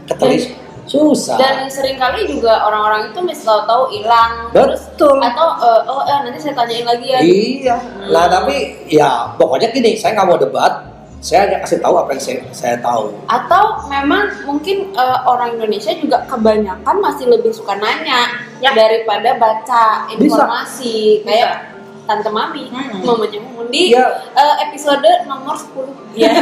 ketelis 0.04 0.44
susah. 0.82 1.38
dan 1.38 1.70
sering 1.72 1.96
kali 1.96 2.26
juga 2.26 2.68
orang-orang 2.68 3.14
itu 3.14 3.20
misal 3.22 3.64
tahu 3.64 3.87
hilang 3.94 4.50
terus 4.50 4.82
Betul. 4.92 5.22
atau 5.22 5.54
eh, 5.62 5.80
oh 5.88 6.02
eh, 6.04 6.18
nanti 6.26 6.42
saya 6.42 6.58
tanyain 6.58 6.85
lagi 6.85 7.06
ya 7.06 7.18
Iya. 7.22 7.76
Lah 8.12 8.26
tapi 8.28 8.85
ya 8.90 9.30
pokoknya 9.40 9.72
gini, 9.72 9.96
saya 9.96 10.12
nggak 10.18 10.28
mau 10.28 10.37
debat. 10.37 10.91
Saya 11.22 11.46
hanya 11.46 11.62
kasih 11.62 11.78
tahu 11.78 11.94
apa 11.96 12.11
yang 12.12 12.20
saya, 12.20 12.42
saya 12.50 12.76
tahu. 12.76 13.14
atau 13.24 13.64
memang 13.87 14.26
mungkin 14.42 14.90
eh, 14.90 15.18
orang 15.22 15.54
Indonesia 15.54 15.94
juga 15.94 16.26
kebanyakan 16.26 16.98
masih 16.98 17.30
lebih 17.30 17.50
suka 17.50 17.78
nanya 17.78 18.26
Ya. 18.58 18.74
daripada 18.74 19.35
baca 19.35 20.06
informasi 20.08 21.22
kayak 21.22 21.70
tante 22.04 22.26
mami 22.26 22.66
Hmm. 22.68 23.06
mamanya 23.06 23.38
Mumun 23.38 23.70
di 23.70 23.90
Iya. 23.90 24.02
eh, 24.35 24.54
episode 24.66 25.06
nomor 25.24 25.54
10 25.54 25.94
ya. 26.12 26.26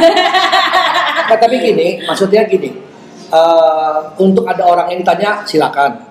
Nah, 1.23 1.37
tapi 1.37 1.61
gini, 1.61 2.01
maksudnya 2.03 2.43
gini, 2.43 2.73
eh, 3.29 3.97
untuk 4.17 4.43
ada 4.43 4.65
orang 4.65 4.89
yang 4.89 4.99
ditanya 4.99 5.45
silakan. 5.45 6.01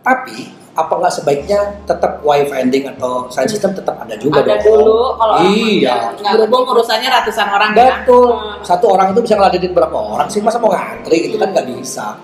Tapi 0.00 0.54
apa 0.74 0.90
nggak 0.90 1.14
sebaiknya 1.14 1.60
tetap 1.86 2.18
wifi 2.26 2.50
ending 2.50 2.84
atau 2.90 3.30
sound 3.30 3.46
system 3.46 3.70
tetap 3.78 3.94
ada 3.94 4.18
juga 4.18 4.42
ada 4.42 4.58
dong? 4.58 4.66
dulu 4.66 5.14
kalau 5.14 5.34
Iya. 5.46 6.10
Berhubung 6.18 6.66
urusannya 6.66 7.06
ratusan 7.06 7.46
orang 7.46 7.70
ya. 7.78 8.02
Betul. 8.02 8.34
Satu 8.66 8.90
orang 8.90 9.14
itu 9.14 9.22
bisa 9.22 9.38
ngeladenin 9.38 9.70
berapa 9.70 9.94
orang 9.94 10.26
sih? 10.26 10.42
Masa 10.42 10.58
mau 10.58 10.74
ngantri 10.74 11.30
gitu 11.30 11.38
kan 11.38 11.54
nggak 11.54 11.66
bisa. 11.78 12.18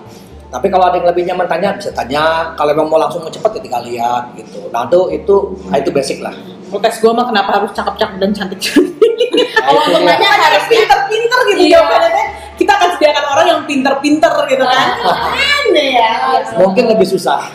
Tapi 0.51 0.67
kalau 0.67 0.91
ada 0.91 0.99
yang 0.99 1.07
lebih 1.07 1.23
nyaman 1.23 1.47
tanya 1.47 1.79
bisa 1.79 1.95
tanya. 1.95 2.51
Kalau 2.59 2.75
emang 2.75 2.91
mau 2.91 2.99
langsung 2.99 3.23
mau 3.23 3.31
cepet 3.31 3.55
ya 3.55 3.61
tinggal 3.63 3.83
lihat 3.87 4.23
gitu. 4.35 4.67
Nah 4.67 4.83
itu 4.83 4.99
itu 5.15 5.35
nah, 5.71 5.79
itu 5.79 5.89
basic 5.89 6.19
lah. 6.19 6.35
Protes 6.67 6.99
gue 6.99 7.11
mah 7.11 7.23
kenapa 7.23 7.55
harus 7.55 7.71
cakep-cakep 7.71 8.19
dan 8.19 8.31
cantik-cantik? 8.35 9.11
Kalau 9.63 9.79
itu 9.79 9.95
untuk 9.95 10.03
nanya 10.03 10.27
harus 10.27 10.63
pinter-pinter 10.67 11.39
gitu 11.55 11.61
Iya. 11.71 11.79
jawabannya. 11.79 12.25
Kita 12.71 12.79
akan 12.79 12.91
sediakan 12.95 13.25
orang 13.27 13.45
yang 13.45 13.61
pinter-pinter 13.67 14.31
gitu 14.47 14.63
kan. 14.63 14.87
Aneh 15.35 15.89
ya. 15.91 16.11
Mungkin 16.55 16.87
lebih 16.87 17.03
susah. 17.03 17.51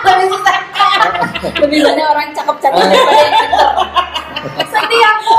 lebih 0.00 0.26
susah 0.30 0.54
lebih 1.58 1.78
banyak 1.80 2.06
orang 2.08 2.30
cakep-cakep 2.32 2.78
daripada 2.80 3.18
yang 3.20 3.34
pinter 3.36 3.68
sedih 4.64 5.02
aku 5.04 5.36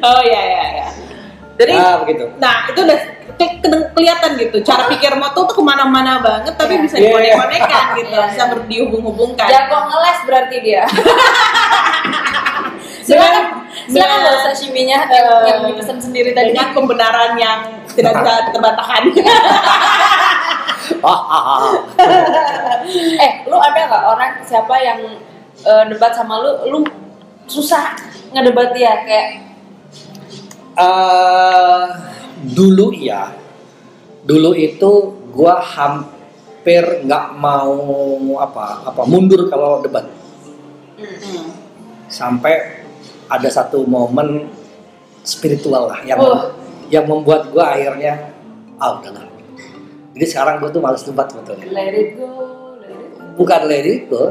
Oh 0.00 0.20
iya 0.20 0.40
iya 0.42 0.64
iya. 0.72 0.86
Jadi 1.54 1.72
Nah 1.72 1.94
begitu. 2.02 2.24
Nah, 2.36 2.66
itu 2.66 2.80
udah 2.80 2.98
ke- 3.32 3.56
ke- 3.60 3.88
kelihatan 3.92 4.30
gitu. 4.36 4.56
Cara 4.62 4.86
pikir 4.88 5.14
moto 5.14 5.46
tuh 5.46 5.54
ke 5.54 5.62
mana-mana 5.62 6.18
banget, 6.18 6.54
tapi 6.54 6.74
Iya. 6.74 6.82
bisa 6.82 6.94
Iya, 6.96 7.02
iya. 7.04 7.14
dikonek-konekkan 7.34 7.84
gitu, 7.96 8.10
Iya, 8.12 8.26
bisa 8.28 8.42
berdihubung-hubungkan. 8.50 9.46
jago 9.48 9.78
ngeles 9.86 10.18
berarti 10.24 10.56
dia 10.60 10.82
silakan 13.04 13.68
silakan 13.86 14.18
bawa 14.24 14.38
sashiminya 14.50 14.98
yang, 15.06 15.26
Eh, 15.28 15.42
yang 15.46 15.58
dipesan 15.68 15.98
sendiri 16.00 16.32
tadi 16.32 16.56
dengan 16.56 16.72
pembenaran 16.72 17.36
yang 17.36 17.60
tidak 17.92 18.12
bisa 18.18 18.32
terbantahkan. 18.50 19.02
Ah, 21.04 21.08
ah, 21.36 21.44
ah. 21.56 21.60
eh 23.24 23.32
lu 23.48 23.56
ada 23.56 23.80
nggak 23.88 24.04
orang 24.04 24.32
siapa 24.44 24.74
yang 24.80 25.00
eh, 25.64 25.84
debat 25.88 26.12
sama 26.16 26.40
lu 26.40 26.50
lu 26.72 26.78
susah 27.44 27.92
ngedebat 28.32 28.72
dia 28.72 29.04
kayak 29.04 29.44
Eh, 30.74 31.86
dulu 32.50 32.90
iya. 32.90 33.30
Dulu 34.26 34.50
itu 34.58 34.90
gua 35.30 35.62
hampir 35.62 37.06
nggak 37.06 37.26
mau 37.38 37.78
apa 38.42 38.90
apa 38.90 39.02
mundur 39.06 39.46
kalau 39.46 39.78
debat. 39.84 40.10
Hmm. 40.98 41.54
Sampai 42.10 42.83
ada 43.26 43.48
satu 43.48 43.84
momen 43.84 44.48
spiritual 45.20 45.88
lah 45.88 46.00
yang 46.04 46.20
Oh. 46.20 46.52
yang 46.86 47.04
membuat 47.04 47.48
gua 47.48 47.72
akhirnya 47.72 48.32
ah 48.76 49.00
udahlah. 49.00 49.24
Jadi 50.12 50.24
sekarang 50.26 50.60
gua 50.60 50.68
tuh 50.68 50.78
males 50.78 51.02
debat 51.02 51.26
sebetulnya. 51.26 51.64
let 51.70 51.90
it 51.90 52.14
go 52.14 52.28
let 52.76 52.92
it 52.92 53.08
go 53.12 53.22
Bukan 53.34 53.60
lady 53.66 54.04
itu. 54.04 54.22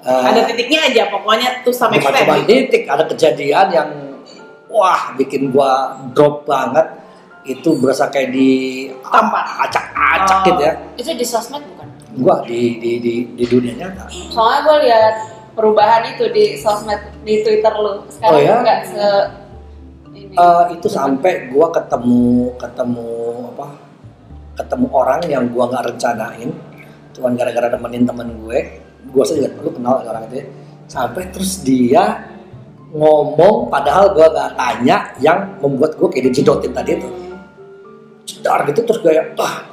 Ada 0.00 0.46
titiknya 0.46 0.86
aja, 0.86 1.02
pokoknya 1.10 1.66
tuh 1.66 1.74
sama 1.74 1.98
bukan 1.98 2.14
cuma 2.14 2.38
titik, 2.46 2.86
ada 2.86 3.02
kejadian 3.04 3.66
yang 3.68 3.88
wah 4.68 5.10
bikin 5.14 5.50
gua 5.50 5.98
drop 6.14 6.46
banget. 6.46 6.86
Itu 7.42 7.74
berasa 7.76 8.06
kayak 8.06 8.30
di 8.30 8.50
Tampar. 9.02 9.66
acak-acak 9.66 10.38
Oh. 10.42 10.46
gitu 10.46 10.62
ya. 10.62 10.74
itu 10.94 11.10
di 11.12 11.22
sosmed 11.22 11.62
bukan 11.62 11.86
gua 12.16 12.42
di 12.42 12.78
di 12.78 12.90
di, 12.98 13.14
di 13.34 13.44
dunia 13.44 13.74
nyata 13.76 14.08
soalnya 14.30 14.60
gue 14.64 14.76
lihat 14.82 15.14
perubahan 15.56 16.04
itu 16.12 16.28
di 16.30 16.60
sosmed 16.60 17.00
di 17.24 17.40
Twitter 17.40 17.72
lu. 17.74 18.04
Sekarang 18.12 18.36
Oh, 18.36 18.44
ya? 18.44 18.56
nggak 18.60 18.80
se 18.84 19.06
ini. 20.12 20.32
Eh, 20.36 20.64
itu 20.76 20.88
sampai 20.92 21.48
gua 21.48 21.72
ketemu 21.72 22.52
ketemu 22.60 23.08
apa? 23.56 23.66
Ketemu 24.56 24.86
orang 24.92 25.20
yang 25.26 25.44
gua 25.48 25.64
nggak 25.72 25.84
rencanain. 25.92 26.52
Cuman 27.16 27.32
gara-gara 27.32 27.72
nemenin 27.72 28.04
temen 28.04 28.28
gue 28.44 28.58
gua 29.08 29.24
sih 29.24 29.40
lu 29.40 29.72
kenal 29.72 30.04
orang 30.04 30.28
itu 30.28 30.44
ya. 30.44 30.46
sampai 30.86 31.26
terus 31.34 31.64
dia 31.66 32.30
ngomong 32.92 33.72
padahal 33.72 34.12
gua 34.14 34.28
nggak 34.30 34.52
tanya 34.54 34.96
yang 35.18 35.56
membuat 35.58 35.96
gua 35.96 36.12
kayak 36.12 36.30
dijedotin 36.30 36.70
tadi 36.70 37.00
itu. 37.00 37.08
Cedar 38.28 38.62
gitu 38.68 38.84
terus 38.84 39.00
kayak 39.00 39.32
ah 39.40 39.64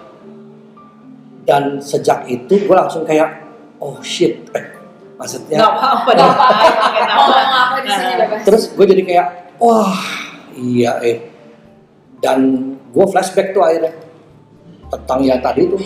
dan 1.44 1.84
sejak 1.84 2.24
itu 2.32 2.64
gua 2.64 2.88
langsung 2.88 3.04
kayak 3.04 3.44
oh 3.84 4.00
shit. 4.00 4.48
Eh, 4.56 4.66
maksudnya 5.24 5.58
Nggak 5.64 5.72
apa-apa 5.72 6.10
Nggak 6.12 6.28
apa-apa. 6.36 7.40
Apa 7.56 7.78
di 7.80 7.90
sini 7.96 8.14
bebas 8.20 8.40
terus 8.44 8.64
gue 8.76 8.86
jadi 8.92 9.02
kayak 9.08 9.28
wah 9.64 9.96
iya 10.60 11.00
eh. 11.00 11.18
Dan 12.20 12.40
gue 12.92 13.06
flashback 13.08 13.56
tuh 13.56 13.64
akhirnya. 13.64 13.96
Tentang 14.92 15.20
yang 15.26 15.42
tadi 15.42 15.66
tuh 15.66 15.82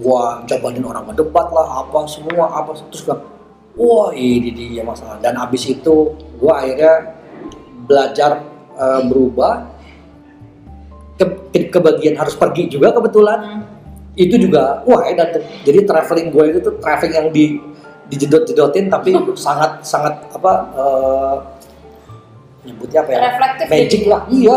gua 0.00 0.40
jabanin 0.48 0.88
orang 0.88 1.04
ngedebat 1.12 1.52
lah 1.52 1.84
apa 1.84 2.08
semua 2.08 2.48
apa 2.48 2.72
terus 2.88 3.04
gue 3.04 3.16
wah 3.76 4.10
ini 4.16 4.50
dia 4.52 4.82
masalah. 4.82 5.20
Dan 5.20 5.36
abis 5.38 5.68
itu 5.68 6.16
gua 6.40 6.64
akhirnya 6.64 7.14
belajar 7.86 8.42
eh, 8.76 9.00
berubah. 9.06 9.70
Ke, 11.20 11.24
ke, 11.54 11.70
ke 11.70 11.78
bagian 11.78 12.16
harus 12.18 12.34
pergi 12.34 12.66
juga 12.72 12.90
kebetulan. 12.96 13.38
Hmm. 13.40 13.64
itu 14.12 14.36
juga 14.36 14.84
wah 14.84 15.08
edan 15.08 15.32
tuh. 15.32 15.40
Jadi 15.64 15.88
traveling 15.88 16.28
gue 16.28 16.44
itu 16.52 16.58
tuh 16.60 16.76
traveling 16.84 17.14
yang 17.16 17.28
di 17.32 17.56
dijedot-jedotin 18.12 18.92
tapi 18.92 19.16
sangat 19.40 19.80
sangat 19.80 20.12
apa 20.36 20.52
eh, 20.76 21.36
nyebutnya 22.68 23.00
apa 23.00 23.10
ya? 23.16 23.20
Reflektif 23.32 23.66
magic 23.72 24.02
lah. 24.04 24.22
Iya. 24.28 24.56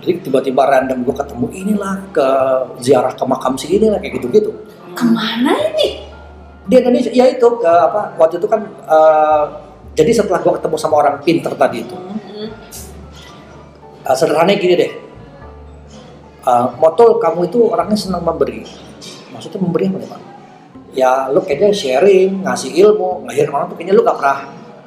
Jadi 0.00 0.12
tiba-tiba 0.28 0.62
random 0.64 1.04
gue 1.04 1.14
ketemu 1.16 1.46
inilah 1.52 1.96
ke 2.12 2.28
ziarah 2.84 3.12
ke 3.16 3.24
makam 3.24 3.56
si 3.56 3.68
ini 3.72 3.88
lah 3.88 3.96
kayak 3.96 4.20
gitu-gitu. 4.20 4.52
Ke 4.92 5.04
mana 5.08 5.56
ini? 5.72 6.04
Di 6.68 6.74
Indonesia 6.76 7.12
ya 7.16 7.32
itu 7.32 7.48
ke 7.48 7.72
apa 7.72 8.12
waktu 8.20 8.36
itu 8.36 8.48
kan 8.48 8.60
eh, 8.68 9.44
jadi 9.96 10.10
setelah 10.12 10.44
gue 10.44 10.52
ketemu 10.60 10.76
sama 10.76 10.94
orang 11.00 11.16
pinter 11.24 11.56
tadi 11.56 11.80
itu. 11.80 11.96
Eh, 14.04 14.16
sederhananya 14.16 14.60
gini 14.60 14.74
deh. 14.76 14.92
Eh, 16.44 16.66
Motol 16.76 17.16
kamu 17.16 17.48
itu 17.48 17.72
orangnya 17.72 17.96
senang 17.96 18.20
memberi. 18.20 18.68
Maksudnya 19.32 19.60
memberi 19.64 19.88
apa 19.88 19.96
nih 19.96 20.08
pak 20.12 20.29
ya 20.94 21.30
lu 21.30 21.40
kayaknya 21.42 21.70
sharing 21.70 22.42
ngasih 22.42 22.70
ilmu 22.74 23.26
ngajarin 23.28 23.50
orang 23.54 23.66
tuh 23.70 23.76
kayaknya 23.78 23.94
lu 23.94 24.02
gak 24.02 24.18
pernah 24.18 24.38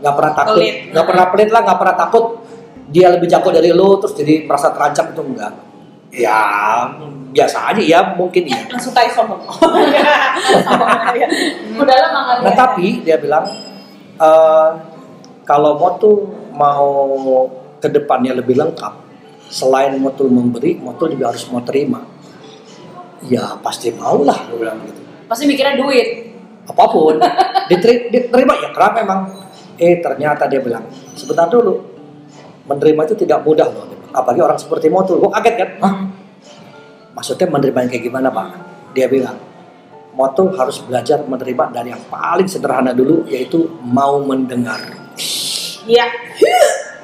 nggak 0.03 0.15
pernah 0.19 0.33
takut 0.35 0.59
Pelit. 0.59 0.75
nggak 0.91 1.05
pernah 1.07 1.25
pelit 1.31 1.49
lah 1.55 1.61
nggak 1.63 1.79
pernah 1.79 1.95
takut 1.95 2.25
dia 2.91 3.07
lebih 3.07 3.27
jago 3.31 3.49
dari 3.55 3.71
lu 3.71 3.89
terus 4.03 4.13
jadi 4.19 4.43
merasa 4.43 4.67
terancam 4.75 5.15
itu 5.15 5.21
enggak 5.23 5.53
ya 6.13 6.39
biasa 7.33 7.73
aja 7.73 7.81
ya 7.81 7.99
mungkin 8.13 8.45
ya 8.45 8.59
Langsung 8.69 8.93
tai 8.93 9.09
sombong. 9.09 9.41
udah 11.81 11.95
lama 11.97 12.19
nggak 12.21 12.37
Nah 12.45 12.53
tapi 12.53 13.01
dia 13.01 13.17
bilang 13.17 13.49
eh, 14.21 14.69
kalau 15.41 15.75
mau 15.81 15.97
tuh 15.97 16.29
mau 16.53 17.49
ke 17.83 17.91
depannya 17.91 18.31
lebih 18.39 18.55
lengkap, 18.55 18.93
selain 19.51 19.99
motul 19.99 20.31
memberi, 20.31 20.79
motul 20.79 21.11
juga 21.11 21.35
harus 21.35 21.43
mau 21.51 21.59
terima. 21.59 21.99
Ya 23.27 23.59
pasti 23.59 23.91
mau 23.91 24.23
lah, 24.23 24.39
gue 24.47 24.63
bilang 24.63 24.79
gitu. 24.87 25.02
Pasti 25.33 25.49
mikirnya 25.49 25.81
duit 25.81 26.29
Apa 26.63 26.85
pun, 26.87 27.17
diteri- 27.73 28.07
diterima 28.07 28.55
ya 28.55 28.71
kenapa 28.71 29.03
memang. 29.03 29.19
Eh 29.75 29.99
ternyata 29.99 30.47
dia 30.47 30.63
bilang, 30.63 30.87
sebentar 31.11 31.49
dulu, 31.51 31.75
menerima 32.71 33.03
itu 33.03 33.19
tidak 33.19 33.43
mudah 33.43 33.67
loh. 33.67 33.91
Apalagi 34.15 34.39
orang 34.39 34.55
seperti 34.55 34.87
motul, 34.87 35.19
gue 35.19 35.27
kaget 35.27 35.55
kan. 35.59 35.69
Hah? 35.83 35.93
Maksudnya 37.19 37.51
menerima 37.51 37.77
yang 37.83 37.91
kayak 37.91 38.03
gimana 38.07 38.27
pak? 38.31 38.47
Dia 38.95 39.11
bilang, 39.11 39.35
motul 40.15 40.55
harus 40.55 40.79
belajar 40.87 41.19
menerima 41.27 41.75
dari 41.75 41.91
yang 41.91 41.99
paling 42.07 42.47
sederhana 42.47 42.95
dulu, 42.95 43.27
yaitu 43.27 43.67
mau 43.83 44.23
mendengar. 44.23 44.79
Iya. 45.83 46.07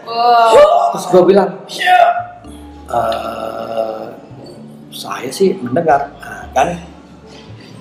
wow 0.07 0.95
Terus 0.95 1.05
gue 1.11 1.23
bilang, 1.35 1.49
"Eh, 2.87 4.05
saya 4.89 5.29
sih 5.29 5.51
mendengar, 5.59 6.15
Nah, 6.15 6.47
kan? 6.55 6.79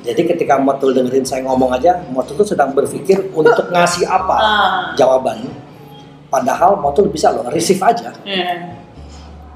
Jadi 0.09 0.25
ketika 0.27 0.57
motul 0.57 0.91
dengerin 0.91 1.21
saya 1.21 1.45
ngomong 1.45 1.69
aja, 1.71 2.01
motul 2.09 2.33
tuh 2.35 2.49
sedang 2.49 2.73
berpikir 2.73 3.29
untuk 3.31 3.69
ngasih 3.75 4.09
apa 4.09 4.35
Ah. 4.35 4.49
jawaban. 4.97 5.45
Padahal 6.27 6.77
motul 6.77 7.09
bisa 7.09 7.29
loh, 7.29 7.45
receive 7.47 7.77
aja. 7.79 8.17
Iya. 8.23 8.73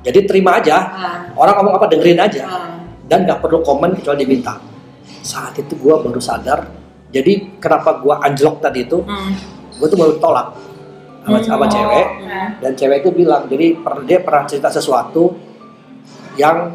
Jadi 0.03 0.19
terima 0.25 0.61
aja, 0.61 0.77
Ah. 0.77 1.19
orang 1.33 1.57
ngomong 1.57 1.75
apa 1.75 1.87
dengerin 1.89 2.21
aja. 2.21 2.45
Ah. 2.45 2.69
dan 3.03 3.25
nggak 3.25 3.41
perlu 3.41 3.61
komen 3.61 3.93
kecuali 3.95 4.25
diminta. 4.25 4.57
Saat 5.21 5.53
itu 5.55 5.73
gue 5.75 5.93
baru 5.95 6.17
sadar. 6.17 6.65
Jadi 7.09 7.61
kenapa 7.61 7.97
gue 7.99 8.09
anjlok 8.11 8.57
tadi 8.59 8.83
itu, 8.83 9.05
Hmm. 9.05 9.37
gue 9.71 9.85
tuh 9.85 9.97
baru 9.97 10.17
tolak 10.17 10.57
sama, 11.21 11.37
sama 11.39 11.65
Hmm. 11.65 11.73
cewek. 11.73 12.07
Hmm. 12.23 12.49
Dan 12.59 12.73
cewek 12.73 13.05
itu 13.05 13.11
bilang, 13.13 13.45
jadi 13.47 13.77
per- 13.77 14.01
dia 14.03 14.17
pernah 14.19 14.45
cerita 14.45 14.69
sesuatu 14.69 15.37
yang, 16.35 16.73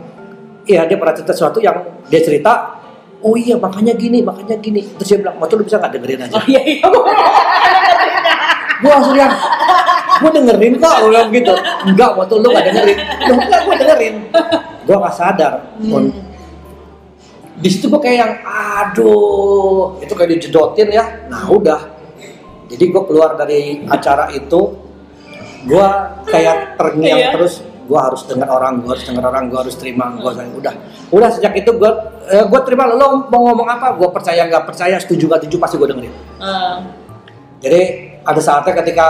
iya 0.63 0.85
dia 0.85 0.93
pernah 0.95 1.11
cerita 1.11 1.33
sesuatu 1.33 1.57
yang 1.57 1.73
dia 2.05 2.21
cerita. 2.21 2.76
Oh 3.25 3.33
iya 3.33 3.57
makanya 3.57 3.97
gini, 3.97 4.21
makanya 4.21 4.55
gini. 4.61 4.85
Terus 5.01 5.09
dia 5.09 5.19
bilang, 5.25 5.41
tuh 5.49 5.57
lu 5.57 5.63
bisa 5.65 5.81
nggak 5.81 5.91
dengerin 5.97 6.19
aja? 6.29 6.35
Oh 6.37 6.45
iya 6.45 6.61
iya. 6.61 6.85
gue 8.81 8.91
langsung 8.93 9.17
yang, 9.17 9.33
gue 10.21 10.29
dengerin 10.37 10.73
kok, 10.77 10.95
gue 11.01 11.09
bilang 11.09 11.29
gitu. 11.33 11.53
Enggak, 11.89 12.09
mau 12.13 12.23
tuh 12.29 12.37
lu 12.37 12.47
nggak 12.53 12.65
dengerin. 12.69 12.97
Loh, 13.25 13.37
enggak, 13.41 13.61
gue 13.65 13.75
dengerin. 13.81 14.15
Gue 14.85 14.95
nggak 15.01 15.15
sadar. 15.17 15.53
Hmm. 15.81 16.09
di 17.57 17.73
situ 17.73 17.89
gue 17.89 17.97
kayak 17.97 18.17
yang 18.21 18.33
aduh 18.45 19.97
itu 19.97 20.13
kayak 20.13 20.37
dijedotin 20.37 20.93
ya 20.93 21.25
nah 21.25 21.49
udah 21.49 21.89
jadi 22.69 22.85
gue 22.85 23.03
keluar 23.09 23.33
dari 23.33 23.81
acara 23.89 24.29
itu 24.29 24.77
gue 25.65 25.87
kayak 26.29 26.77
terngiang 26.77 27.17
Iya. 27.17 27.29
terus 27.33 27.65
gue 27.87 27.95
harus 27.99 28.27
dengar 28.27 28.51
orang 28.51 28.83
gue 28.83 28.91
harus 28.91 29.05
dengar 29.07 29.23
orang 29.31 29.47
gue 29.47 29.59
harus 29.63 29.75
terima 29.79 30.11
gue 30.11 30.27
udah 30.59 30.73
udah 31.07 31.29
sejak 31.31 31.55
itu 31.55 31.71
gue 31.71 31.91
eh, 32.27 32.43
gue 32.43 32.59
terima 32.67 32.83
lo 32.85 33.31
mau 33.31 33.41
ngomong 33.47 33.63
apa 33.65 33.95
gue 33.95 34.09
percaya 34.11 34.43
nggak 34.43 34.67
percaya 34.67 34.99
setuju 34.99 35.31
nggak 35.31 35.47
setuju 35.47 35.55
pasti 35.57 35.75
gue 35.79 35.87
dengerin 35.87 36.13
Ah. 36.37 36.83
jadi 37.63 37.81
ada 38.27 38.41
saatnya 38.43 38.75
ketika 38.83 39.07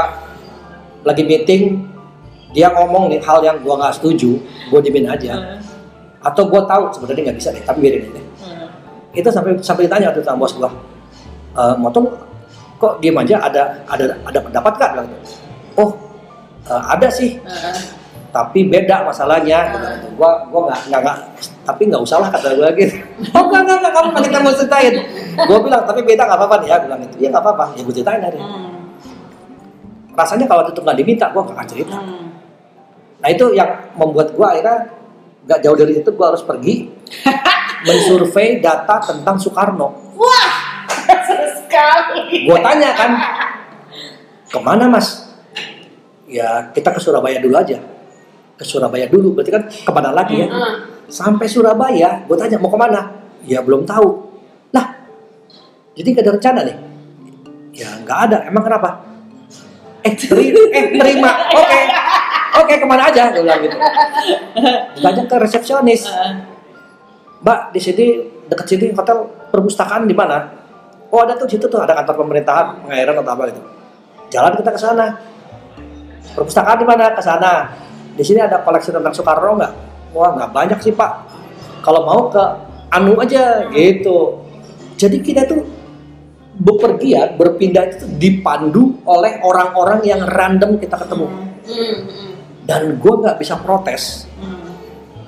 lagi 1.01 1.25
meeting 1.25 1.89
dia 2.53 2.69
ngomong 2.69 3.09
nih 3.09 3.19
hal 3.25 3.41
yang 3.41 3.57
gue 3.59 3.73
nggak 3.73 3.97
setuju 3.97 4.37
gue 4.69 4.79
diemin 4.85 5.09
aja 5.09 5.33
Ah. 5.33 5.59
atau 6.29 6.45
gue 6.45 6.61
tahu 6.61 6.83
sebenarnya 6.93 7.33
nggak 7.33 7.37
bisa 7.41 7.49
deh 7.49 7.63
tapi 7.65 7.81
biarin 7.81 8.13
aja 8.13 8.21
Ah. 8.45 8.69
itu 9.17 9.29
sampai 9.33 9.57
sampai 9.57 9.89
ditanya 9.89 10.13
tuh 10.13 10.21
sama 10.21 10.45
bos 10.45 10.53
gua 10.53 10.69
e, 11.57 11.63
motor 11.81 12.05
kok 12.77 13.01
diem 13.01 13.17
aja 13.17 13.41
ada 13.41 13.81
ada 13.89 14.13
ada 14.21 14.37
pendapat 14.37 14.73
gak 14.77 14.89
gitu. 15.01 15.17
oh 15.81 15.89
eh, 16.69 16.83
ada 16.93 17.09
sih 17.09 17.41
Ah. 17.41 17.96
Tapi 18.27 18.67
beda 18.67 19.07
masalahnya 19.07 19.59
gitu. 19.71 19.87
Gua 20.19 20.43
gua 20.51 20.69
nggak 20.69 20.79
nggak 20.91 21.01
nggak 21.01 21.17
tapi 21.63 21.81
nggak 21.87 22.01
usah 22.03 22.17
lah 22.21 22.29
kata 22.29 22.53
gua 22.53 22.69
gitu 22.75 22.95
oh 23.35 23.43
nggak 23.47 23.61
nggak 23.65 23.77
nggak 23.81 23.93
kamu 23.95 24.09
kita 24.23 24.37
mau 24.39 24.53
ceritain 24.53 24.93
gua 25.47 25.57
bilang 25.63 25.83
tapi 25.83 26.01
beda 26.03 26.23
nggak 26.27 26.39
apa-apa 26.39 26.55
nih 26.61 26.67
ya 26.67 26.77
bilang 26.83 26.99
gitu 27.07 27.15
ya 27.17 27.27
nggak 27.31 27.43
apa-apa 27.43 27.65
ya 27.75 27.81
gua 27.83 27.93
ceritain 27.95 28.21
hari 28.21 28.39
Hmm. 28.39 28.73
rasanya 30.13 30.45
kalau 30.45 30.65
itu 30.65 30.81
nggak 30.81 30.97
diminta 30.97 31.25
gua 31.29 31.41
nggak 31.45 31.55
akan 31.55 31.67
cerita 31.67 31.97
Hmm. 31.97 32.27
nah 33.17 33.29
itu 33.29 33.45
yang 33.53 33.69
membuat 33.95 34.27
gua 34.33 34.53
akhirnya 34.53 34.77
nggak 35.47 35.59
jauh 35.63 35.77
dari 35.77 35.93
itu 35.97 36.09
gua 36.11 36.25
harus 36.35 36.43
pergi 36.43 36.75
mensurvei 37.87 38.59
data 38.59 38.95
tentang 38.99 39.37
Soekarno 39.37 39.87
Wah, 40.17 40.49
seru 41.23 41.45
sekali. 41.45 42.49
Gua 42.49 42.57
tanya 42.57 42.89
kan, 42.97 43.11
ke 44.49 44.57
mana 44.57 44.89
mas? 44.89 45.29
Ya 46.25 46.73
kita 46.73 46.89
ke 46.89 46.97
Surabaya 46.97 47.37
dulu 47.37 47.53
aja. 47.53 47.77
Ke 48.57 48.65
Surabaya 48.65 49.05
dulu, 49.05 49.37
berarti 49.37 49.53
kan 49.53 49.63
ke 49.69 49.91
mana 49.93 50.09
lagi 50.09 50.41
ya? 50.41 50.49
Hmm. 50.49 50.75
Sampai 51.07 51.45
Surabaya, 51.45 52.25
gue 52.25 52.35
tanya 52.35 52.57
mau 52.57 52.73
ke 52.73 52.79
mana? 52.81 53.13
Ya 53.45 53.61
belum 53.61 53.85
tahu. 53.85 54.27
Nah, 54.73 54.85
jadi 55.93 56.17
gak 56.17 56.23
ada 56.25 56.33
rencana 56.35 56.59
nih? 56.65 56.77
Ya 57.77 57.89
nggak 58.01 58.19
ada. 58.27 58.37
Emang 58.49 58.65
kenapa? 58.65 59.05
Eh, 60.01 60.13
teri 60.17 60.49
eh 60.73 60.97
terima. 60.97 61.31
Oke, 61.53 61.79
oke 62.65 62.73
ke 62.81 62.85
mana 62.89 63.13
aja? 63.13 63.29
Gue 63.29 63.45
bilang 63.45 63.61
gitu. 63.61 63.77
Ditanya 64.97 65.23
ke 65.29 65.35
resepsionis. 65.37 66.09
Mbak, 67.45 67.59
di 67.77 67.79
sini 67.79 68.05
dekat 68.49 68.65
sini 68.65 68.89
hotel 68.97 69.29
perpustakaan 69.53 70.09
di 70.09 70.17
mana? 70.17 70.49
Oh 71.13 71.21
ada 71.21 71.37
tuh 71.37 71.47
situ 71.47 71.69
tuh 71.69 71.79
ada 71.79 71.93
kantor 71.93 72.25
pemerintahan 72.25 72.83
pengairan 72.83 73.15
atau 73.21 73.31
apa 73.31 73.43
gitu. 73.53 73.61
Jalan 74.33 74.57
kita 74.57 74.71
ke 74.73 74.79
sana. 74.81 75.07
Perpustakaan 76.33 76.77
di 76.81 76.85
mana? 76.89 77.13
Ke 77.13 77.21
sana. 77.21 77.53
Di 78.17 78.23
sini 78.23 78.39
ada 78.39 78.59
koleksi 78.59 78.89
tentang 78.89 79.13
Soekarno 79.13 79.53
nggak? 79.55 79.73
Wah 80.11 80.33
nggak 80.33 80.49
banyak 80.51 80.79
sih 80.81 80.91
pak. 80.91 81.11
Kalau 81.79 82.01
mau 82.03 82.27
ke 82.27 82.43
Anu 82.89 83.15
aja 83.15 83.67
gitu. 83.69 84.41
Jadi 84.95 85.21
kita 85.21 85.45
tuh 85.45 85.61
bepergian 86.57 87.37
berpindah 87.37 87.85
itu 87.87 88.05
dipandu 88.11 88.97
oleh 89.03 89.37
orang-orang 89.39 90.01
yang 90.03 90.25
random 90.25 90.75
kita 90.75 90.97
ketemu 90.97 91.29
Hmm, 91.29 91.45
hmm. 92.01 92.31
dan 92.65 92.97
gue 92.97 93.13
nggak 93.15 93.37
bisa 93.37 93.53
protes 93.55 94.25
Hmm. 94.33 94.65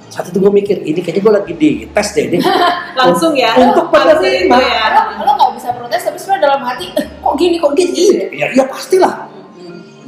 saat 0.10 0.26
itu 0.26 0.42
gue 0.42 0.50
mikir 0.50 0.82
ini 0.82 0.98
kayaknya 0.98 1.22
gue 1.22 1.34
lagi 1.36 1.54
di 1.54 1.70
tes 1.86 2.08
deh 2.12 2.26
ini 2.26 2.42
Langsung 2.98 3.38
ya. 3.38 3.54
Untuk 3.62 3.94
penerima. 3.94 4.58
ya. 4.58 4.86
Lo 5.14 5.22
lo 5.22 5.32
nggak 5.38 5.52
bisa 5.54 5.70
protes 5.70 6.02
tapi 6.02 6.18
sebenarnya 6.18 6.44
dalam 6.48 6.62
hati 6.66 6.86
"Eh, 6.92 7.06
kok 7.14 7.34
gini 7.36 7.56
kok 7.56 7.72
gitu 7.74 7.92
gitu 7.94 8.14
ya. 8.18 8.28
ya, 8.34 8.48
ya 8.52 8.64
pastilah 8.66 9.14
Hmm. 9.30 9.39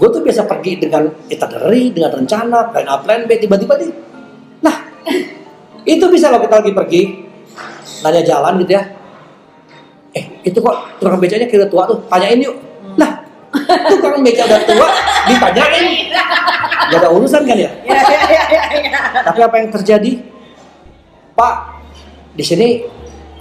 Gue 0.02 0.10
tuh 0.10 0.22
biasa 0.26 0.50
pergi 0.50 0.82
dengan 0.82 1.06
itinerary 1.30 1.94
dengan 1.94 2.10
rencana 2.18 2.74
plan 2.74 2.90
A 2.90 2.98
plan 3.06 3.30
B 3.30 3.38
tiba-tiba 3.38 3.78
nih 3.78 3.94
nah 4.66 4.76
itu 5.86 6.06
bisa 6.10 6.34
loh 6.34 6.42
kita 6.42 6.58
lagi 6.58 6.74
pergi 6.74 7.02
nanya 8.02 8.22
jalan 8.26 8.54
gitu 8.62 8.72
ya. 8.76 8.84
Eh 10.12 10.26
itu 10.44 10.58
kok 10.60 10.76
tukang 11.00 11.22
becanya 11.22 11.48
kira 11.48 11.66
tua 11.70 11.88
tuh? 11.88 12.02
Tanyain 12.10 12.42
yuk. 12.42 12.58
Lah 12.98 13.22
tukang 13.88 14.20
beca 14.26 14.44
udah 14.46 14.62
tua 14.66 14.88
ditanyain. 15.30 15.86
Gak 16.92 17.00
ada 17.00 17.10
urusan 17.14 17.42
kan 17.48 17.58
ya? 17.58 17.72
Ya, 17.88 18.02
ya, 18.04 18.22
ya, 18.28 18.44
ya, 18.52 18.64
ya. 18.90 19.00
tapi 19.24 19.40
apa 19.40 19.56
yang 19.62 19.70
terjadi? 19.72 20.12
Pak 21.38 21.56
di 22.36 22.44
sini 22.44 22.68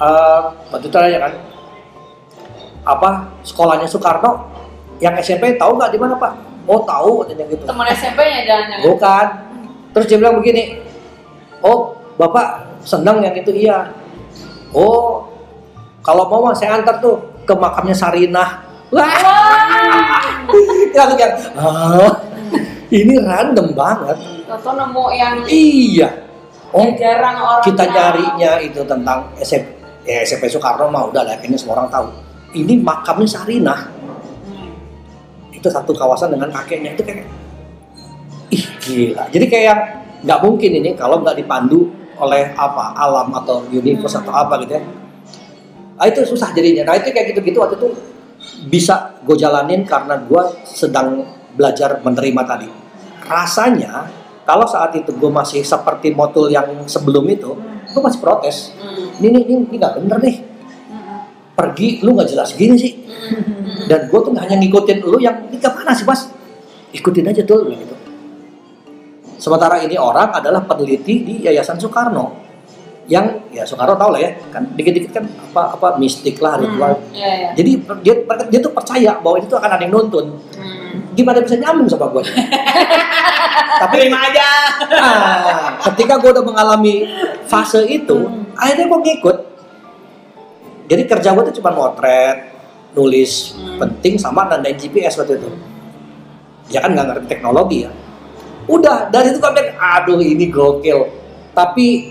eh 0.01 0.41
waktu 0.71 0.87
itu 0.87 0.95
tanya 0.95 1.19
kan. 1.29 1.33
Apa 2.81 3.11
sekolahnya 3.45 3.89
Soekarno? 3.89 4.49
Yang 5.01 5.33
SMP 5.33 5.57
tahu 5.57 5.81
nggak 5.81 5.97
di 5.97 5.99
mana 6.01 6.13
pak 6.21 6.50
oh 6.71 6.81
tahu 6.87 7.27
katanya 7.27 7.45
gitu. 7.51 7.65
Teman 7.67 7.87
SMP-nya 7.91 8.41
jangan-jangan. 8.47 8.87
bukan. 8.87 9.27
Terus 9.91 10.07
dia 10.07 10.17
bilang 10.23 10.35
begini 10.39 10.63
oh 11.67 11.99
bapak 12.15 12.79
senang 12.87 13.19
yang 13.19 13.35
itu 13.35 13.51
iya. 13.51 13.91
Oh 14.71 15.27
kalau 16.07 16.31
mau 16.31 16.47
mah 16.47 16.55
saya 16.55 16.79
antar 16.79 17.03
tuh 17.03 17.19
ke 17.43 17.53
makamnya 17.59 17.97
Sarinah. 17.99 18.63
Wah. 18.95 19.11
Tuh 20.95 21.17
kan 21.19 21.31
"Ah, 21.59 22.11
ini 22.91 23.15
random 23.19 23.75
banget. 23.75 24.19
Toto 24.47 24.71
nemu 24.75 25.05
yang 25.15 25.35
iya. 25.51 26.09
Oh 26.71 26.87
yang 26.87 26.95
jarang 26.95 27.37
orang 27.43 27.67
kita 27.67 27.83
nyarinya 27.83 28.53
itu 28.63 28.81
tentang 28.87 29.27
SMP 29.43 29.75
ya 30.07 30.23
SMP 30.23 30.47
Soekarno 30.47 30.87
mah 30.87 31.11
udah 31.11 31.23
lah 31.27 31.35
kayaknya 31.43 31.59
semua 31.59 31.83
orang 31.83 31.91
tahu. 31.91 32.07
Ini 32.51 32.83
makamnya 32.83 33.27
Sarinah 33.31 33.81
itu 35.61 35.69
satu 35.69 35.93
kawasan 35.93 36.33
dengan 36.33 36.49
kakeknya. 36.49 36.97
Itu 36.97 37.05
kayak 37.05 37.29
ih 38.51 38.65
gila. 38.81 39.25
Jadi 39.29 39.47
kayak 39.47 39.77
nggak 40.25 40.41
mungkin 40.41 40.71
ini 40.81 40.91
kalau 40.97 41.21
nggak 41.21 41.37
dipandu 41.37 41.93
oleh 42.21 42.53
apa 42.57 42.97
alam 42.97 43.33
atau 43.37 43.65
universe 43.69 44.17
atau 44.17 44.33
apa 44.33 44.61
gitu 44.65 44.81
ya. 44.81 44.83
Nah, 46.01 46.09
itu 46.09 46.25
susah 46.25 46.49
jadinya. 46.57 46.89
Nah 46.89 46.97
itu 46.97 47.13
kayak 47.13 47.37
gitu-gitu 47.37 47.61
waktu 47.61 47.77
itu 47.77 47.89
bisa 48.73 49.21
gue 49.21 49.37
jalanin 49.37 49.85
karena 49.85 50.17
gue 50.17 50.43
sedang 50.65 51.29
belajar 51.53 52.01
menerima 52.01 52.43
tadi. 52.49 52.69
Rasanya 53.29 54.09
kalau 54.49 54.65
saat 54.65 54.97
itu 54.97 55.13
gue 55.13 55.31
masih 55.31 55.61
seperti 55.61 56.17
motul 56.17 56.49
yang 56.49 56.89
sebelum 56.89 57.29
itu 57.29 57.53
gue 57.91 58.01
masih 58.01 58.21
protes. 58.21 58.73
Hmm. 58.81 59.21
ini 59.21 59.29
ini 59.29 59.41
ini 59.45 59.55
ini 59.69 59.77
nggak 59.77 59.95
bener 60.01 60.19
nih 60.25 60.37
pergi 61.61 62.01
lu 62.01 62.17
nggak 62.17 62.29
jelas 62.33 62.57
gini 62.57 62.77
sih. 62.81 62.93
Hmm. 62.97 63.85
dan 63.85 64.09
gue 64.09 64.19
tuh 64.25 64.33
nggak 64.33 64.49
hanya 64.49 64.57
ngikutin 64.65 64.99
lu 65.05 65.21
yang 65.21 65.37
ini 65.53 65.61
ke 65.61 65.69
mana 65.69 65.93
sih 65.93 66.09
mas 66.09 66.33
ikutin 66.97 67.29
aja 67.29 67.45
tuh 67.45 67.69
gitu. 67.69 67.95
Sementara 69.37 69.81
ini 69.85 70.01
orang 70.01 70.33
adalah 70.33 70.65
peneliti 70.65 71.21
di 71.21 71.35
Yayasan 71.45 71.77
Soekarno. 71.77 72.33
Yang 73.09 73.41
ya 73.53 73.65
Soekarno 73.69 73.97
tau 73.97 74.13
lah 74.13 74.21
ya 74.21 74.31
kan 74.49 74.69
dikit-dikit 74.73 75.11
kan 75.13 75.25
apa 75.25 75.77
apa 75.77 75.89
mistik 76.01 76.41
lah 76.41 76.57
ritual. 76.57 76.97
Iya, 77.13 77.31
iya. 77.37 77.49
jadi 77.57 77.71
dia 78.01 78.15
dia 78.49 78.61
tuh 78.61 78.73
percaya 78.73 79.21
bahwa 79.21 79.37
itu 79.41 79.53
akan 79.53 79.71
ada 79.77 79.83
yang 79.85 79.95
nonton 79.97 80.27
Hmm. 80.91 81.15
gimana 81.15 81.39
bisa 81.39 81.55
nyambung 81.55 81.87
sama 81.87 82.11
gue 82.11 82.23
tapi 83.81 83.95
Terima 83.97 84.27
aja. 84.27 84.49
ah, 85.07 85.71
ketika 85.87 86.19
gue 86.19 86.31
udah 86.35 86.43
mengalami 86.43 87.07
fase 87.47 87.87
itu 87.87 88.27
akhirnya 88.59 88.91
gue 88.91 89.01
ngikut 89.07 89.37
jadi 90.91 91.07
kerja 91.07 91.31
gue 91.31 91.55
tuh 91.55 91.63
cuma 91.63 91.71
motret 91.71 92.51
nulis 92.91 93.55
Hmm. 93.55 93.79
penting 93.79 94.19
sama 94.19 94.51
nandain 94.51 94.75
GPS 94.75 95.15
waktu 95.15 95.39
itu. 95.39 95.51
Ya 96.75 96.83
kan 96.83 96.91
nggak 96.91 97.07
ngerti 97.07 97.27
teknologi 97.31 97.87
ya. 97.87 97.91
Udah 98.67 99.07
dari 99.07 99.31
itu 99.31 99.39
gue 99.39 99.51
bilang 99.55 99.79
aduh 99.79 100.19
ini 100.19 100.51
gokil. 100.51 101.07
Tapi 101.55 102.11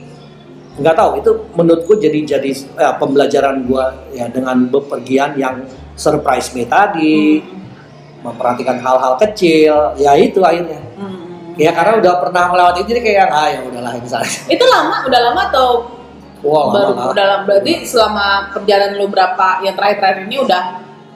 nggak 0.80 0.96
tahu 0.96 1.12
itu 1.20 1.32
menurutku 1.52 2.00
jadi 2.00 2.24
jadi 2.24 2.52
eh, 2.56 2.96
pembelajaran 2.96 3.68
gue 3.68 3.86
ya 4.16 4.32
dengan 4.32 4.72
bepergian 4.72 5.36
yang 5.36 5.68
surprise 6.00 6.56
me 6.56 6.64
tadi 6.64 7.44
memperhatikan 8.24 8.80
hal-hal 8.80 9.20
kecil 9.20 10.00
ya 10.00 10.16
itu 10.16 10.40
akhirnya. 10.40 10.80
Hmm. 10.96 11.56
ya 11.60 11.76
karena 11.76 12.00
udah 12.00 12.14
pernah 12.24 12.44
melewati 12.56 12.88
jadi 12.88 13.00
kayak 13.04 13.28
ah 13.28 13.48
ya 13.52 13.60
udahlah 13.68 13.92
misalnya. 14.00 14.32
Itu 14.48 14.64
lama, 14.64 15.04
udah 15.04 15.20
lama 15.28 15.42
atau 15.52 15.68
wah 16.42 16.66
baru 16.70 16.92
lama 16.92 17.12
lama? 17.12 17.36
Berarti 17.44 17.74
selama 17.84 18.28
perjalanan 18.52 18.96
lu 18.96 19.08
berapa 19.08 19.62
yang 19.62 19.74
terakhir-terakhir 19.74 20.26
ini 20.26 20.38
udah 20.40 20.62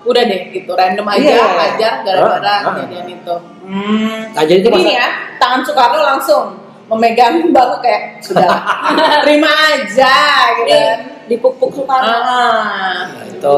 udah 0.03 0.19
deh 0.21 0.41
gitu 0.49 0.71
random 0.71 1.07
aja 1.07 1.23
Iya. 1.31 1.45
ajar 1.69 1.93
gara-gara 2.03 2.43
Ah, 2.43 2.59
ah. 2.61 2.73
kejadian 2.77 3.07
itu. 3.09 3.35
Hmm. 3.63 4.19
nah 4.31 4.43
jadi 4.43 4.59
itu 4.59 4.67
Jadi 4.67 4.83
masa- 4.83 4.91
ya 4.93 5.07
tangan 5.37 5.61
Soekarno 5.63 5.99
langsung 6.01 6.43
memegang 6.85 7.35
bahu 7.55 7.73
kayak 7.79 8.19
sudah 8.19 8.51
terima 9.23 9.47
aja 9.47 10.15
gitu 10.53 10.67
Di, 10.67 10.75
kan. 10.75 10.97
dipupuk 11.25 11.69
Soekarno. 11.71 12.11
Ah. 12.11 13.07
Nah, 13.07 13.23
itu 13.25 13.53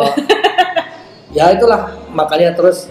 ya 1.31 1.49
itulah 1.49 1.81
makanya 2.09 2.53
terus 2.53 2.87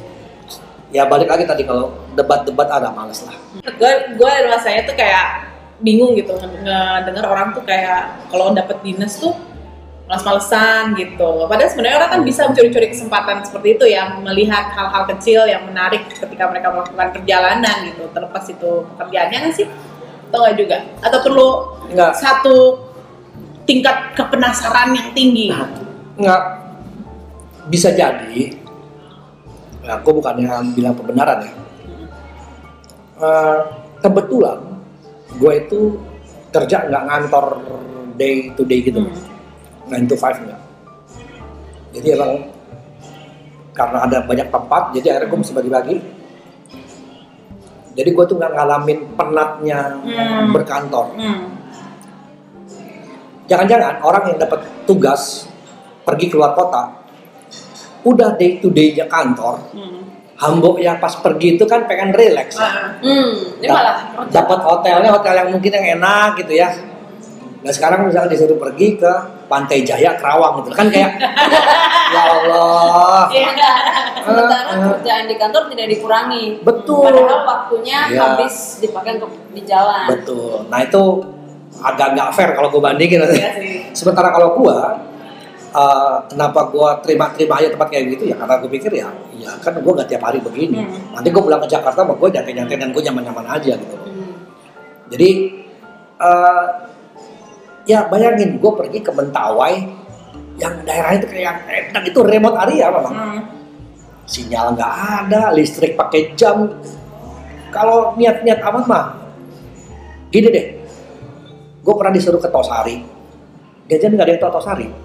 ya 0.90 1.02
balik 1.04 1.26
lagi 1.26 1.42
tadi 1.42 1.62
kalau 1.62 1.88
debat-debat 2.12 2.68
ada 2.68 2.86
males 2.88 3.22
lah 3.22 3.34
gue 3.64 3.92
gue 4.14 4.32
rasanya 4.46 4.84
tuh 4.84 4.94
kayak 4.94 5.53
bingung 5.82 6.14
gitu. 6.14 6.34
Ngedenger 6.36 7.24
orang 7.26 7.56
tuh 7.56 7.64
kayak 7.66 8.30
kalau 8.30 8.54
dapet 8.54 8.78
dinas 8.84 9.18
tuh 9.18 9.34
males-malesan 10.04 10.92
gitu. 11.00 11.48
Padahal 11.48 11.70
sebenarnya 11.72 11.96
orang 12.04 12.10
kan 12.12 12.20
bisa 12.22 12.44
mencuri-curi 12.44 12.92
kesempatan 12.92 13.40
seperti 13.40 13.80
itu 13.80 13.84
ya 13.88 14.20
melihat 14.20 14.68
hal-hal 14.76 15.08
kecil 15.16 15.48
yang 15.48 15.64
menarik 15.64 16.04
ketika 16.12 16.44
mereka 16.52 16.68
melakukan 16.68 17.08
perjalanan 17.16 17.76
gitu. 17.88 18.04
Terlepas 18.12 18.44
itu 18.52 18.70
pekerjaannya 18.94 19.38
kan 19.48 19.52
sih? 19.56 19.66
Atau 20.28 20.38
enggak 20.44 20.56
juga? 20.60 20.76
Atau 21.00 21.18
perlu 21.24 21.48
Enggak. 21.88 22.12
satu 22.20 22.56
tingkat 23.64 24.12
kepenasaran 24.12 24.92
yang 24.92 25.08
tinggi? 25.16 25.48
Nggak. 26.20 26.42
Bisa 27.72 27.88
jadi 27.96 28.60
aku 29.88 30.20
bukannya 30.20 30.52
bilang 30.76 30.92
kebenaran 31.00 31.48
ya. 31.48 31.52
Eh, 33.14 33.58
kebetulan 34.04 34.73
gue 35.34 35.52
itu 35.56 35.80
kerja 36.48 36.86
nggak 36.86 37.02
ngantor 37.04 37.46
day 38.14 38.54
to 38.54 38.62
day 38.62 38.80
gitu 38.80 39.02
Hmm. 39.02 40.06
9 40.06 40.06
to 40.06 40.14
5 40.14 40.40
enggak 40.40 40.60
jadi 41.92 42.08
emang 42.14 42.32
karena 43.70 43.98
ada 44.00 44.18
banyak 44.22 44.48
tempat 44.48 44.82
jadi 44.94 45.06
akhirnya 45.10 45.28
gue 45.28 45.38
mesti 45.38 45.52
bagi-bagi 45.52 45.96
jadi 47.94 48.10
gue 48.10 48.24
tuh 48.24 48.36
nggak 48.36 48.52
ngalamin 48.52 48.98
penatnya 49.14 49.80
Hmm. 49.98 50.50
berkantor 50.50 51.06
Hmm. 51.14 51.42
jangan-jangan 53.44 54.00
orang 54.00 54.24
yang 54.30 54.38
dapat 54.40 54.60
tugas 54.84 55.44
pergi 56.02 56.28
keluar 56.28 56.54
kota 56.54 56.96
udah 58.04 58.36
day 58.36 58.60
to 58.60 58.68
day-nya 58.68 59.04
kantor 59.04 59.58
Hmm. 59.72 60.03
Hambok 60.34 60.76
ya 60.76 60.98
pas 60.98 61.14
pergi 61.14 61.54
itu 61.54 61.64
kan 61.64 61.86
pengen 61.86 62.10
relax 62.10 62.58
ya. 62.58 62.66
Ah. 62.66 62.72
Hmm, 62.98 63.30
malah 63.62 63.96
dapat 64.28 64.58
hotelnya 64.60 65.08
hotel 65.08 65.34
yang 65.36 65.48
mungkin 65.48 65.70
yang 65.70 65.86
enak 65.94 66.38
gitu 66.38 66.54
ya 66.54 66.70
nah 67.60 67.72
sekarang 67.72 68.04
misalnya 68.04 68.28
disuruh 68.28 68.60
pergi 68.60 68.92
ke 68.94 69.12
Pantai 69.46 69.80
Jaya 69.80 70.12
Kerawang 70.14 70.60
gitu 70.60 70.68
kan 70.70 70.84
kayak 70.86 71.16
ya 72.14 72.22
Allah 72.28 73.24
Iya. 73.30 73.48
sementara 74.20 74.60
Eh, 74.64 74.74
eh. 74.74 74.88
kerjaan 74.90 75.24
di 75.24 75.36
kantor 75.36 75.62
tidak 75.68 75.86
dikurangi. 75.90 76.44
Betul. 76.60 77.08
Padahal 77.08 77.40
waktunya 77.44 77.98
Iya. 78.06 78.20
habis 78.36 78.54
dipakai 78.80 79.16
untuk 79.16 79.32
di 79.48 79.62
jalan. 79.62 80.04
betul 80.08 80.68
nah 80.68 80.80
itu 80.80 81.02
agak 81.76 82.12
nggak 82.12 82.28
fair 82.32 82.50
kalau 82.52 82.68
gue 82.68 82.82
bandingin 82.82 83.24
sih. 83.28 83.40
sementara 83.92 84.28
kalau 84.28 84.54
gue 84.54 84.76
uh, 85.74 86.16
kenapa 86.30 86.70
gue 86.70 86.88
terima-terima 87.04 87.54
aja 87.58 87.68
tempat 87.74 87.88
kayak 87.90 88.04
gitu? 88.16 88.30
Ya 88.30 88.36
karena 88.38 88.54
gue 88.62 88.70
pikir 88.70 88.92
ya 88.94 89.08
ya 89.34 89.50
kan 89.60 89.74
gue 89.76 89.92
gak 89.92 90.08
tiap 90.08 90.22
hari 90.22 90.38
begini. 90.40 90.80
Hmm. 90.80 91.18
nanti 91.18 91.28
gue 91.28 91.42
pulang 91.42 91.60
ke 91.60 91.68
Jakarta 91.68 92.06
gue 92.06 92.28
nyantai-nyantai 92.30 92.76
dan 92.78 92.88
gue 92.94 93.02
nyaman-nyaman 93.02 93.46
aja 93.50 93.72
gitu. 93.74 93.96
Hmm. 93.98 94.34
Jadi 95.10 95.30
eh, 96.22 96.66
ya 97.90 98.06
bayangin 98.08 98.56
gue 98.56 98.72
pergi 98.72 98.98
ke 99.02 99.10
Mentawai 99.12 99.74
yang 100.54 100.86
daerah 100.86 101.18
itu 101.18 101.26
kayak 101.26 101.66
enak 101.90 102.04
itu 102.06 102.18
remote 102.22 102.56
area 102.56 102.86
memang. 102.88 103.14
Hmm. 103.14 103.42
sinyal 104.24 104.72
nggak 104.72 104.94
ada 105.20 105.52
listrik 105.52 106.00
pakai 106.00 106.32
jam. 106.32 106.72
Kalau 107.68 108.14
niat-niat 108.16 108.62
amat 108.62 108.84
mah 108.88 109.04
gini 110.32 110.48
deh. 110.48 110.66
Gue 111.84 111.94
pernah 112.00 112.14
disuruh 112.16 112.40
ke 112.40 112.48
Tosari. 112.48 113.04
Jajan 113.84 114.16
nggak 114.16 114.24
ada 114.24 114.32
yang 114.32 114.40
tahu 114.40 114.54
Tosari 114.56 115.03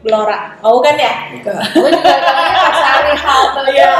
Blora. 0.00 0.56
Oh 0.60 0.80
kan 0.80 0.96
ya? 0.96 1.28
Bukan. 1.32 1.54
Gue 1.76 1.90
juga 1.92 2.16
kadang 2.16 3.68
Iya. 3.68 3.92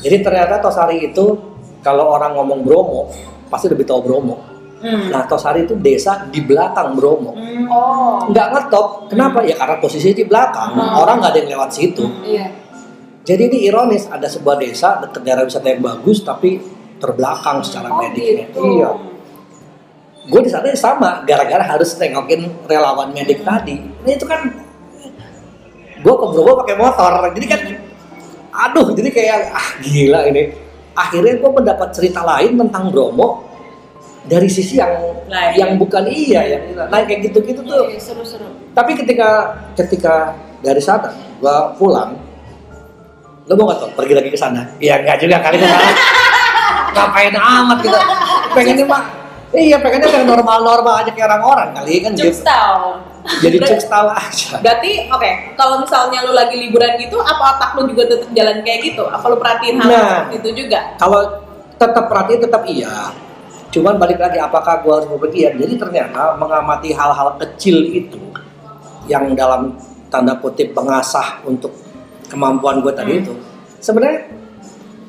Jadi 0.00 0.16
ternyata 0.22 0.56
Tosari 0.58 1.02
itu 1.02 1.24
kalau 1.80 2.14
orang 2.14 2.32
ngomong 2.32 2.62
Bromo 2.62 3.10
pasti 3.46 3.66
lebih 3.66 3.84
tahu 3.84 4.00
Bromo. 4.00 4.36
Hmm. 4.80 5.12
Nah 5.12 5.28
Tosari 5.28 5.64
itu 5.64 5.76
desa 5.76 6.24
di 6.26 6.40
belakang 6.40 6.96
Bromo. 6.96 7.34
Hmm. 7.34 7.68
Oh. 7.68 8.16
Nggak 8.30 8.46
ngetop, 8.50 8.86
kenapa? 9.08 9.42
Ya 9.42 9.52
karena 9.54 9.76
posisi 9.76 10.14
di 10.14 10.24
belakang, 10.24 10.72
Hmm. 10.72 10.94
orang 10.96 11.20
nggak 11.20 11.30
ada 11.30 11.38
yang 11.38 11.50
lewat 11.58 11.70
situ. 11.70 12.04
Iya. 12.22 12.46
Jadi 13.20 13.42
ini 13.52 13.58
ironis, 13.68 14.08
ada 14.08 14.24
sebuah 14.24 14.56
desa 14.56 14.96
dekat 14.98 15.20
daerah 15.20 15.44
wisata 15.44 15.68
yang 15.68 15.84
bagus 15.84 16.24
tapi 16.24 16.56
terbelakang 16.96 17.60
secara 17.60 17.92
Oh, 17.92 18.00
mediknya. 18.00 18.48
gitu. 18.48 18.60
Iya. 18.80 18.88
Gue 20.28 20.40
di 20.44 20.50
sana 20.52 20.68
sama, 20.76 21.24
gara-gara 21.24 21.64
harus 21.64 21.96
nengokin 21.96 22.50
relawan 22.68 23.14
medik 23.14 23.40
tadi. 23.40 23.80
Nah 23.80 24.12
itu 24.12 24.26
kan, 24.28 24.40
gue 26.00 26.14
ke 26.14 26.26
Bromo 26.28 26.52
pakai 26.60 26.76
motor, 26.76 27.12
jadi 27.32 27.46
kan, 27.48 27.60
aduh, 28.52 28.92
jadi 28.92 29.08
kayak 29.08 29.38
ah 29.52 29.68
gila 29.80 30.28
ini. 30.28 30.52
Akhirnya 30.92 31.40
gue 31.40 31.50
mendapat 31.50 31.88
cerita 31.96 32.20
lain 32.20 32.60
tentang 32.60 32.92
Bromo 32.92 33.50
dari 34.28 34.48
sisi 34.52 34.76
yang 34.76 34.92
Lain. 35.30 35.52
yang 35.56 35.70
bukan 35.80 36.04
iya, 36.10 36.58
yang 36.58 36.62
nah 36.76 37.00
kayak 37.02 37.30
gitu-gitu 37.30 37.64
tuh. 37.64 37.88
Iya, 37.88 38.00
seru-seru. 38.00 38.46
Tapi 38.76 38.92
ketika 38.98 39.56
ketika 39.78 40.36
dari 40.60 40.82
sana 40.82 41.08
gua 41.40 41.72
pulang, 41.74 42.14
lo 43.48 43.52
mau 43.56 43.72
nggak 43.72 43.78
tuh 43.80 43.90
pergi 43.96 44.14
lagi 44.14 44.28
ke 44.28 44.38
sana? 44.38 44.62
Iya 44.76 45.00
nggak 45.00 45.18
juga 45.24 45.36
kali 45.40 45.56
ngapain 46.94 47.34
amat 47.34 47.78
gitu. 47.80 47.98
Pengennya 48.52 48.84
mah 48.84 49.02
iya 49.54 49.76
pengennya 49.82 50.08
yang 50.10 50.26
normal-normal 50.30 51.02
aja 51.02 51.10
kayak 51.10 51.26
orang-orang 51.26 51.68
kali 51.74 51.94
kan 52.02 52.12
Cuk 52.14 52.30
gitu. 52.30 52.42
Jadi 53.20 53.56
cek 53.60 53.84
aja. 53.92 54.56
Berarti 54.64 54.90
oke, 55.12 55.30
kalau 55.54 55.84
misalnya 55.84 56.24
lu 56.24 56.32
lagi 56.32 56.56
liburan 56.56 56.96
gitu, 56.96 57.20
apa 57.20 57.56
otak 57.56 57.70
lu 57.76 57.84
juga 57.92 58.08
tetap 58.08 58.30
jalan 58.32 58.64
kayak 58.64 58.80
gitu? 58.80 59.04
Apa 59.04 59.24
lu 59.28 59.36
perhatiin 59.36 59.76
hal 59.76 59.88
Nah. 59.90 60.00
seperti 60.08 60.34
itu 60.40 60.50
juga? 60.64 60.96
Kalau 60.96 61.20
tetap 61.76 62.04
perhatiin 62.08 62.40
tetap 62.40 62.62
iya. 62.64 63.12
Cuman 63.70 64.00
balik 64.00 64.18
lagi 64.18 64.40
apakah 64.40 64.82
gua 64.82 64.98
harus 64.98 65.06
bepergian? 65.12 65.54
Jadi 65.60 65.78
ternyata 65.78 66.34
mengamati 66.40 66.90
hal-hal 66.90 67.38
kecil 67.38 67.86
itu 67.86 68.18
yang 69.06 69.30
dalam 69.36 69.78
tanda 70.10 70.34
kutip 70.40 70.74
pengasah 70.74 71.38
untuk 71.46 71.70
kemampuan 72.26 72.82
gue 72.82 72.90
tadi 72.94 73.12
Hmm. 73.14 73.22
itu 73.26 73.34
sebenarnya 73.78 74.26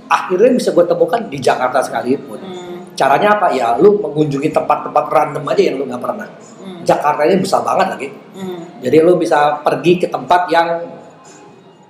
akhirnya 0.10 0.52
bisa 0.58 0.70
gue 0.74 0.86
temukan 0.86 1.22
di 1.26 1.38
Jakarta 1.42 1.82
sekalipun. 1.82 2.38
Hmm. 2.38 2.61
Caranya 3.02 3.34
apa? 3.34 3.50
Ya 3.50 3.74
lu 3.82 3.98
mengunjungi 3.98 4.54
tempat-tempat 4.54 5.10
random 5.10 5.42
aja 5.50 5.62
yang 5.66 5.82
lu 5.82 5.90
nggak 5.90 6.02
pernah. 6.06 6.30
Hmm. 6.62 6.86
Jakarta 6.86 7.26
ini 7.26 7.42
besar 7.42 7.66
banget 7.66 7.88
lagi. 7.98 8.08
Hmm. 8.38 8.62
Jadi 8.78 8.98
lu 9.02 9.18
bisa 9.18 9.58
pergi 9.66 9.98
ke 9.98 10.06
tempat 10.06 10.46
yang 10.54 10.86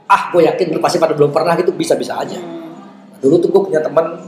ah 0.08 0.32
gue 0.32 0.48
yakin 0.48 0.72
lu 0.72 0.80
pasti 0.80 1.04
pada 1.04 1.12
belum 1.12 1.36
pernah 1.36 1.60
gitu 1.60 1.76
bisa-bisa 1.76 2.16
aja. 2.16 2.40
Hmm. 2.40 2.72
Dulu 3.20 3.36
tuh 3.44 3.52
gue 3.52 3.62
punya 3.68 3.84
temen 3.84 4.24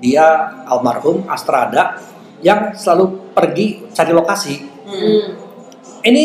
dia 0.00 0.24
almarhum 0.64 1.28
Astrada 1.28 2.00
yang 2.40 2.72
selalu 2.72 3.36
pergi 3.36 3.92
cari 3.92 4.12
lokasi. 4.16 4.54
Hmm. 4.88 5.36
Ini 6.00 6.24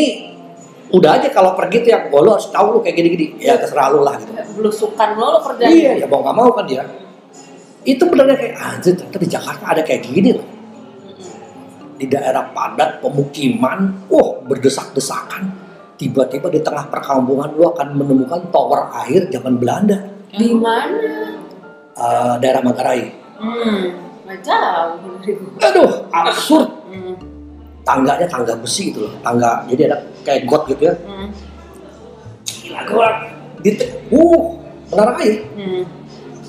udah 0.88 1.20
aja 1.20 1.28
kalau 1.28 1.52
pergi 1.52 1.84
tuh 1.84 1.90
yang 1.92 2.08
oh, 2.16 2.24
lu 2.24 2.32
harus 2.32 2.48
tahu 2.48 2.66
lu 2.72 2.80
kayak 2.80 2.96
gini-gini. 2.96 3.36
Ya 3.44 3.60
terserah 3.60 3.92
lu 3.92 4.00
lah 4.00 4.16
gitu. 4.24 4.32
Belusukan 4.56 5.20
lo 5.20 5.36
lo 5.36 5.40
kerjaan. 5.44 5.68
Iya, 5.68 6.00
ya 6.00 6.06
mau 6.08 6.24
nggak 6.24 6.36
mau 6.40 6.48
kan 6.56 6.64
dia. 6.64 7.05
Itu 7.86 8.02
benernya 8.10 8.34
kayak 8.34 8.56
anjir 8.58 8.92
ternyata 8.98 9.18
di 9.22 9.28
Jakarta 9.30 9.64
ada 9.70 9.82
kayak 9.86 10.02
gini 10.10 10.30
loh. 10.34 10.46
Di 11.96 12.04
daerah 12.10 12.50
padat 12.50 13.00
pemukiman, 13.00 14.10
wah 14.10 14.42
berdesak-desakan. 14.44 15.48
Tiba-tiba 15.96 16.52
di 16.52 16.60
tengah 16.60 16.92
perkampungan 16.92 17.56
lu 17.56 17.72
akan 17.72 17.96
menemukan 17.96 18.52
tower 18.52 18.92
air 19.06 19.32
zaman 19.32 19.56
Belanda, 19.56 19.96
Di 20.28 20.52
mana? 20.52 21.32
Eh, 21.96 22.34
daerah 22.44 22.60
Manggarai. 22.60 23.08
Hmm. 23.40 24.04
Jauh 24.44 25.00
gua. 25.00 25.64
Aduh, 25.64 25.90
absurd. 26.12 26.68
Hmm. 26.92 27.16
Tangganya 27.86 28.26
tangga 28.28 28.52
besi 28.58 28.92
gitu 28.92 29.08
loh, 29.08 29.14
tangga. 29.24 29.64
Jadi 29.70 29.88
ada 29.88 29.96
kayak 30.26 30.44
got 30.44 30.68
gitu 30.68 30.92
ya. 30.92 30.94
Hmm. 31.08 31.32
Gila 32.44 32.80
gue 32.84 33.08
di 33.64 33.70
uh 34.12 34.44
menara 34.92 35.12
air. 35.24 35.40
Hmm. 35.56 35.82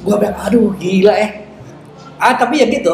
Gua 0.08 0.16
bilang 0.16 0.38
aduh 0.40 0.72
gila 0.80 1.14
eh. 1.20 1.32
Ah 2.18 2.34
tapi 2.34 2.64
ya 2.64 2.66
gitu. 2.72 2.92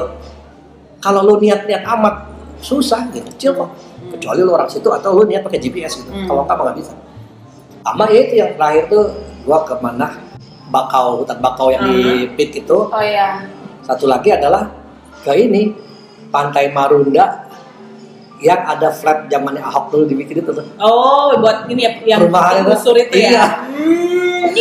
Kalau 0.97 1.21
lu 1.21 1.37
niat-niat 1.37 1.83
amat 1.85 2.31
susah 2.63 3.05
gitu, 3.13 3.27
kecil 3.37 3.51
kok. 3.53 3.69
Kecuali 4.17 4.39
lu 4.41 4.51
orang 4.55 4.71
situ 4.71 4.87
atau 4.89 5.13
lu 5.13 5.29
niat 5.29 5.45
pakai 5.45 5.59
GPS 5.59 6.01
gitu. 6.01 6.09
Hmm. 6.09 6.25
Kalau 6.25 6.41
enggak 6.47 6.57
nggak 6.57 6.77
bisa. 6.81 6.93
Sama 7.83 8.07
ya 8.09 8.19
itu 8.23 8.33
yang 8.39 8.51
terakhir 8.57 8.83
tuh 8.89 9.03
gua 9.45 9.61
ke 9.61 9.75
mana? 9.77 10.09
Bakau, 10.73 11.21
hutan 11.21 11.37
bakau 11.37 11.69
yang 11.69 11.85
di 11.85 12.25
pit 12.33 12.49
itu. 12.57 12.77
Oh 12.89 13.03
iya. 13.03 13.45
Satu 13.85 14.09
lagi 14.09 14.33
adalah 14.33 14.71
ke 15.21 15.31
ini 15.37 15.75
Pantai 16.33 16.73
Marunda 16.73 17.45
yang 18.41 18.59
ada 18.65 18.89
flat 18.91 19.29
zamannya 19.31 19.61
Ahok 19.63 19.93
dulu 19.93 20.03
dibikin 20.09 20.41
itu 20.41 20.51
tuh. 20.51 20.65
Oh, 20.81 21.31
buat 21.37 21.69
ini 21.69 21.85
ya 21.85 21.91
yang 22.15 22.19
Perumahan 22.25 22.65
itu. 22.65 22.91
itu 23.05 23.15
Iya. 23.21 23.29
ya. 23.31 23.45
Hmm, 23.69 24.12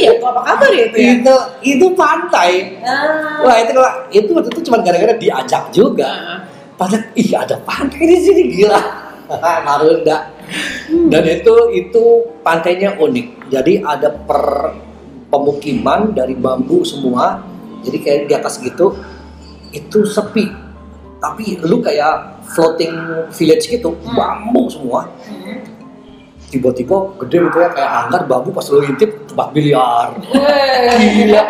iya, 0.03 0.19
itu 0.19 0.27
apa 0.27 0.41
kabar 0.43 0.71
ya 0.75 0.85
itu 0.91 0.97
ya? 0.99 1.11
Itu 1.15 1.35
itu 1.63 1.87
pantai. 1.95 2.51
Ah. 2.83 3.41
Wah 3.47 3.57
itu 3.63 3.71
kalau 3.71 3.93
itu 4.11 4.31
waktu 4.35 4.51
itu 4.51 4.61
cuma 4.67 4.79
gara-gara 4.83 5.15
diajak 5.15 5.65
juga. 5.71 6.11
Ah. 6.11 6.39
Padahal 6.75 7.05
ih 7.15 7.31
ada 7.39 7.57
pantai 7.63 8.03
di 8.03 8.19
sini 8.19 8.43
gila. 8.51 8.83
Marunda. 9.67 10.29
Dan 11.09 11.25
itu 11.25 11.55
itu 11.73 12.03
pantainya 12.45 12.99
unik. 13.01 13.49
Jadi 13.49 13.81
ada 13.81 14.13
per 14.13 14.75
pemukiman 15.33 16.13
dari 16.13 16.37
bambu 16.37 16.85
semua. 16.85 17.41
Jadi 17.83 17.99
kayak 18.03 18.21
di 18.29 18.35
atas 18.37 18.61
gitu 18.61 18.93
itu 19.73 20.05
sepi. 20.05 20.53
Tapi 21.23 21.63
lu 21.63 21.79
kayak 21.79 22.45
floating 22.53 22.93
village 23.31 23.71
gitu, 23.71 23.95
Hmm. 23.95 24.13
bambu 24.13 24.67
semua. 24.69 25.07
Hmm. 25.25 25.72
Tiba-tiba 26.53 26.97
gede 27.17 27.49
gitu 27.49 27.59
ya 27.59 27.69
kayak 27.73 27.91
hanggar 27.97 28.29
bambu 28.29 28.53
pas 28.53 28.69
lu 28.69 28.85
intip 28.85 29.25
tempat 29.25 29.49
biliar. 29.57 30.13
Gila. 31.01 31.43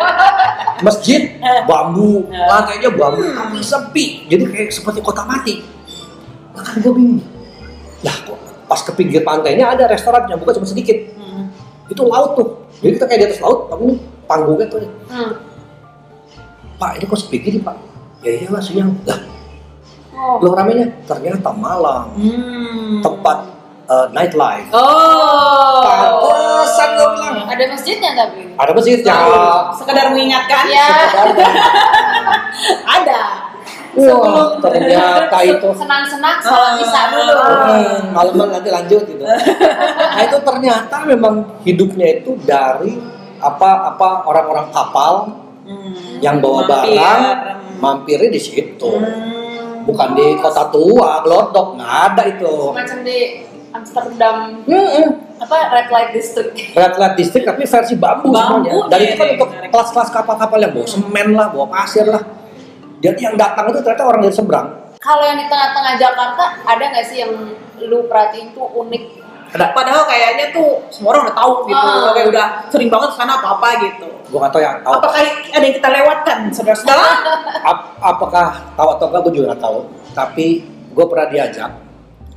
Masjid 0.79 1.27
bambu, 1.67 2.23
Eh. 2.31 2.39
lantainya 2.39 2.87
bambu, 2.87 3.19
tapi 3.35 3.59
sepi. 3.59 4.05
Jadi 4.31 4.43
kayak 4.47 4.71
seperti 4.71 5.03
kota 5.03 5.27
mati. 5.27 5.59
Makanya 6.55 6.79
gue 6.79 6.93
bingung. 6.95 7.21
Lah 7.99 8.15
kok 8.23 8.39
pas 8.63 8.79
ke 8.79 8.91
pinggir 8.95 9.27
pantainya 9.27 9.75
ada 9.75 9.91
restoran 9.91 10.23
yang 10.31 10.39
buka 10.39 10.55
cuma 10.55 10.63
sedikit. 10.63 10.95
Hmm. 11.19 11.51
Itu 11.91 12.07
laut 12.07 12.39
tuh. 12.39 12.47
Jadi 12.79 12.95
kita 12.95 13.05
kayak 13.05 13.19
di 13.19 13.25
atas 13.27 13.39
laut, 13.39 13.67
tapi 13.67 13.99
panggungnya 14.23 14.71
tuh. 14.71 14.79
Hmm. 15.11 15.31
Pak, 16.79 16.95
ini 16.95 17.05
kok 17.05 17.19
sepi 17.19 17.37
gini 17.39 17.59
pak? 17.59 17.75
Ya 18.23 18.39
iyalah 18.39 18.63
siang. 18.63 18.91
Lah, 19.03 19.19
Oh. 20.13 20.39
lo 20.39 20.55
ramenya 20.55 20.87
ternyata 21.03 21.51
malam. 21.51 22.07
Hmm. 22.15 23.01
Tempat 23.01 23.37
uh, 23.87 24.05
nightlife. 24.11 24.67
Oh. 24.71 25.81
Pantesan 25.81 26.89
gue 26.93 27.07
bilang. 27.13 27.35
Ada 27.45 27.63
masjidnya 27.69 28.11
tapi. 28.13 28.41
Ada 28.53 28.71
masjid 28.71 28.97
ya. 28.99 29.17
Sekedar 29.75 30.05
mengingatkan. 30.11 30.63
Iya. 30.67 30.87
Ada. 32.97 33.21
Wah, 33.93 34.57
ternyata 34.57 35.37
itu 35.45 35.69
Senang-senang 35.77 36.41
sholat 36.41 36.81
isya 36.81 36.97
Ah. 36.97 37.05
dulu. 37.13 37.35
Hmm, 37.37 37.97
malaman 38.09 38.47
nanti 38.57 38.69
lanjut 38.73 39.05
gitu. 39.05 39.21
Nah 40.13 40.21
itu 40.21 40.37
ternyata 40.41 40.95
memang 41.05 41.33
hidupnya 41.61 42.17
itu 42.17 42.33
dari 42.41 42.97
apa 43.37 43.93
apa 43.93 44.25
orang-orang 44.25 44.67
kapal 44.73 45.13
Hmm. 45.63 46.19
yang 46.19 46.43
bawa 46.43 46.67
Mampir. 46.67 46.91
barang 46.91 47.21
mampirnya 47.79 48.27
di 48.27 48.41
situ, 48.41 48.91
Hmm. 48.99 49.87
bukan 49.87 50.11
di 50.11 50.35
kota 50.35 50.67
tua, 50.67 51.23
glodok 51.23 51.79
nggak 51.79 51.93
ada 52.11 52.23
itu. 52.27 52.75
Macam 52.75 52.99
di 52.99 53.47
Amsterdam 53.73 54.63
Hmm, 54.63 55.09
apa 55.41 55.55
red 55.73 55.89
light 55.89 56.11
district. 56.13 56.53
Red 56.71 56.93
Light 56.95 57.15
District 57.17 57.43
tapi 57.43 57.65
versi 57.65 57.95
bambu, 57.97 58.29
Bambu, 58.31 58.63
semuanya. 58.63 58.71
Dan 58.87 58.97
iya, 59.01 59.07
itu 59.09 59.15
kan 59.17 59.27
iya, 59.27 59.33
untuk 59.35 59.49
kelas-kelas 59.67 60.09
kapal-kapal 60.13 60.59
yang 60.61 60.71
bawa 60.71 60.87
semen 60.87 61.27
lah, 61.33 61.47
bawa 61.51 61.67
pasir 61.67 62.05
lah. 62.07 62.23
Jadi 63.03 63.19
yang 63.19 63.35
datang 63.35 63.67
itu 63.67 63.83
ternyata 63.83 64.03
orang 64.07 64.21
dari 64.23 64.31
seberang. 64.31 64.67
Kalau 64.97 65.23
yang 65.27 65.35
di 65.35 65.45
tengah-tengah 65.51 65.93
Jakarta 65.99 66.43
ada 66.63 66.83
nggak 66.87 67.05
sih 67.05 67.17
yang 67.19 67.33
lu 67.83 68.07
perhatiin 68.07 68.55
tuh 68.55 68.63
unik? 68.71 69.03
Ada, 69.53 69.69
Padahal 69.75 70.07
kayaknya 70.07 70.49
tuh 70.49 70.81
semua 70.89 71.13
orang 71.13 71.29
udah 71.29 71.35
tahu 71.35 71.53
gitu. 71.67 71.85
Ah. 71.85 72.11
Kayak 72.15 72.27
udah 72.31 72.47
sering 72.71 72.89
banget 72.89 73.09
ke 73.11 73.15
sana 73.19 73.33
apa-apa 73.37 73.67
gitu. 73.83 74.07
gua 74.31 74.39
nggak 74.47 74.53
tahu 74.55 74.61
yang 74.63 74.77
tahu. 74.81 74.93
Apakah 74.97 75.21
ada 75.27 75.61
yang 75.67 75.75
kita 75.77 75.89
lewatkan, 75.91 76.37
saudara-saudara? 76.49 77.07
Ap- 77.61 77.89
apakah 78.01 78.45
tahu 78.73 78.89
atau 78.97 79.05
enggak 79.11 79.21
gue 79.27 79.33
juga 79.35 79.45
nggak 79.53 79.61
tahu 79.61 79.79
tapi 80.13 80.47
gue 80.93 81.05
pernah 81.09 81.27
diajak 81.27 81.69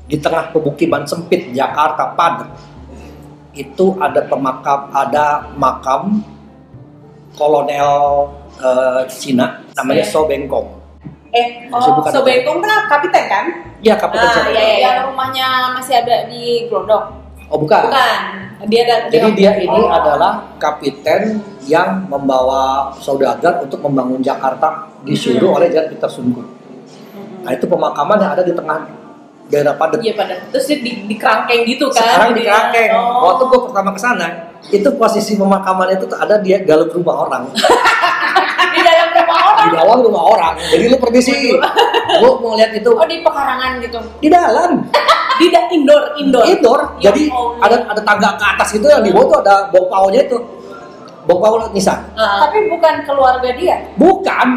di 0.06 0.16
tengah 0.16 0.50
pemukiman 0.50 1.02
sempit 1.02 1.50
Jakarta 1.50 2.14
padat 2.14 2.50
itu 3.52 3.96
ada 3.98 4.22
pemakam 4.22 4.86
ada 4.90 5.50
makam 5.54 6.22
kolonel 7.34 8.30
eh, 8.56 9.02
Cina 9.08 9.60
namanya 9.74 10.04
Iya. 10.04 10.12
So 10.12 10.24
Bengkong 10.24 10.68
eh, 11.32 11.68
oh, 11.68 12.00
bukan 12.00 12.10
Sobengkong 12.12 12.58
kan 12.60 12.88
kapiten 12.88 13.24
kan? 13.28 13.44
ya 13.82 13.92
kapten 13.94 14.20
Ah, 14.20 14.48
iya, 14.48 14.64
iya. 14.72 14.76
Yang 14.80 14.98
rumahnya 15.12 15.46
masih 15.74 15.94
ada 16.00 16.24
di 16.26 16.64
Glodok. 16.66 17.12
oh 17.46 17.58
bukan 17.60 17.82
Bukan. 17.86 18.18
Dia 18.72 18.88
ada 18.88 19.12
Jadi 19.12 19.28
dia 19.36 19.52
ini 19.60 19.68
Oh. 19.68 19.92
adalah 19.92 20.48
kapiten 20.56 21.44
yang 21.68 22.08
membawa 22.08 22.88
saudagar 22.96 23.60
untuk 23.60 23.84
membangun 23.84 24.24
Jakarta 24.24 24.88
disuruh 25.04 25.60
oleh 25.60 25.68
Jan 25.68 25.92
Peter 25.92 26.08
Sungguh. 26.08 26.40
Nah 27.44 27.52
itu 27.52 27.68
pemakaman 27.68 28.16
yang 28.16 28.32
ada 28.32 28.40
di 28.40 28.56
tengah 28.56 28.88
daerah 29.46 29.74
padat. 29.74 30.02
Iya 30.02 30.12
pada. 30.12 30.34
Terus 30.50 30.64
dia 30.66 30.78
di, 30.80 30.90
di 31.06 31.14
kerangkeng 31.14 31.62
gitu 31.64 31.86
kan? 31.88 32.02
Sekarang 32.02 32.30
di 32.32 32.42
Kerangkeng. 32.42 32.90
Oh. 32.92 33.30
Waktu 33.30 33.42
gue 33.46 33.60
pertama 33.70 33.90
ke 33.90 34.00
sana, 34.00 34.26
itu 34.66 34.88
posisi 34.94 35.32
pemakaman 35.34 35.94
itu 35.94 36.04
tuh 36.04 36.18
ada 36.18 36.38
di 36.38 36.50
dalam 36.60 36.90
rumah 36.90 37.16
orang, 37.24 37.42
di 38.74 38.80
dalam 38.82 39.08
rumah 39.12 39.38
orang 39.46 39.64
di 39.64 39.70
dalam 39.72 39.98
rumah 40.02 40.22
orang. 40.26 40.52
Jadi 40.66 40.84
lu 40.86 40.96
permisi, 40.98 41.54
lu 42.18 42.30
mau 42.38 42.54
lihat 42.54 42.74
itu 42.74 42.90
oh 42.90 43.06
di 43.06 43.22
pekarangan 43.22 43.78
gitu 43.78 43.98
di 44.18 44.28
dalam 44.28 44.82
Di 45.36 45.52
da- 45.52 45.68
indoor, 45.68 46.16
indoor. 46.16 46.48
indoor. 46.48 46.80
Ya 46.96 47.12
Jadi 47.12 47.28
Allah. 47.28 47.60
ada 47.68 47.76
ada 47.92 48.00
tangga 48.00 48.40
ke 48.40 48.44
atas 48.56 48.72
itu 48.72 48.88
yang 48.88 49.04
di 49.04 49.12
bawah 49.12 49.36
tuh 49.36 49.38
ada 49.44 49.68
bong 49.68 49.84
paunya 49.86 50.24
itu, 50.24 50.40
bong 51.28 51.38
pau 51.44 51.60
nisan. 51.76 52.00
Ah. 52.16 52.48
tapi 52.48 52.72
bukan 52.72 53.04
keluarga 53.04 53.50
dia 53.52 53.84
Bukan. 54.00 54.48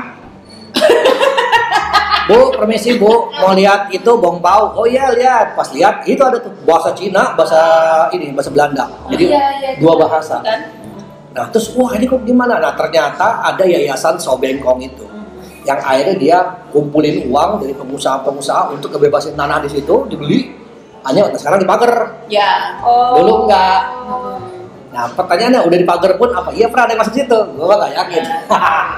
Bu, 2.29 2.53
permisi 2.53 3.01
Bu, 3.01 3.33
mau 3.33 3.57
lihat 3.57 3.89
itu 3.89 4.11
bong 4.21 4.37
pau. 4.37 4.77
Oh 4.77 4.85
iya 4.85 5.09
lihat, 5.09 5.57
pas 5.57 5.65
lihat 5.73 6.05
itu 6.05 6.21
ada 6.21 6.37
tuh 6.37 6.53
bahasa 6.61 6.93
Cina, 6.93 7.33
bahasa 7.33 7.57
ini 8.13 8.29
bahasa 8.29 8.53
Belanda. 8.53 8.85
Jadi 9.09 9.33
Iya, 9.33 9.45
iya, 9.57 9.69
dua 9.81 9.97
bahasa. 9.97 10.37
kan? 10.45 10.61
Nah 11.33 11.45
terus 11.49 11.73
wah 11.73 11.89
ini 11.97 12.05
kok 12.05 12.21
gimana? 12.21 12.61
Nah 12.61 12.73
ternyata 12.77 13.41
ada 13.41 13.65
yayasan 13.65 14.21
Sobengkong 14.21 14.81
itu 14.85 15.05
yang 15.67 15.79
akhirnya 15.85 16.15
dia 16.17 16.37
kumpulin 16.73 17.29
uang 17.29 17.61
dari 17.61 17.73
pengusaha-pengusaha 17.75 18.73
untuk 18.73 18.95
kebebasan 18.95 19.37
tanah 19.37 19.61
di 19.65 19.69
situ 19.69 19.95
dibeli. 20.07 20.49
Hanya 21.05 21.31
nah, 21.31 21.39
sekarang 21.39 21.63
dipager. 21.63 21.93
Ya. 22.27 22.75
oh 22.83 23.15
Dulu 23.21 23.33
enggak. 23.47 23.81
Nah 24.89 25.05
pertanyaannya 25.07 25.61
udah 25.61 25.77
dipager 25.77 26.11
pun 26.15 26.29
apa? 26.29 26.49
Iya 26.49 26.65
pernah 26.65 26.83
ada 26.83 26.93
yang 26.93 27.01
masuk 27.03 27.13
situ? 27.13 27.39
Gua 27.53 27.75
nggak 27.77 27.93
yakin. 27.95 28.23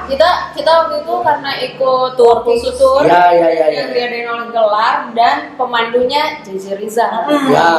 kita 0.08 0.30
kita 0.54 0.72
waktu 0.74 0.96
itu 1.00 1.14
karena 1.22 1.52
ikut 1.62 2.10
tour 2.14 2.38
khusus 2.42 2.74
tour 2.74 3.02
Iya 3.02 3.24
iya 3.30 3.48
iya. 3.50 3.66
iya. 3.68 3.78
yang 3.78 3.90
diadain 3.92 4.28
oleh 4.30 4.48
gelar 4.50 4.96
dan 5.12 5.36
pemandunya 5.56 6.40
JJ 6.42 6.76
Rizal 6.76 7.28
Ya, 7.48 7.70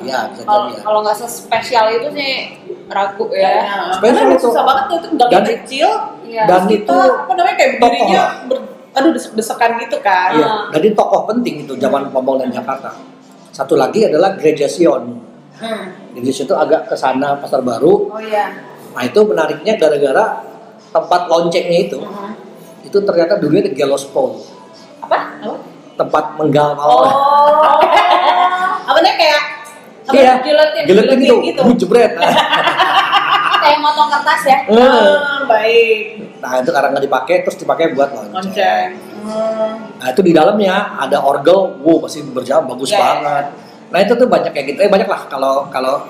ya 0.00 0.18
bisa 0.26 0.42
kalau 0.42 0.66
jadi 0.66 0.74
ya. 0.74 0.80
kalau 0.82 0.98
nggak 1.00 1.16
sespesial 1.18 1.86
itu 1.90 2.08
sih 2.12 2.32
ragu 2.86 3.24
ya 3.30 3.64
Spesial 3.94 4.20
Karena 4.22 4.34
itu. 4.34 4.44
susah 4.46 4.62
banget 4.62 4.84
tuh 4.86 4.96
itu 4.98 5.08
gang 5.14 5.30
Dan- 5.30 5.48
kecil. 5.50 5.88
Iya. 6.22 6.42
Dan 6.44 6.60
Kita 6.62 6.76
itu 6.78 6.96
apa 7.14 7.32
namanya 7.34 7.56
kayak 7.56 7.72
berdirinya 7.74 8.22
ber, 8.46 8.56
aduh 8.92 9.10
desek-desekan 9.10 9.70
gitu 9.78 9.96
kan. 9.98 10.30
Iya, 10.32 10.48
jadi 10.70 10.88
tokoh 10.92 11.24
penting 11.26 11.54
itu 11.62 11.72
zaman 11.76 12.04
pembangunan 12.06 12.48
Jakarta. 12.48 12.92
Satu 13.50 13.74
lagi 13.74 14.00
adalah 14.02 14.32
Gereja 14.34 14.64
Sion. 14.64 15.20
Hmm. 15.54 16.01
Sion 16.14 16.44
itu 16.44 16.54
agak 16.54 16.86
ke 16.86 16.94
sana 16.94 17.34
Pasar 17.34 17.60
Baru. 17.60 18.08
Oh 18.08 18.20
iya. 18.20 18.52
Nah 18.92 19.02
itu 19.02 19.20
menariknya 19.22 19.74
gara-gara 19.74 20.44
tempat 20.86 21.24
loncengnya 21.24 21.78
itu, 21.82 21.96
Mhm. 21.96 22.30
itu 22.84 22.98
ternyata 23.00 23.36
dulunya 23.36 23.64
di 23.64 23.72
Gallows 23.72 24.04
Pole, 24.06 24.44
Apa? 25.00 25.40
Apa? 25.40 25.56
tempat 25.94 26.24
menggal 26.36 26.72
Oh. 26.74 27.00
mawar. 27.00 27.12
apa 28.82 28.98
namanya 28.98 29.16
kayak 29.16 29.42
apa, 30.02 30.12
Iya, 30.12 30.32
giletin, 30.42 30.82
Giletin 30.84 31.18
itu, 31.22 31.34
gitu. 31.46 31.60
bu 31.62 31.72
jebret. 31.74 32.12
kayak 33.62 33.78
motong 33.78 34.10
kertas 34.10 34.42
ya 34.42 34.58
Eh. 34.66 34.74
Ah, 34.74 35.46
baik. 35.46 35.98
nah 36.36 36.58
itu 36.58 36.68
karena 36.68 36.88
nggak 36.90 37.04
dipakai, 37.06 37.34
terus 37.40 37.56
dipakai 37.56 37.94
buat 37.94 38.10
lonceng. 38.10 38.34
Lonceng. 38.34 38.88
Hmm. 39.22 39.72
Nah 39.96 40.06
itu 40.10 40.20
di 40.20 40.34
dalamnya 40.34 40.98
ada 40.98 41.22
orgel, 41.22 41.78
wow 41.78 42.02
masih 42.02 42.26
berjalan 42.26 42.66
bagus 42.66 42.90
Ya, 42.90 42.98
ya, 42.98 43.02
banget. 43.06 43.44
Nah 43.92 44.00
itu 44.00 44.16
tuh 44.16 44.24
banyak 44.24 44.50
kayak 44.56 44.66
gitu, 44.72 44.78
eh 44.80 44.90
banyak 44.90 45.06
lah 45.06 45.28
kalau 45.28 45.68
kalau 45.68 46.00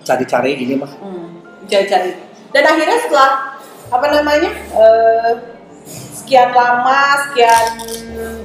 cari-cari 0.00 0.56
ini 0.56 0.74
mah. 0.80 0.88
Hmm. 0.96 1.44
Cari-cari. 1.68 2.16
Dan 2.50 2.64
akhirnya 2.64 2.98
setelah 3.04 3.60
apa 3.92 4.06
namanya 4.08 4.50
eh, 4.72 5.32
sekian 6.16 6.56
lama, 6.56 7.00
sekian 7.28 7.66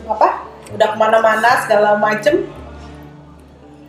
apa, 0.06 0.46
udah 0.76 0.88
ke 0.92 0.98
mana-mana 1.00 1.50
segala 1.64 1.96
macem. 1.96 2.46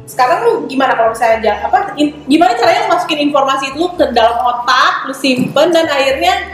Sekarang 0.07 0.47
lu 0.47 0.53
gimana 0.67 0.95
kalau 0.99 1.15
misalnya 1.15 1.63
apa 1.63 1.95
in- 1.99 2.23
gimana 2.27 2.55
caranya 2.55 2.91
masukin 2.91 3.27
informasi 3.27 3.75
itu 3.75 3.85
ke 3.99 4.07
dalam 4.15 4.39
otak, 4.39 5.11
lu 5.11 5.15
simpen 5.15 5.75
dan 5.75 5.91
akhirnya 5.91 6.47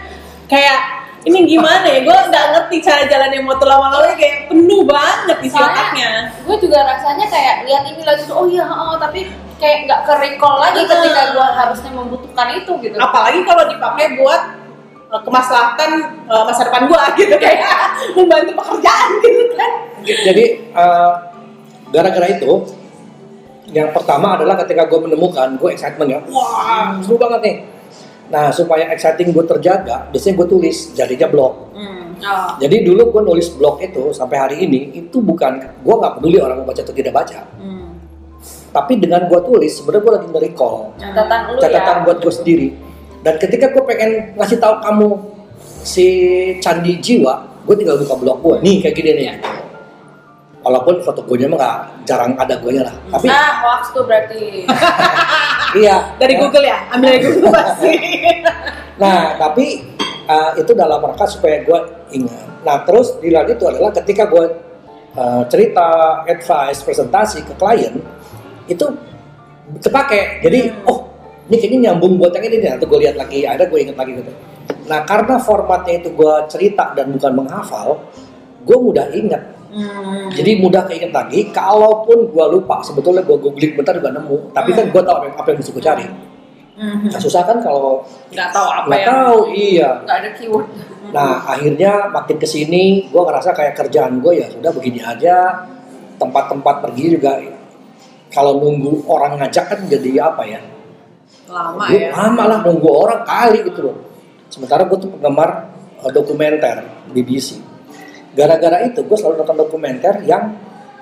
kayak 0.49 0.98
ini 1.27 1.39
gimana 1.51 1.83
ya? 1.83 2.01
Gue 2.07 2.15
nggak 2.15 2.45
ngerti 2.55 2.77
cara 2.85 3.03
jalannya 3.11 3.41
motor 3.43 3.67
lama-lama 3.67 4.15
kayak 4.15 4.47
penuh 4.47 4.87
banget 4.87 5.39
isi 5.43 5.59
otaknya. 5.59 6.31
gue 6.47 6.57
juga 6.63 6.79
rasanya 6.87 7.27
kayak 7.27 7.55
lihat 7.67 7.83
ini 7.91 8.03
lagi 8.07 8.23
tuh 8.25 8.37
oh 8.39 8.47
iya 8.47 8.65
oh, 8.65 8.95
tapi 8.97 9.27
kayak 9.59 9.91
nggak 9.91 10.01
ke 10.07 10.13
recall 10.23 10.57
lagi 10.63 10.87
Iya. 10.87 10.91
ketika 10.95 11.23
gue 11.35 11.47
harusnya 11.51 11.91
membutuhkan 11.91 12.47
itu 12.55 12.73
gitu 12.79 12.97
apalagi 12.97 13.43
kalau 13.43 13.67
dipakai 13.67 14.15
buat 14.15 14.43
uh, 15.11 15.21
kemaslahatan 15.27 15.91
uh, 16.31 16.47
masa 16.47 16.63
depan 16.71 16.87
gua 16.87 17.11
gitu 17.19 17.35
kayak 17.37 17.67
membantu 18.17 18.53
pekerjaan 18.55 19.09
gitu 19.19 19.55
kan 19.59 19.73
Jadi 20.07 20.45
eh, 20.73 21.13
gara-gara 21.91 22.27
itu, 22.31 22.53
yang 23.69 23.91
pertama 23.93 24.39
adalah 24.39 24.57
ketika 24.57 24.87
gue 24.87 25.01
menemukan, 25.05 25.59
gue 25.59 25.69
excitement 25.75 26.09
ya, 26.09 26.21
wah 26.33 26.97
seru 27.03 27.19
banget 27.19 27.41
nih. 27.45 27.57
Nah 28.29 28.53
supaya 28.53 28.93
exciting 28.93 29.33
gue 29.33 29.45
terjaga, 29.45 30.13
biasanya 30.13 30.35
gue 30.45 30.49
tulis 30.49 30.93
jadinya 30.93 31.29
blog. 31.33 31.73
oh. 32.21 32.61
Jadi 32.61 32.83
dulu 32.85 33.15
gue 33.15 33.23
nulis 33.25 33.49
blog 33.55 33.81
itu 33.81 34.13
sampai 34.13 34.37
hari 34.37 34.57
ini 34.67 34.93
itu 34.93 35.23
bukan 35.23 35.59
gue 35.81 35.95
nggak 35.95 36.13
peduli 36.21 36.37
orang 36.43 36.61
mau 36.61 36.69
baca 36.69 36.81
atau 36.85 36.93
tidak 36.93 37.15
baca. 37.15 37.41
Tapi 38.69 38.93
dengan 39.01 39.25
gue 39.27 39.41
tulis 39.41 39.73
sebenarnya 39.73 40.03
gue 40.05 40.13
lagi 40.13 40.27
nge-recall 40.29 40.77
catatan 41.01 41.41
lu 41.49 41.59
catatan 41.59 41.97
ya 41.97 42.05
buat 42.05 42.19
gue 42.21 42.33
sendiri. 42.35 42.69
Dan 43.25 43.35
ketika 43.41 43.67
gue 43.73 43.83
pengen 43.83 44.11
ngasih 44.37 44.59
tahu 44.61 44.75
kamu 44.85 45.09
si 45.83 46.07
candi 46.61 47.01
jiwa, 47.01 47.65
gue 47.65 47.75
tinggal 47.81 47.97
buka 47.97 48.15
blog 48.21 48.39
gue. 48.45 48.57
Nih 48.63 48.77
kayak 48.85 48.95
gini 48.95 49.11
nih. 49.17 49.27
Walaupun 50.69 51.01
foto 51.01 51.25
gue 51.25 51.49
mah 51.49 51.57
nggak 51.57 51.79
jarang 52.05 52.37
ada 52.37 52.61
gue 52.61 52.77
lah. 52.77 52.93
Tapi 53.09 53.27
ah 53.33 53.65
hoax 53.65 53.97
tuh 53.97 54.05
berarti 54.05 54.69
iya. 55.81 56.13
dari 56.21 56.37
Google 56.37 56.69
ya 56.69 56.85
ambil 56.93 57.09
dari 57.09 57.21
Google 57.25 57.53
pasti 57.57 57.93
Nah, 58.99 59.39
tapi 59.39 59.87
uh, 60.27 60.53
itu 60.59 60.75
dalam 60.75 60.99
rangka 60.99 61.27
supaya 61.31 61.63
gue 61.63 61.79
ingat. 62.19 62.67
Nah, 62.67 62.83
terus 62.83 63.17
di 63.23 63.31
lain 63.31 63.55
itu 63.55 63.65
adalah 63.65 63.95
ketika 63.95 64.27
gue 64.27 64.45
uh, 65.15 65.43
cerita, 65.47 66.21
advice, 66.27 66.83
presentasi 66.83 67.47
ke 67.47 67.55
klien, 67.55 67.95
itu 68.67 68.87
kepake. 69.79 70.43
Jadi, 70.43 70.61
oh, 70.91 71.07
ini 71.49 71.57
kayaknya 71.63 71.79
nyambung 71.91 72.19
buat 72.19 72.35
yang 72.35 72.45
ini 72.51 72.57
nih. 72.59 72.71
Atau 72.75 72.91
gue 72.91 72.99
lihat 73.07 73.17
lagi, 73.17 73.47
ada 73.47 73.65
gue 73.65 73.79
ingat 73.79 73.97
lagi 73.97 74.13
gitu. 74.19 74.33
Nah, 74.91 75.07
karena 75.07 75.39
formatnya 75.39 76.03
itu 76.03 76.11
gue 76.13 76.35
cerita 76.51 76.93
dan 76.93 77.15
bukan 77.15 77.33
menghafal, 77.39 78.03
gue 78.67 78.79
mudah 78.83 79.07
ingat. 79.69 80.33
Jadi 80.33 80.51
mudah 80.61 80.83
keinget 80.89 81.13
lagi. 81.13 81.49
Kalaupun 81.53 82.33
gue 82.33 82.47
lupa, 82.49 82.81
sebetulnya 82.81 83.21
gue 83.25 83.37
googling 83.37 83.77
bentar 83.77 83.93
juga 83.97 84.11
nemu. 84.15 84.53
Tapi 84.53 84.71
kan 84.73 84.85
gue 84.89 85.03
tahu 85.03 85.15
apa 85.15 85.25
yang, 85.29 85.37
apa 85.37 85.49
yang 85.53 85.59
mesti 85.61 85.73
gue 85.73 85.85
cari. 85.85 86.07
Nah, 86.79 87.19
susah 87.19 87.43
kan 87.43 87.59
kalau 87.59 88.07
nggak 88.31 88.55
tahu 88.55 88.69
apa 88.71 88.87
nggak 88.87 89.03
yang 89.03 89.11
tahu, 89.11 89.39
iya. 89.51 89.91
nggak 90.07 90.17
ada 90.23 90.31
keyword 90.39 90.67
Nah, 91.11 91.41
akhirnya 91.43 92.07
makin 92.13 92.37
ke 92.37 92.45
sini, 92.45 93.09
gue 93.09 93.23
ngerasa 93.25 93.57
kayak 93.57 93.75
kerjaan 93.81 94.21
gue 94.21 94.45
ya 94.45 94.47
sudah 94.53 94.71
begini 94.71 95.01
aja. 95.01 95.65
Tempat-tempat 96.19 96.83
pergi 96.85 97.15
juga, 97.15 97.41
kalau 98.29 98.61
nunggu 98.61 99.07
orang 99.09 99.39
ngajak 99.41 99.65
kan 99.73 99.81
jadi 99.89 100.29
apa 100.29 100.43
ya? 100.45 100.61
lama 101.49 101.89
Gua 101.89 101.97
ya 101.97 102.13
Lama 102.13 102.45
lah 102.45 102.59
nunggu 102.61 102.89
orang 102.93 103.25
kali 103.25 103.65
gitu 103.65 103.81
loh. 103.89 103.97
Sementara 104.53 104.85
gue 104.85 104.99
tuh 105.01 105.09
penggemar 105.17 105.73
eh, 106.05 106.13
dokumenter 106.13 106.85
BBC. 107.09 107.57
Gara-gara 108.37 108.85
itu 108.85 109.01
gue 109.03 109.17
selalu 109.17 109.45
nonton 109.45 109.57
dokumenter 109.57 110.21
yang 110.25 110.53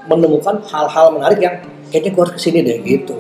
menemukan 0.07 0.63
hal-hal 0.67 1.11
menarik 1.11 1.39
yang 1.43 1.55
kayaknya 1.91 2.11
gue 2.15 2.23
harus 2.23 2.35
ke 2.39 2.43
sini 2.43 2.59
deh 2.63 2.79
gitu. 2.83 3.19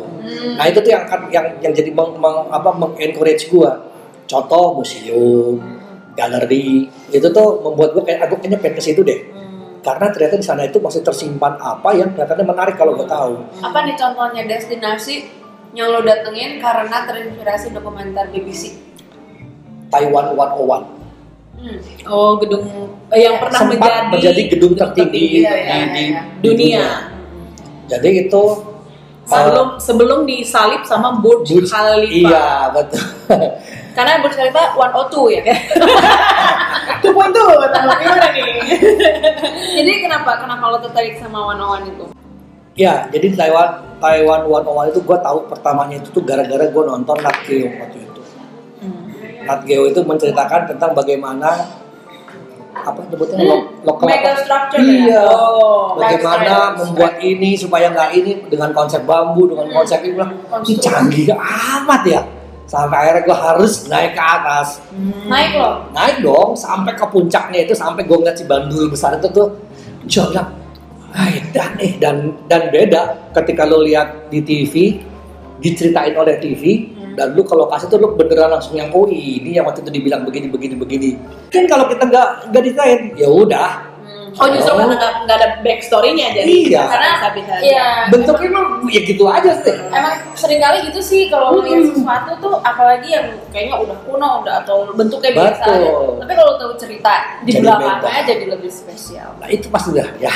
Nah 0.56 0.66
itu 0.66 0.78
tuh 0.78 0.90
yang 0.90 1.02
akan- 1.06 1.30
yang 1.30 1.46
yang 1.62 1.72
jadi 1.74 1.90
meng, 1.90 2.18
meng- 2.18 2.50
apa 2.50 2.70
mengencourage 2.70 3.50
gue. 3.50 3.70
Contoh 4.26 4.74
museum, 4.74 5.58
galeri, 6.14 6.86
itu 7.10 7.26
tuh 7.30 7.48
membuat 7.62 7.94
gue 7.94 8.02
kayak 8.02 8.26
aku 8.26 8.42
kayaknya 8.42 8.58
pengen 8.58 8.74
ke 8.78 8.82
situ 8.82 9.00
deh. 9.02 9.20
Karena 9.86 10.10
ternyata 10.10 10.34
di 10.34 10.42
sana 10.42 10.66
itu 10.66 10.82
masih 10.82 10.98
tersimpan 10.98 11.54
apa 11.62 11.94
yang 11.94 12.10
kelihatannya 12.10 12.42
menarik 12.42 12.74
kalau 12.74 12.98
gue 12.98 13.06
tahu. 13.06 13.38
apa 13.62 13.78
nih 13.86 13.94
contohnya 13.94 14.42
destinasi 14.42 15.30
yang 15.76 15.92
lo 15.92 16.02
datengin 16.02 16.58
karena 16.58 17.06
terinspirasi 17.06 17.70
dokumenter 17.70 18.26
BBC 18.32 18.74
Taiwan 19.86 20.34
101 20.34 21.05
hmm. 21.58 21.78
oh 22.08 22.36
gedung 22.38 22.64
eh, 23.10 23.20
yang 23.24 23.36
pernah 23.40 23.60
sempat 23.60 23.80
menjadi, 23.80 24.10
menjadi 24.12 24.42
gedung 24.52 24.74
tertinggi 24.76 25.24
iya, 25.42 25.52
iya, 25.52 25.52
di, 25.52 25.72
iya, 25.72 25.84
di 25.90 26.02
iya. 26.04 26.20
dunia 26.40 26.86
Jadi 27.86 28.26
itu 28.26 28.44
sebelum 29.30 29.78
sebelum 29.78 30.26
disalib 30.26 30.82
sama 30.82 31.22
Burj, 31.22 31.54
Burj- 31.54 31.70
Khalifa 31.70 32.34
Iya 32.34 32.46
betul. 32.74 33.06
karena 33.96 34.20
Burj 34.20 34.34
Khalifa 34.36 34.74
102 34.74 35.38
ya 35.38 35.42
itu 37.00 37.08
poin 37.14 37.30
tuh 37.30 37.48
teman 37.72 37.96
gimana 37.96 38.28
nih 38.34 38.44
jadi 39.80 39.92
kenapa 40.04 40.42
kenapa 40.42 40.64
lo 40.68 40.78
tertarik 40.82 41.16
sama 41.22 41.54
one 41.54 41.62
on 41.62 41.70
one 41.80 41.86
itu 41.88 42.06
Ya, 42.76 43.08
jadi 43.08 43.32
Taiwan 43.32 43.96
Taiwan 44.04 44.44
One 44.44 44.68
on 44.68 44.76
One 44.84 44.88
itu 44.92 45.00
gue 45.00 45.18
tahu 45.24 45.48
pertamanya 45.48 45.96
itu 45.96 46.12
tuh 46.12 46.20
gara-gara 46.20 46.68
gue 46.68 46.82
nonton 46.84 47.16
Nat 47.24 47.40
Geo 47.48 47.72
waktu 47.72 48.04
itu. 48.04 48.05
Hmm. 49.46 49.48
Nat 49.48 49.60
Geo 49.62 49.86
itu 49.86 50.00
menceritakan 50.00 50.66
tentang 50.66 50.90
bagaimana 50.92 51.50
apa 52.76 53.00
nyebutnya 53.02 53.36
Hmm, 53.36 53.48
lo- 53.48 53.66
lokal 53.82 54.06
apa? 54.06 54.30
structure 54.36 54.78
Iya. 54.80 55.06
ya. 55.08 55.22
Oh, 55.24 55.96
Bagaimana 55.96 56.54
membuat 56.76 57.14
ini 57.18 57.54
supaya 57.54 57.88
nggak 57.88 58.10
ini 58.12 58.30
dengan 58.46 58.70
konsep 58.70 59.02
bambu 59.02 59.46
dengan 59.46 59.66
Hmm. 59.66 59.76
konsep 59.76 59.98
ini 60.00 60.12
bilang 60.12 60.32
ini 60.60 60.74
canggih 60.76 61.26
amat 61.32 62.02
ya. 62.04 62.22
Sampai 62.64 62.98
akhirnya 63.00 63.22
gue 63.24 63.38
harus 63.40 63.72
naik 63.86 64.12
ke 64.12 64.22
atas. 64.22 64.82
naik 65.24 65.54
loh. 65.54 65.86
Naik 65.92 66.18
dong 66.20 66.50
sampai 66.52 66.92
ke 66.92 67.06
puncaknya 67.06 67.62
itu 67.62 67.72
sampai 67.72 68.02
gue 68.02 68.16
ngeliat 68.16 68.34
si 68.34 68.44
bandul 68.44 68.86
besar 68.86 69.14
itu 69.14 69.30
tuh. 69.30 69.54
Gue 70.02 70.24
bilang, 70.28 70.50
"Ah, 71.10 71.30
dan 71.52 71.70
eh 71.78 71.94
dan 71.96 72.16
dan 72.44 72.68
beda 72.68 73.02
ketika 73.32 73.62
lo 73.62 73.80
lihat 73.80 74.26
di 74.28 74.42
TV 74.42 74.98
diceritain 75.58 76.12
oleh 76.12 76.36
TV 76.36 76.90
dan 77.16 77.32
lu 77.32 77.42
kalau 77.42 77.64
kasih 77.66 77.88
tuh 77.88 77.96
lu 77.96 78.12
beneran 78.12 78.52
langsung 78.52 78.72
yang 78.72 78.92
oh 78.92 79.08
ini 79.08 79.50
yang 79.50 79.64
waktu 79.64 79.80
itu 79.80 79.90
dibilang 79.90 80.22
begini 80.22 80.46
begini 80.46 80.74
begini 80.76 81.10
kan 81.48 81.64
kalau 81.64 81.88
kita 81.88 82.04
nggak 82.04 82.28
nggak 82.52 82.62
diceritain 82.62 83.00
ya 83.16 83.26
udah 83.26 83.70
Oh 84.36 84.44
justru 84.52 84.68
Oh. 84.68 84.76
karena 84.76 85.00
nggak 85.00 85.12
nggak 85.24 85.36
ada 85.40 85.48
backstory-nya 85.64 86.28
jadi 86.36 86.52
Iya. 86.68 86.84
karena 86.84 87.08
bisa 87.08 87.28
bisa 87.32 87.54
Iya. 87.56 87.88
bentuknya 88.12 88.48
emang 88.52 88.66
ya 88.84 89.00
gitu 89.00 89.24
aja 89.24 89.52
sih 89.64 89.72
Emang 89.72 90.12
sering 90.36 90.60
kali 90.60 90.78
gitu 90.84 91.00
sih 91.00 91.32
kalau 91.32 91.56
ngeliat 91.56 91.80
Hmm. 91.80 91.88
sesuatu 91.96 92.30
tuh 92.36 92.54
apalagi 92.60 93.08
yang 93.08 93.32
kayaknya 93.48 93.80
udah 93.80 93.96
kuno 94.04 94.44
udah 94.44 94.60
atau 94.60 94.92
bentuknya 94.92 95.32
biasa 95.32 95.64
Betul. 95.64 95.72
aja. 95.72 95.90
Tapi 96.20 96.32
kalau 96.36 96.52
tahu 96.60 96.72
cerita 96.76 97.12
di 97.42 97.50
Jadi 97.50 97.64
belakangnya 97.64 98.22
jadi 98.28 98.44
lebih 98.52 98.68
spesial. 98.68 99.28
nah 99.40 99.48
itu 99.48 99.66
pasti 99.72 99.88
udah 99.90 100.08
ya 100.20 100.32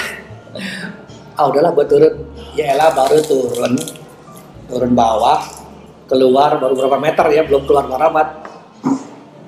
ah 1.37 1.45
udahlah 1.45 1.69
buat 1.71 1.89
turun 1.89 2.15
ya 2.53 2.73
elah 2.73 2.97
baru 2.97 3.21
turun 3.21 3.77
turun 4.65 4.93
bawah 4.97 5.45
keluar 6.11 6.59
baru 6.59 6.75
berapa 6.75 6.99
meter 6.99 7.27
ya 7.31 7.43
belum 7.47 7.63
keluar 7.65 7.87
marabat 7.87 8.43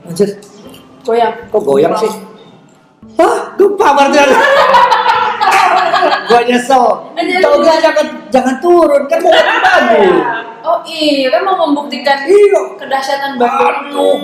anjir 0.07 0.39
Goyang. 1.03 1.35
kok 1.51 1.63
goyang 1.63 1.95
sih 1.99 2.13
Hah, 3.13 3.59
gempa 3.59 3.89
berarti 3.93 4.17
ada. 4.17 4.37
gua 6.31 6.41
nyesel. 6.41 6.85
Tahu 7.13 7.55
gak 7.61 7.77
jangan 7.83 8.07
jangan 8.31 8.55
turun 8.57 9.03
kan 9.05 9.19
mau 9.21 9.29
ke 9.29 9.43
Bandung. 9.61 10.17
Oh 10.63 10.79
iya 10.87 11.29
kan 11.29 11.43
mau 11.45 11.59
membuktikan 11.61 12.25
Iya. 12.25 12.79
kedahsyatan. 12.79 13.37
Aduh. 13.37 14.17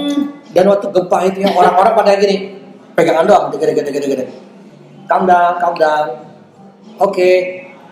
Dan 0.55 0.65
waktu 0.65 0.87
gempa 0.89 1.19
itu 1.27 1.39
ya 1.43 1.51
orang-orang 1.53 1.93
pada 1.93 2.17
gini 2.17 2.57
pegangan 2.95 3.27
doang 3.29 3.45
gede 3.53 3.77
gede 3.77 3.91
gede 3.93 4.07
gede. 4.09 4.25
Calm 5.05 5.27
down, 5.27 5.59
calm 5.59 5.75
down. 5.77 6.07
Oke. 6.97 7.31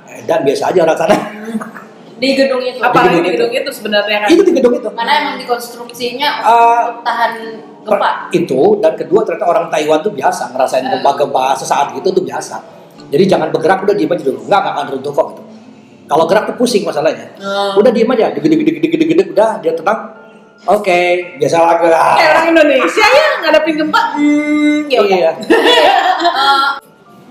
Eh, 0.07 0.21
Dan 0.25 0.47
biasa 0.47 0.71
aja 0.73 0.81
orang 0.81 0.97
sana. 0.97 1.17
Di 2.17 2.29
gedung 2.33 2.61
itu. 2.61 2.79
apalagi 2.79 3.13
Di 3.13 3.19
di 3.19 3.29
gedung 3.31 3.49
gedung 3.49 3.53
itu 3.59 3.71
sebenarnya 3.73 4.17
kan 4.19 4.29
itu 4.29 4.43
di 4.43 4.53
gedung 4.53 4.75
itu. 4.75 4.89
Karena 4.89 5.13
emang 5.15 5.35
dikonstruksinya 5.37 6.29
Ah. 6.39 6.49
untuk 6.89 7.03
tahan 7.03 7.33
gempa. 7.83 8.11
Itu 8.31 8.61
dan 8.79 8.93
kedua 8.95 9.21
ternyata 9.23 9.47
orang 9.47 9.67
Taiwan 9.69 10.01
tuh 10.01 10.11
biasa 10.11 10.51
ngerasain 10.51 10.83
Eh. 10.83 10.91
gempa-gempa 10.93 11.45
sesaat 11.55 11.93
gitu 11.93 12.09
tuh 12.11 12.23
biasa. 12.23 12.57
Jadi 13.07 13.25
jangan 13.25 13.49
bergerak 13.49 13.85
udah 13.85 13.95
diem 13.95 14.09
aja 14.09 14.25
dulu. 14.25 14.41
Enggak 14.43 14.61
enggak 14.61 14.75
akan 14.75 14.87
runtuh 14.91 15.13
kok 15.13 15.27
gitu. 15.31 15.43
Kalau 16.07 16.25
gerak 16.25 16.45
tuh 16.45 16.57
pusing 16.57 16.83
masalahnya. 16.83 17.27
Hmm. 17.37 17.77
Udah 17.77 17.91
diem 17.91 18.09
aja, 18.09 18.31
gede 18.31 18.47
gede 18.49 18.73
gede 18.73 18.89
gede 18.89 19.05
gede 19.07 19.23
udah 19.31 19.51
dia 19.61 19.73
tenang. 19.73 20.01
Oke, 20.67 20.99
biasa 21.39 21.57
lagi 21.61 21.87
lah. 21.87 22.17
kayak 22.17 22.31
orang 22.33 22.47
Indonesia 22.51 23.07
ya 23.07 23.27
ngadepin 23.39 23.75
gempa 23.77 24.03
hmm 24.17 24.79
ya 24.89 24.99
udah 24.99 25.15
Iya. 25.15 25.31
Eh, 26.27 26.65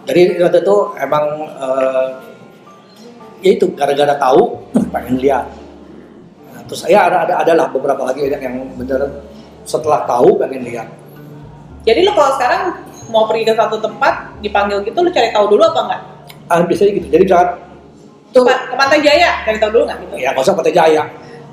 Jadi 0.06 0.38
waktu 0.38 0.60
itu 0.62 0.76
emang 0.96 1.26
eh, 1.50 2.06
ya 3.46 3.54
itu 3.54 3.66
gara-gara 3.78 4.18
tahu 4.18 4.58
pengen 4.90 5.22
lihat. 5.22 5.46
Nah, 6.50 6.62
terus 6.66 6.82
ya 6.90 7.06
ada 7.06 7.30
ada 7.30 7.34
adalah 7.46 7.70
beberapa 7.70 8.02
lagi 8.10 8.26
yang 8.26 8.42
yang 8.42 8.56
bener 8.74 9.22
setelah 9.62 10.02
tahu 10.10 10.42
pengen 10.42 10.66
lihat. 10.66 10.90
jadi 11.86 12.02
lo 12.02 12.18
kalau 12.18 12.34
sekarang 12.34 12.62
mau 13.14 13.30
pergi 13.30 13.46
ke 13.46 13.54
satu 13.54 13.78
tempat 13.78 14.42
dipanggil 14.42 14.82
gitu 14.82 14.98
lo 15.06 15.14
cari 15.14 15.30
tahu 15.30 15.46
dulu 15.54 15.62
apa 15.62 15.82
enggak 15.86 16.02
Ah, 16.50 16.62
biasanya 16.62 16.98
gitu. 16.98 17.08
Jadi 17.10 17.26
jangan 17.30 17.58
tuh 18.34 18.42
ke 18.46 18.74
Pantai 18.74 19.02
Jaya 19.06 19.46
cari 19.46 19.58
tahu 19.62 19.70
dulu 19.78 19.84
nggak 19.86 20.00
gitu 20.10 20.16
ya 20.18 20.30
nggak 20.34 20.46
usah 20.46 20.58
Kota 20.58 20.74
Jaya. 20.74 21.04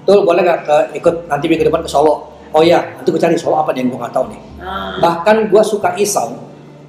Tuh 0.08 0.24
boleh 0.24 0.40
nggak 0.40 0.60
ke 0.64 0.76
ikut 0.96 1.14
nanti 1.28 1.44
minggu 1.48 1.68
depan 1.68 1.84
ke 1.84 1.90
Solo? 1.92 2.32
Oh 2.52 2.60
iya, 2.60 2.80
nanti 2.96 3.08
gue 3.08 3.20
cari 3.20 3.36
Solo 3.36 3.60
apa 3.60 3.72
nih 3.76 3.84
yang 3.84 3.92
gue 3.92 4.00
nggak 4.00 4.12
tahu 4.16 4.24
nih. 4.32 4.40
Ah. 4.60 4.96
Bahkan 5.00 5.52
gue 5.52 5.62
suka 5.64 5.92
iseng 6.00 6.36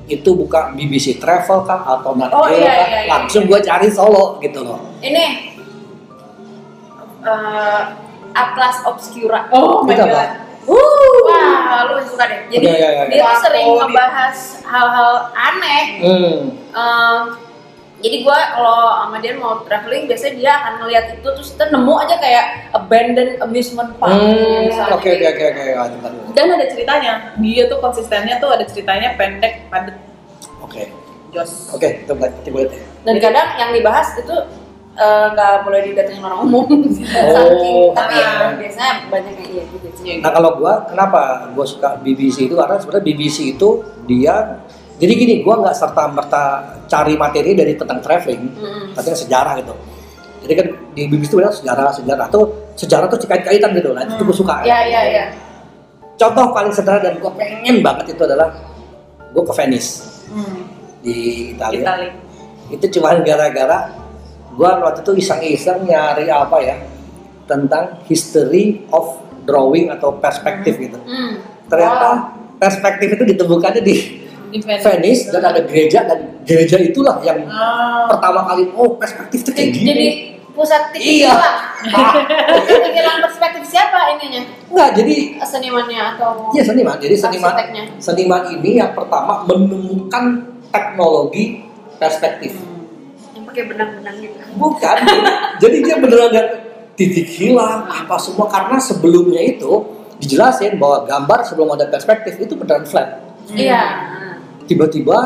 itu 0.05 0.29
buka 0.35 0.75
BBC 0.75 1.15
Travel 1.17 1.63
kah 1.63 1.79
atau 1.87 2.11
Nat 2.19 2.31
Oh, 2.35 2.47
iya, 2.51 2.59
kah, 2.59 2.75
iya, 2.75 2.99
iya, 3.07 3.11
langsung 3.11 3.47
iya. 3.47 3.49
gue 3.55 3.59
cari 3.63 3.87
Solo 3.87 4.37
gitu 4.43 4.59
loh. 4.63 4.79
ini 4.99 5.53
eh, 7.23 7.81
Atlas 8.33 8.83
Obscura. 8.83 9.47
oh 9.53 9.85
my 9.85 9.95
apa? 9.95 10.05
god 10.07 10.31
Wah, 10.63 11.91
lu 11.91 11.99
suka 12.07 12.23
deh. 12.23 12.47
Jadi 12.47 12.65
Iya, 12.71 12.75
iya, 12.79 12.89
iya. 13.03 13.03
dia 13.11 13.23
tuh 13.27 13.35
sering 13.43 13.67
ngebahas 13.67 14.63
hal-hal 14.63 15.11
aneh. 15.35 15.83
Hmm. 15.99 16.39
Eh, 16.71 17.19
jadi 18.03 18.17
gua 18.19 18.35
kalau 18.53 18.77
sama 18.99 19.17
dia 19.17 19.33
mau 19.33 19.63
traveling 19.63 20.05
biasanya 20.05 20.33
dia 20.35 20.51
akan 20.53 20.73
ngeliat 20.77 21.05
itu 21.13 21.23
terus 21.25 21.49
kita 21.55 21.71
nemu 21.71 21.93
aja 21.97 22.15
kayak 22.19 22.45
abandoned 22.71 23.39
amusement 23.39 23.95
park 23.95 24.11
Hmm, 24.11 24.67
misalnya. 24.67 24.93
oke 24.93 25.09
oke 25.09 25.25
oke 25.25 25.45
oke 25.47 25.63
dan 26.31 26.45
ada 26.51 26.65
ceritanya 26.67 27.13
dia 27.39 27.63
tuh 27.65 27.79
konsistennya 27.79 28.35
tuh 28.37 28.51
ada 28.51 28.67
ceritanya 28.67 29.15
pendek 29.15 29.67
padat 29.67 29.95
Oke. 30.59 30.91
jos 31.29 31.71
Oke, 31.71 32.03
kita 32.03 32.13
lihat 32.13 32.71
ya. 32.71 32.83
Dan 33.01 33.15
kadang 33.17 33.47
yang 33.57 33.71
dibahas 33.71 34.13
itu 34.15 34.35
eh, 34.93 35.25
nggak 35.29 35.65
boleh 35.65 35.81
didatengin 35.83 36.21
orang 36.21 36.39
umum. 36.41 36.65
Saking, 36.93 37.89
tapi 37.91 38.13
ya, 38.15 38.53
biasanya 38.53 38.93
banyak 39.07 39.33
yang 39.41 39.49
iya 39.49 39.63
sih. 39.91 40.21
Nah 40.21 40.29
kalau 40.29 40.53
gua 40.55 40.85
kenapa 40.85 41.49
gua 41.51 41.65
suka 41.65 41.97
BBC 41.99 42.45
itu 42.45 42.53
karena 42.53 42.77
sebenarnya 42.77 43.05
BBC 43.05 43.37
itu 43.53 43.69
dia 44.05 44.61
jadi 45.01 45.13
gini 45.17 45.33
gua 45.41 45.61
nggak 45.65 45.75
serta 45.75 46.03
merta 46.13 46.43
cari 46.85 47.17
materi 47.17 47.57
dari 47.57 47.73
tentang 47.73 47.97
traveling, 48.03 48.43
Mm-mm. 48.53 48.85
tapi 48.93 49.07
sejarah 49.09 49.53
gitu. 49.57 49.73
Jadi 50.45 50.53
kan 50.59 50.67
di 50.93 51.01
BBC 51.07 51.33
itu 51.33 51.35
bilang 51.39 51.55
sejarah 51.55 51.89
sejarah 51.95 52.27
tuh 52.29 52.43
sejarah 52.77 53.07
tuh 53.09 53.17
kait-kaitan 53.25 53.73
gitu 53.73 53.89
lah 53.95 54.05
itu 54.05 54.21
gua 54.21 54.35
suka. 54.35 54.55
Ya 54.67 54.85
ya 54.85 55.01
ya. 55.07 55.25
Contoh 56.13 56.53
paling 56.53 56.73
sederhana 56.75 57.09
dan 57.09 57.17
gua 57.17 57.33
pengen 57.33 57.81
banget 57.81 58.13
itu 58.13 58.21
adalah 58.21 58.53
gua 59.33 59.43
ke 59.49 59.53
Venice 59.57 59.89
hmm. 60.29 60.61
di 61.01 61.17
Italia. 61.57 61.81
Itali 61.81 62.07
Itu 62.69 62.85
cuma 62.99 63.17
gara-gara 63.17 63.97
gua 64.53 64.77
waktu 64.77 65.01
itu 65.01 65.25
iseng-iseng 65.25 65.89
nyari 65.89 66.29
apa 66.29 66.57
ya 66.61 66.77
tentang 67.49 67.97
history 68.05 68.85
of 68.93 69.17
drawing 69.43 69.89
atau 69.91 70.15
perspektif 70.21 70.79
gitu. 70.79 70.95
Hmm. 71.03 71.43
ternyata 71.67 72.31
perspektif 72.61 73.17
itu 73.17 73.23
ditemukannya 73.33 73.81
di 73.81 74.22
di 74.53 74.59
Venice, 74.61 74.85
Venice 74.85 75.21
dan 75.27 75.43
ada 75.43 75.61
gereja 75.61 75.99
dan 76.05 76.19
gereja 76.43 76.77
itulah 76.77 77.17
yang 77.19 77.41
Ah. 77.45 78.05
pertama 78.07 78.45
kali 78.45 78.69
oh 78.71 78.93
perspektif 78.93 79.41
kayak 79.45 79.57
Jadi, 79.67 79.73
gini. 79.73 79.87
jadi 79.87 80.07
pusat 80.53 80.93
titik 80.93 81.25
Iya. 81.25 81.33
Ah, 81.83 82.13
hilang 82.87 83.19
perspektif 83.19 83.63
siapa 83.67 84.13
ininya? 84.13 84.39
enggak 84.69 84.89
jadi 84.95 85.15
Senimannya 85.43 85.99
atau 86.13 86.53
ya 86.53 86.63
seniman. 86.63 86.95
Jadi 86.95 87.15
seniman 87.17 87.53
seniman 87.97 88.41
ini 88.51 88.77
yang 88.77 88.93
pertama 88.93 89.43
menemukan 89.43 90.23
teknologi 90.69 91.59
perspektif. 91.97 92.55
Yang 93.33 93.43
pakai 93.45 93.63
benang-benang 93.67 94.15
gitu. 94.17 94.35
bukan. 94.55 94.95
Jadi 95.57 95.77
dia 95.81 95.95
beneran 95.97 96.29
lihat 96.31 96.47
titik 96.93 97.27
hilang 97.27 97.83
apa 97.83 98.15
semua. 98.15 98.47
Karena 98.47 98.77
sebelumnya 98.77 99.41
itu 99.41 99.71
dijelasin 100.17 100.77
bahwa 100.77 101.03
gambar 101.03 101.39
sebelum 101.43 101.67
ada 101.69 101.89
perspektif 101.89 102.37
itu 102.37 102.53
beneran 102.53 102.85
flat. 102.85 103.19
Iya. 103.49 103.81
Tiba-tiba 104.73 105.17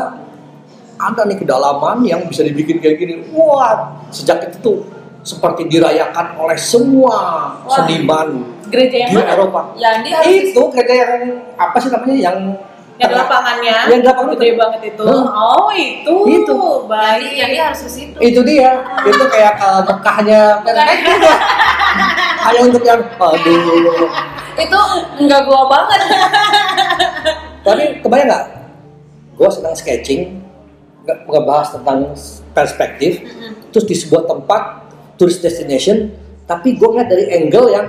ada 0.98 1.22
nih 1.24 1.38
kedalaman 1.38 2.02
yang 2.02 2.26
bisa 2.26 2.42
dibikin 2.42 2.78
kayak 2.78 2.98
gini. 2.98 3.14
Wah, 3.32 4.04
sejak 4.10 4.44
itu 4.44 4.58
tuh 4.60 4.78
seperti 5.22 5.66
dirayakan 5.66 6.36
oleh 6.36 6.56
semua 6.56 7.16
Wah. 7.62 7.68
seniman 7.70 8.54
gereja 8.68 9.06
yang 9.06 9.10
di 9.10 9.16
mana 9.16 9.30
Eropa. 9.34 9.60
Ya, 9.74 10.00
dia 10.00 10.14
harus 10.20 10.52
Itu 10.52 10.62
kayak 10.70 10.88
yang 10.88 11.12
apa 11.54 11.76
sih 11.78 11.88
namanya 11.88 12.16
yang 12.16 12.38
yang 12.98 13.14
lapangannya 13.14 13.76
Yang 13.86 14.00
di 14.02 14.06
lapangan 14.10 14.30
gede 14.34 14.46
itu. 14.50 14.58
banget 14.58 14.80
itu 14.90 15.04
Hah? 15.06 15.22
oh 15.54 15.70
itu 15.70 16.16
Itu. 16.34 16.58
baik 16.90 17.30
Jadi 17.30 17.38
yang 17.38 17.50
dia 17.54 17.62
harus 17.70 17.80
ke 17.86 17.90
situ. 17.94 18.16
itu 18.18 18.40
dia 18.42 18.70
itu 19.06 19.24
kayak 19.30 19.54
uh, 19.54 19.80
Mekahnya 19.86 20.42
hanya 22.42 22.60
untuk 22.66 22.82
yang 22.82 22.98
aduh 22.98 24.10
Itu 24.58 24.78
enggak 25.16 25.40
gua 25.46 25.62
banget. 25.70 26.00
tapi 27.62 27.82
kebayang 28.02 28.26
nggak 28.26 28.44
gue 29.38 29.48
senang 29.54 29.74
sketching 29.78 30.42
ngebahas 31.06 31.78
tentang 31.78 32.12
perspektif 32.52 33.22
terus 33.72 33.86
di 33.86 33.96
sebuah 33.96 34.28
tempat 34.28 34.62
tourist 35.16 35.40
destination 35.40 36.10
tapi 36.44 36.76
gue 36.76 36.84
ngeliat 36.84 37.08
dari 37.08 37.24
angle 37.32 37.68
yang 37.72 37.86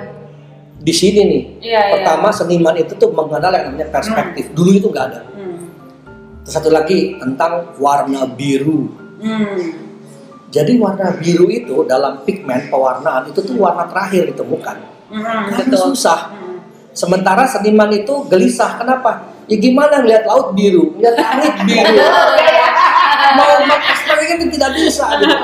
di 0.80 0.93
sini 0.95 1.20
nih 1.28 1.43
Iya, 1.60 1.60
iya. 1.60 1.82
pertama 2.00 2.32
seniman 2.32 2.72
itu 2.80 2.95
tuh 2.95 3.12
mengenal 3.12 3.52
yang 3.52 3.66
namanya 3.74 3.91
perspektif 3.91 4.56
dulu 4.56 4.72
itu 4.72 4.88
nggak 4.88 5.06
ada 5.12 5.22
hmm. 5.36 5.58
terus 6.47 6.54
satu 6.56 6.72
lagi 6.72 7.20
tentang 7.20 7.76
warna 7.76 8.24
biru 8.30 9.10
Hmm. 9.20 9.76
Jadi 10.50 10.82
warna 10.82 11.14
biru 11.14 11.45
itu 11.52 11.86
dalam 11.86 12.26
pigmen 12.26 12.72
pewarnaan 12.74 13.30
itu 13.30 13.43
tuh 13.43 13.54
warna 13.60 13.86
terakhir 13.86 14.34
ditemukan. 14.34 14.78
Hmm, 15.14 15.54
Karena 15.54 15.62
betul. 15.70 15.93
susah. 15.93 16.34
Hmm. 16.34 16.58
Sementara 16.95 17.45
seniman 17.45 17.91
itu 17.93 18.26
gelisah. 18.26 18.82
Kenapa? 18.82 19.29
Ya 19.50 19.58
gimana 19.58 20.06
ngeliat 20.06 20.24
laut 20.30 20.54
biru, 20.54 20.93
ngeliat 21.02 21.16
langit 21.18 21.54
biru. 21.66 21.89
Mau 23.38 23.54
mengekspresikan 23.66 24.38
itu 24.41 24.47
tidak 24.58 24.72
bisa. 24.78 25.06
Gitu. 25.18 25.36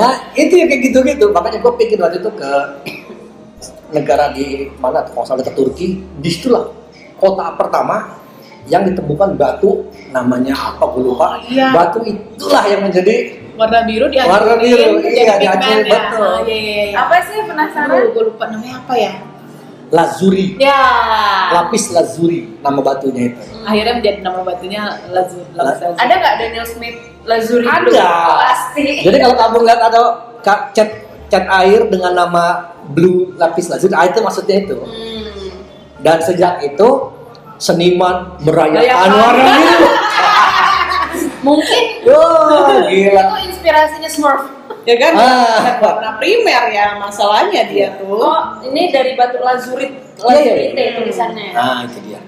Nah 0.00 0.12
itu 0.36 0.52
yang 0.52 0.68
kayak 0.68 0.82
gitu-gitu. 0.92 1.26
Makanya 1.32 1.58
gue 1.64 1.72
pikir 1.80 1.96
waktu 2.00 2.20
itu 2.20 2.30
ke 2.36 2.50
negara 3.92 4.32
di 4.36 4.68
mana? 4.80 5.04
Kalau 5.08 5.24
salah 5.24 5.44
ke 5.44 5.52
Turki. 5.56 6.04
Di 6.20 6.28
situlah 6.28 6.68
kota 7.16 7.56
pertama 7.56 8.20
yang 8.68 8.84
ditemukan 8.88 9.36
batu 9.36 9.88
namanya 10.12 10.52
apa 10.52 10.84
gue 10.92 11.02
lupa. 11.04 11.40
Iya. 11.48 11.72
Batu 11.72 12.04
itulah 12.04 12.64
yang 12.68 12.84
menjadi 12.84 13.44
warna 13.54 13.80
biru 13.86 14.06
di 14.10 14.16
Warna 14.18 14.54
biru, 14.58 14.98
iya, 15.04 15.38
pigmen 15.38 15.86
ya. 15.86 15.92
betul. 15.94 16.32
Iya 16.48 16.56
iya 16.56 16.82
iya. 16.90 16.96
Apa 17.00 17.16
sih 17.28 17.38
penasaran? 17.48 18.12
Gue 18.12 18.24
lupa 18.28 18.44
namanya 18.52 18.76
apa 18.84 18.94
ya? 18.96 19.12
Lazuri, 19.88 20.56
Ya. 20.56 20.80
lapis 21.52 21.90
lazuri 21.90 22.56
nama 22.60 22.80
batunya 22.80 23.30
itu. 23.30 23.40
Akhirnya 23.62 23.94
menjadi 23.94 24.18
nama 24.20 24.40
batunya 24.40 24.82
Lazur. 25.08 25.44
La- 25.52 25.76
Ada 25.96 26.14
nggak 26.14 26.34
Daniel 26.38 26.66
Smith 26.66 26.96
Lazuri 27.24 27.64
Ada. 27.64 27.84
dulu? 27.84 27.96
Pasti. 28.38 28.86
Jadi 29.02 29.16
kalau 29.18 29.34
kamu 29.34 29.56
lihat 29.64 29.80
ada 29.82 30.00
cat 30.40 30.70
cat 31.26 31.44
air 31.64 31.88
dengan 31.88 32.12
nama 32.14 32.44
blue 32.86 33.32
lapis 33.34 33.66
lazuli, 33.66 33.92
ah, 33.92 34.04
itu 34.04 34.20
maksudnya 34.20 34.60
itu. 34.60 34.76
Hmm. 34.76 35.56
Dan 35.98 36.20
sejak 36.20 36.60
itu 36.60 36.88
seniman 37.56 38.36
merayakan 38.40 39.08
biru. 39.08 39.88
Mungkin 41.44 41.82
Wah, 42.08 42.88
gila. 42.88 43.20
itu 43.20 43.36
inspirasinya 43.48 44.08
Smurf. 44.08 44.42
Ya 44.84 44.96
kan? 45.00 45.12
Ah. 45.16 45.80
Warna 45.80 46.10
primer 46.20 46.64
ya 46.68 47.00
masalahnya 47.00 47.64
dia 47.72 47.96
tuh. 47.96 48.20
Oh, 48.20 48.60
ini 48.60 48.92
dari 48.92 49.16
batu 49.16 49.40
lazurit, 49.40 49.96
Iya, 50.20 50.28
iya, 50.28 50.52
lazurite 50.52 50.82
iya. 50.84 50.92
tulisannya. 51.00 51.48
Nah, 51.56 51.78
itu 51.88 51.98
dia. 52.04 52.20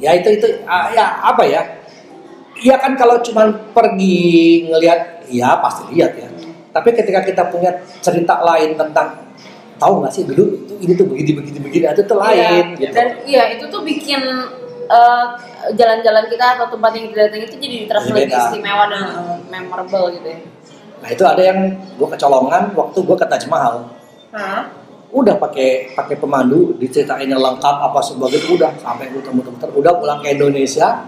Ya 0.00 0.10
itu 0.16 0.28
itu 0.40 0.46
ah, 0.64 0.88
ya 0.90 1.20
apa 1.20 1.44
ya? 1.44 1.62
Iya 2.58 2.80
kan 2.80 2.96
kalau 2.96 3.20
cuman 3.20 3.72
pergi 3.76 4.64
ngelihat 4.72 5.28
ya 5.28 5.60
pasti 5.60 5.92
lihat 5.92 6.16
ya. 6.16 6.28
Tapi 6.74 6.88
ketika 6.96 7.20
kita 7.22 7.42
punya 7.52 7.70
cerita 8.02 8.42
lain 8.42 8.74
tentang 8.74 9.22
tahu 9.78 10.02
nggak 10.02 10.12
sih 10.14 10.24
dulu 10.24 10.54
itu 10.64 10.74
ini 10.80 10.92
tuh 10.96 11.06
begini 11.06 11.30
begini 11.36 11.58
begini 11.60 11.84
itu 11.86 12.02
tuh 12.08 12.18
lain 12.18 12.78
gitu. 12.80 12.94
Dan 12.94 13.08
iya 13.28 13.52
itu 13.54 13.68
tuh 13.68 13.84
bikin 13.84 14.22
eh, 14.88 15.26
jalan-jalan 15.76 16.24
kita 16.32 16.46
atau 16.58 16.66
tempat 16.72 16.90
yang 16.96 17.06
kita 17.12 17.20
datangi 17.28 17.46
itu 17.46 17.56
jadi 17.60 17.76
terasa 17.86 18.08
lebih 18.10 18.34
istimewa 18.34 18.84
dan 18.90 19.02
memorable 19.52 20.10
gitu 20.14 20.28
ya. 20.32 20.40
Nah 21.04 21.12
itu 21.12 21.20
ada 21.20 21.42
yang 21.44 21.68
gue 22.00 22.08
kecolongan 22.16 22.72
waktu 22.72 22.98
gue 23.04 23.16
ke 23.20 23.26
Taj 23.28 23.44
Mahal. 23.52 23.84
Hah? 24.32 24.72
Udah 25.12 25.36
pakai 25.36 25.92
pakai 25.92 26.16
pemandu 26.16 26.72
diceritain 26.80 27.28
yang 27.28 27.44
lengkap 27.44 27.76
apa 27.76 28.00
sebagainya 28.00 28.48
udah 28.56 28.70
sampai 28.80 29.12
gue 29.12 29.20
muter-muter 29.20 29.68
udah 29.68 29.92
pulang 30.00 30.24
ke 30.24 30.32
Indonesia 30.32 31.04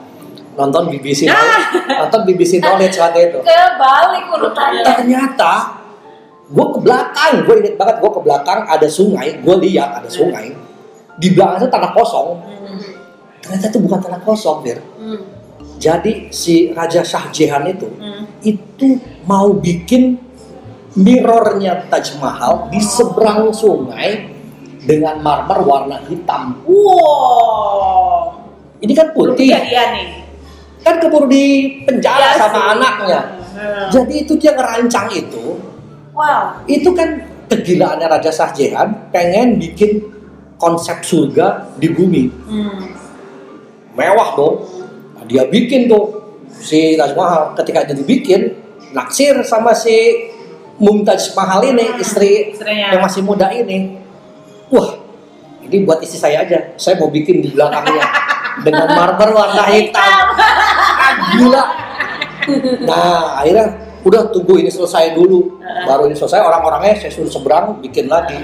nonton 0.52 0.92
BBC 0.92 1.32
Knowledge, 1.32 1.64
nonton 2.00 2.20
BBC 2.28 2.52
Knowledge 2.60 2.96
waktu 3.00 3.20
itu. 3.32 3.38
Kebalik 3.40 4.24
urutannya. 4.36 4.84
Ternyata 4.84 5.52
gue 6.44 6.66
ke 6.76 6.78
belakang, 6.84 7.32
gue 7.48 7.54
inget 7.64 7.74
banget 7.80 7.96
gue 8.04 8.10
ke 8.12 8.20
belakang 8.20 8.60
ada 8.68 8.88
sungai, 8.92 9.40
gue 9.40 9.56
lihat 9.64 10.04
ada 10.04 10.08
sungai 10.12 10.52
di 11.16 11.28
belakang 11.32 11.64
itu 11.64 11.68
tanah 11.72 11.90
kosong. 11.96 12.28
Hmm. 12.44 12.80
Ternyata 13.40 13.66
itu 13.72 13.78
bukan 13.80 13.98
tanah 14.04 14.20
kosong, 14.20 14.60
Fir. 14.60 14.78
Hmm. 15.00 15.35
Jadi 15.76 16.32
si 16.32 16.72
Raja 16.72 17.00
Shah 17.00 17.28
Jahan 17.28 17.68
itu 17.68 17.88
Hmm. 17.96 18.24
itu 18.40 18.96
mau 19.22 19.52
bikin 19.52 20.16
mirrornya 20.94 21.84
Taj 21.86 22.16
Mahal 22.16 22.72
di 22.72 22.80
seberang 22.80 23.52
sungai 23.52 24.32
dengan 24.82 25.20
marmer 25.20 25.60
warna 25.60 26.00
hitam. 26.02 26.56
Wow. 26.64 28.40
Ini 28.78 28.92
kan 28.92 29.08
putih, 29.12 29.48
kejadian 29.48 29.88
nih. 29.94 30.08
kan 30.80 31.02
keburu 31.02 31.26
di 31.26 31.44
penjara 31.82 32.30
Iya 32.30 32.38
sama 32.38 32.54
sih. 32.54 32.64
anaknya. 32.78 33.20
Hmm. 33.56 33.86
Jadi 33.90 34.14
itu 34.22 34.32
dia 34.38 34.54
ngerancang 34.54 35.10
itu, 35.10 35.58
Wow. 36.14 36.62
itu 36.64 36.94
kan 36.94 37.08
kegilaannya 37.50 38.06
Raja 38.06 38.30
Shah 38.30 38.54
Jahan 38.54 39.10
pengen 39.10 39.58
bikin 39.58 39.98
konsep 40.56 41.02
surga 41.02 41.74
di 41.74 41.90
bumi. 41.90 42.24
Hmm. 42.46 42.86
Mewah 43.92 44.30
dong. 44.32 44.56
Dia 45.26 45.44
bikin 45.46 45.90
tuh 45.90 46.26
si 46.62 46.94
Taj 46.94 47.12
Mahal. 47.14 47.54
Ketika 47.58 47.86
dia 47.86 47.94
dibikin, 47.94 48.54
naksir 48.94 49.42
sama 49.42 49.74
si 49.74 50.30
Mumtaz 50.78 51.32
Mahal 51.34 51.72
ini, 51.72 51.98
istri 52.00 52.52
Istrinya. 52.52 52.94
yang 52.96 53.02
masih 53.02 53.22
muda 53.24 53.48
ini. 53.50 53.96
Wah, 54.70 54.98
ini 55.64 55.82
buat 55.86 56.02
istri 56.02 56.20
saya 56.20 56.42
aja. 56.46 56.74
Saya 56.76 57.00
mau 57.00 57.08
bikin 57.10 57.40
di 57.42 57.50
belakangnya 57.54 58.04
dengan 58.66 58.86
marmer 58.92 59.30
warna 59.32 59.64
hitam. 59.72 60.02
Ah, 60.36 61.12
Gila. 61.34 61.64
Nah, 62.86 63.42
akhirnya 63.42 63.66
udah 64.06 64.30
tunggu 64.30 64.62
ini 64.62 64.70
selesai 64.70 65.16
dulu. 65.18 65.58
Baru 65.88 66.06
ini 66.06 66.14
selesai 66.14 66.38
orang-orangnya 66.38 66.94
saya 67.02 67.10
suruh 67.10 67.30
seberang 67.30 67.82
bikin 67.82 68.06
lagi. 68.06 68.38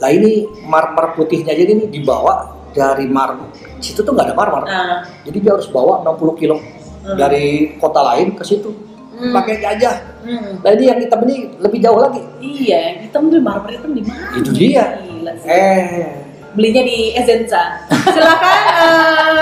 Lah 0.00 0.08
ini 0.08 0.48
marmer 0.64 1.12
putihnya 1.12 1.52
jadi 1.52 1.76
ini 1.76 1.84
dibawa 1.92 2.59
dari 2.70 3.06
marmer. 3.06 3.48
Situ 3.78 4.00
tuh 4.00 4.12
nggak 4.12 4.30
ada 4.30 4.36
marmer. 4.36 4.62
Nah. 4.64 5.00
Jadi 5.22 5.38
dia 5.38 5.52
harus 5.52 5.66
bawa 5.66 6.02
60 6.02 6.34
kilo 6.36 6.56
Hmm. 7.00 7.16
dari 7.16 7.74
kota 7.80 8.04
lain 8.04 8.36
ke 8.36 8.44
situ. 8.44 8.68
Hmm. 9.16 9.32
Pakai 9.32 9.56
gajah. 9.56 10.20
Hmm. 10.20 10.60
Nah 10.60 10.70
ini 10.70 10.84
yang 10.84 11.00
hitam 11.00 11.20
ini 11.24 11.48
lebih 11.56 11.80
jauh 11.80 11.96
lagi. 11.96 12.20
Iya, 12.40 12.76
yang 12.76 12.96
hitam 13.04 13.22
tuh 13.26 13.40
marmer 13.40 13.72
hitam 13.72 13.90
di 13.90 14.04
mana? 14.04 14.28
Itu 14.36 14.52
dia. 14.52 15.00
Gila 15.00 15.32
sih. 15.40 15.48
Eh, 15.48 16.12
Belinya 16.50 16.82
di 16.82 17.14
Ezenza. 17.14 17.78
Silakan 17.88 18.58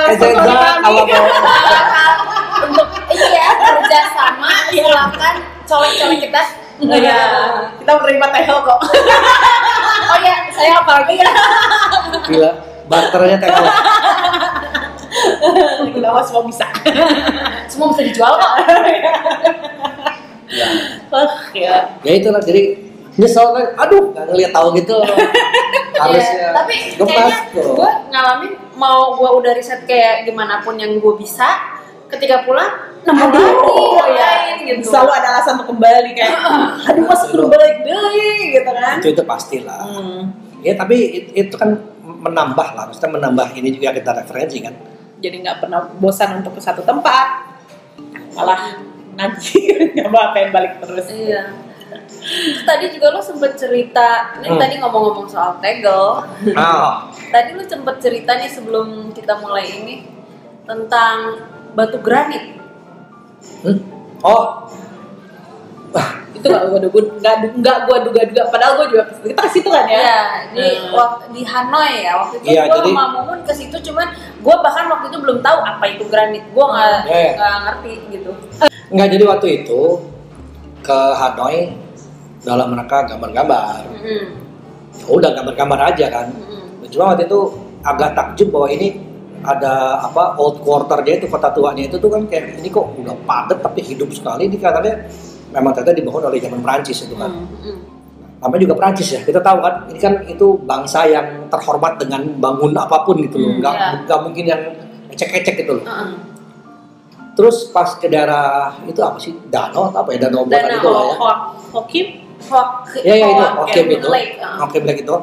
eh, 0.06 0.12
Ezenza 0.14 0.54
kalau 0.78 1.02
mau 1.02 1.24
Untuk 2.58 2.86
iya 3.10 3.48
kerja 3.56 4.00
sama 4.12 4.50
silakan 4.68 5.34
colek-colek 5.64 6.18
kita. 6.20 6.42
Iya, 6.78 7.18
kita 7.82 7.90
menerima 7.92 8.26
tehel 8.30 8.58
kok. 8.62 8.78
Oh 10.08 10.16
ya, 10.24 10.40
saya 10.48 10.72
apalagi 10.80 11.20
ya. 11.20 11.28
gila, 12.24 12.48
barternya 12.88 13.36
teko. 13.38 13.64
kita 15.88 16.08
mah 16.08 16.24
semua 16.24 16.42
bisa. 16.44 16.66
Semua 17.70 17.92
bisa 17.92 18.02
dijual 18.02 18.32
kok. 18.34 18.52
Ya. 20.48 20.66
Oh, 21.10 21.28
ya. 21.52 21.74
ya 22.00 22.12
itulah 22.14 22.40
jadi 22.40 22.80
nyesel 23.14 23.50
kan, 23.50 23.66
aduh 23.76 24.08
nggak 24.08 24.24
ngeliat 24.26 24.50
tahu 24.50 24.68
gitu. 24.74 24.96
Harusnya 26.00 26.32
Iya, 26.32 26.48
tapi 26.54 26.74
tuh. 26.94 27.74
gue 27.74 27.90
ngalamin 28.08 28.52
mau 28.72 29.12
gue 29.12 29.28
udah 29.28 29.52
riset 29.52 29.82
kayak 29.84 30.24
gimana 30.24 30.62
pun 30.62 30.78
yang 30.78 30.96
gue 30.96 31.14
bisa 31.14 31.58
ketika 32.06 32.40
pulang 32.42 32.70
nemu 33.02 33.18
Aduh, 33.20 33.42
lagi 33.42 33.68
oh, 33.68 34.06
yang 34.06 34.14
ya. 34.14 34.24
lain 34.24 34.54
gitu 34.64 34.88
Selalu 34.88 35.10
ada 35.12 35.28
alasan 35.34 35.52
untuk 35.58 35.68
kembali 35.68 36.10
kayak, 36.14 36.32
aduh 36.86 37.04
masuk 37.04 37.28
dulu 37.30 37.46
balik 37.50 37.76
deh 37.82 38.14
gitu 38.54 38.70
kan. 38.70 38.96
itu 38.96 39.08
itu 39.10 39.22
pastilah. 39.22 39.82
Hmm. 39.84 40.22
Ya 40.62 40.72
tapi 40.72 40.96
it- 40.96 41.30
itu 41.36 41.54
kan 41.58 41.76
menambah 42.28 42.68
lah, 42.76 42.84
maksudnya 42.86 43.12
menambah 43.16 43.48
ini 43.56 43.68
juga 43.72 43.96
kita 43.96 44.10
referensi 44.14 44.60
kan. 44.60 44.74
Jadi 45.18 45.36
nggak 45.42 45.58
pernah 45.64 45.80
bosan 45.98 46.44
untuk 46.44 46.54
ke 46.54 46.62
satu 46.62 46.84
tempat. 46.84 47.26
Malah 48.36 48.78
nanti 49.18 49.58
nyoba 49.98 50.30
pengen 50.30 50.50
balik 50.54 50.72
terus. 50.78 51.10
iya 51.10 51.50
Terus 51.88 52.62
tadi 52.68 52.92
juga 52.92 53.16
lo 53.16 53.20
sempet 53.24 53.56
cerita 53.56 54.36
ini 54.38 54.46
Hmm. 54.46 54.60
tadi 54.60 54.76
ngomong-ngomong 54.76 55.24
soal 55.24 55.56
tegel 55.58 56.20
Ah, 56.52 57.08
tadi 57.34 57.56
lo 57.56 57.64
sempet 57.64 57.96
cerita 57.98 58.36
nih 58.36 58.46
sebelum 58.46 59.10
kita 59.10 59.40
mulai 59.40 59.64
ini 59.66 60.04
tentang 60.68 61.40
batu 61.72 61.96
granit 61.98 62.60
hmm? 63.64 63.78
oh, 64.20 64.68
Itu 66.30 66.46
nggak 66.46 66.64
gua 66.70 66.78
duga, 66.78 67.00
nggak 67.18 67.34
nggak 67.58 67.78
gua 67.90 67.96
duga-duga. 68.06 68.42
Padahal 68.46 68.72
gua 68.78 68.86
juga 68.86 69.02
kita 69.20 69.40
ke 69.42 69.50
situ 69.50 69.68
kan 69.68 69.84
ya. 69.84 69.98
Iya, 69.98 70.20
di 70.54 70.66
Hmm. 70.86 71.18
di 71.34 71.40
Hanoi 71.42 71.94
ya 72.00 72.12
waktu 72.16 72.34
itu 72.38 72.46
Iya, 72.46 72.62
gue 72.64 72.78
jadi- 72.78 72.94
sama 72.94 73.04
Mumun 73.10 73.40
ke 73.42 73.52
situ 73.52 73.76
cuman 73.82 74.06
gue 74.38 74.54
bahkan 74.58 74.84
waktu 74.86 75.06
itu 75.08 75.18
belum 75.18 75.38
tahu 75.40 75.58
apa 75.60 75.84
itu 75.88 76.04
granit 76.06 76.44
gue 76.46 76.64
nggak 76.64 76.98
Iya, 77.04 77.18
iya. 77.18 77.32
nggak 77.34 77.54
ngerti 77.64 77.92
gitu 78.10 78.30
nggak 78.88 79.08
jadi 79.10 79.24
waktu 79.26 79.46
itu 79.58 79.80
ke 80.80 80.98
Hanoi 81.12 81.58
dalam 82.40 82.68
rangka 82.70 82.98
gambar-gambar. 83.04 83.82
Ya 84.94 85.06
Udah 85.06 85.30
gambar-gambar 85.32 85.78
aja 85.90 86.06
kan. 86.08 86.26
Mm-mm. 86.32 86.88
Cuma 86.88 87.12
waktu 87.12 87.26
itu 87.26 87.40
agak 87.82 88.14
takjub 88.14 88.48
bahwa 88.50 88.68
ini 88.68 88.88
ada 89.38 90.00
apa 90.00 90.34
old 90.34 90.62
quarternya 90.62 91.18
itu 91.18 91.26
kota 91.26 91.50
tuanya 91.50 91.86
itu 91.86 91.94
tuh 91.94 92.08
kan 92.08 92.26
kayak 92.26 92.58
ini 92.58 92.66
kok 92.66 92.90
udah 92.96 93.14
padat 93.22 93.58
tapi 93.60 93.80
hidup 93.84 94.10
sekali 94.10 94.46
ini 94.46 94.58
katanya 94.58 95.06
memang 95.52 95.72
ternyata 95.74 95.94
dibangun 95.96 96.24
oleh 96.28 96.38
zaman 96.40 96.60
Prancis 96.60 97.04
itu 97.04 97.14
kan. 97.16 97.30
Mm-mm. 97.32 97.76
Namanya 98.38 98.60
juga 98.70 98.74
Prancis 98.78 99.08
ya. 99.10 99.20
Kita 99.26 99.42
tahu 99.42 99.58
kan 99.58 99.74
ini 99.90 99.98
kan 99.98 100.14
itu 100.30 100.46
bangsa 100.62 101.08
yang 101.10 101.50
terhormat 101.50 101.98
dengan 101.98 102.22
bangun 102.38 102.70
apa 102.78 103.02
pun 103.02 103.18
gitu 103.18 103.36
loh. 103.40 103.50
Hmm, 103.50 103.58
Nggak 103.58 103.74
iya. 103.74 103.88
nggak 104.06 104.18
mungkin 104.22 104.44
yang 104.46 104.62
ecek-ecek 105.10 105.54
gitu 105.66 105.82
loh. 105.82 105.84
Uh-uh. 105.86 106.10
Terus 107.34 107.70
pas 107.70 107.86
ke 107.98 108.06
daerah 108.10 108.74
itu 108.86 108.98
apa 109.02 109.18
sih? 109.18 109.34
Danau 109.50 109.90
atau 109.90 110.02
apa 110.02 110.10
ya? 110.14 110.26
Danau 110.26 110.42
Botan 110.46 110.58
Danau, 110.70 110.78
itu 110.78 110.88
lah 110.90 111.02
ya. 111.02 111.14
Hok, 111.18 111.38
Hokim, 111.70 112.06
Hok, 112.50 112.68
Iya 113.02 113.14
iya 113.14 113.26
itu, 113.30 113.42
Hok 113.42 113.54
oke 113.62 113.80
itu. 113.86 114.08
Lake. 114.10 114.32
Oke 114.62 114.76
Black 114.82 114.98
itu. 115.02 115.16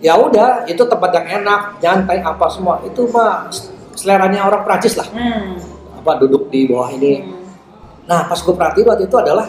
Ya 0.00 0.14
udah, 0.16 0.64
itu 0.64 0.82
tempat 0.86 1.10
yang 1.12 1.26
enak, 1.42 1.60
nyantai 1.78 2.18
apa 2.24 2.46
semua. 2.50 2.82
Itu 2.82 3.06
mah 3.14 3.46
seleranya 3.94 4.46
orang 4.46 4.62
Prancis 4.66 4.98
lah. 4.98 5.06
hmm. 5.10 6.02
Apa 6.02 6.18
duduk 6.18 6.46
di 6.50 6.66
bawah 6.70 6.90
ini. 6.94 7.20
Hmm. 7.22 7.39
Nah, 8.10 8.26
pas 8.26 8.34
gue 8.36 8.50
perhatiin 8.50 8.86
waktu 8.90 9.06
itu 9.06 9.16
adalah 9.16 9.46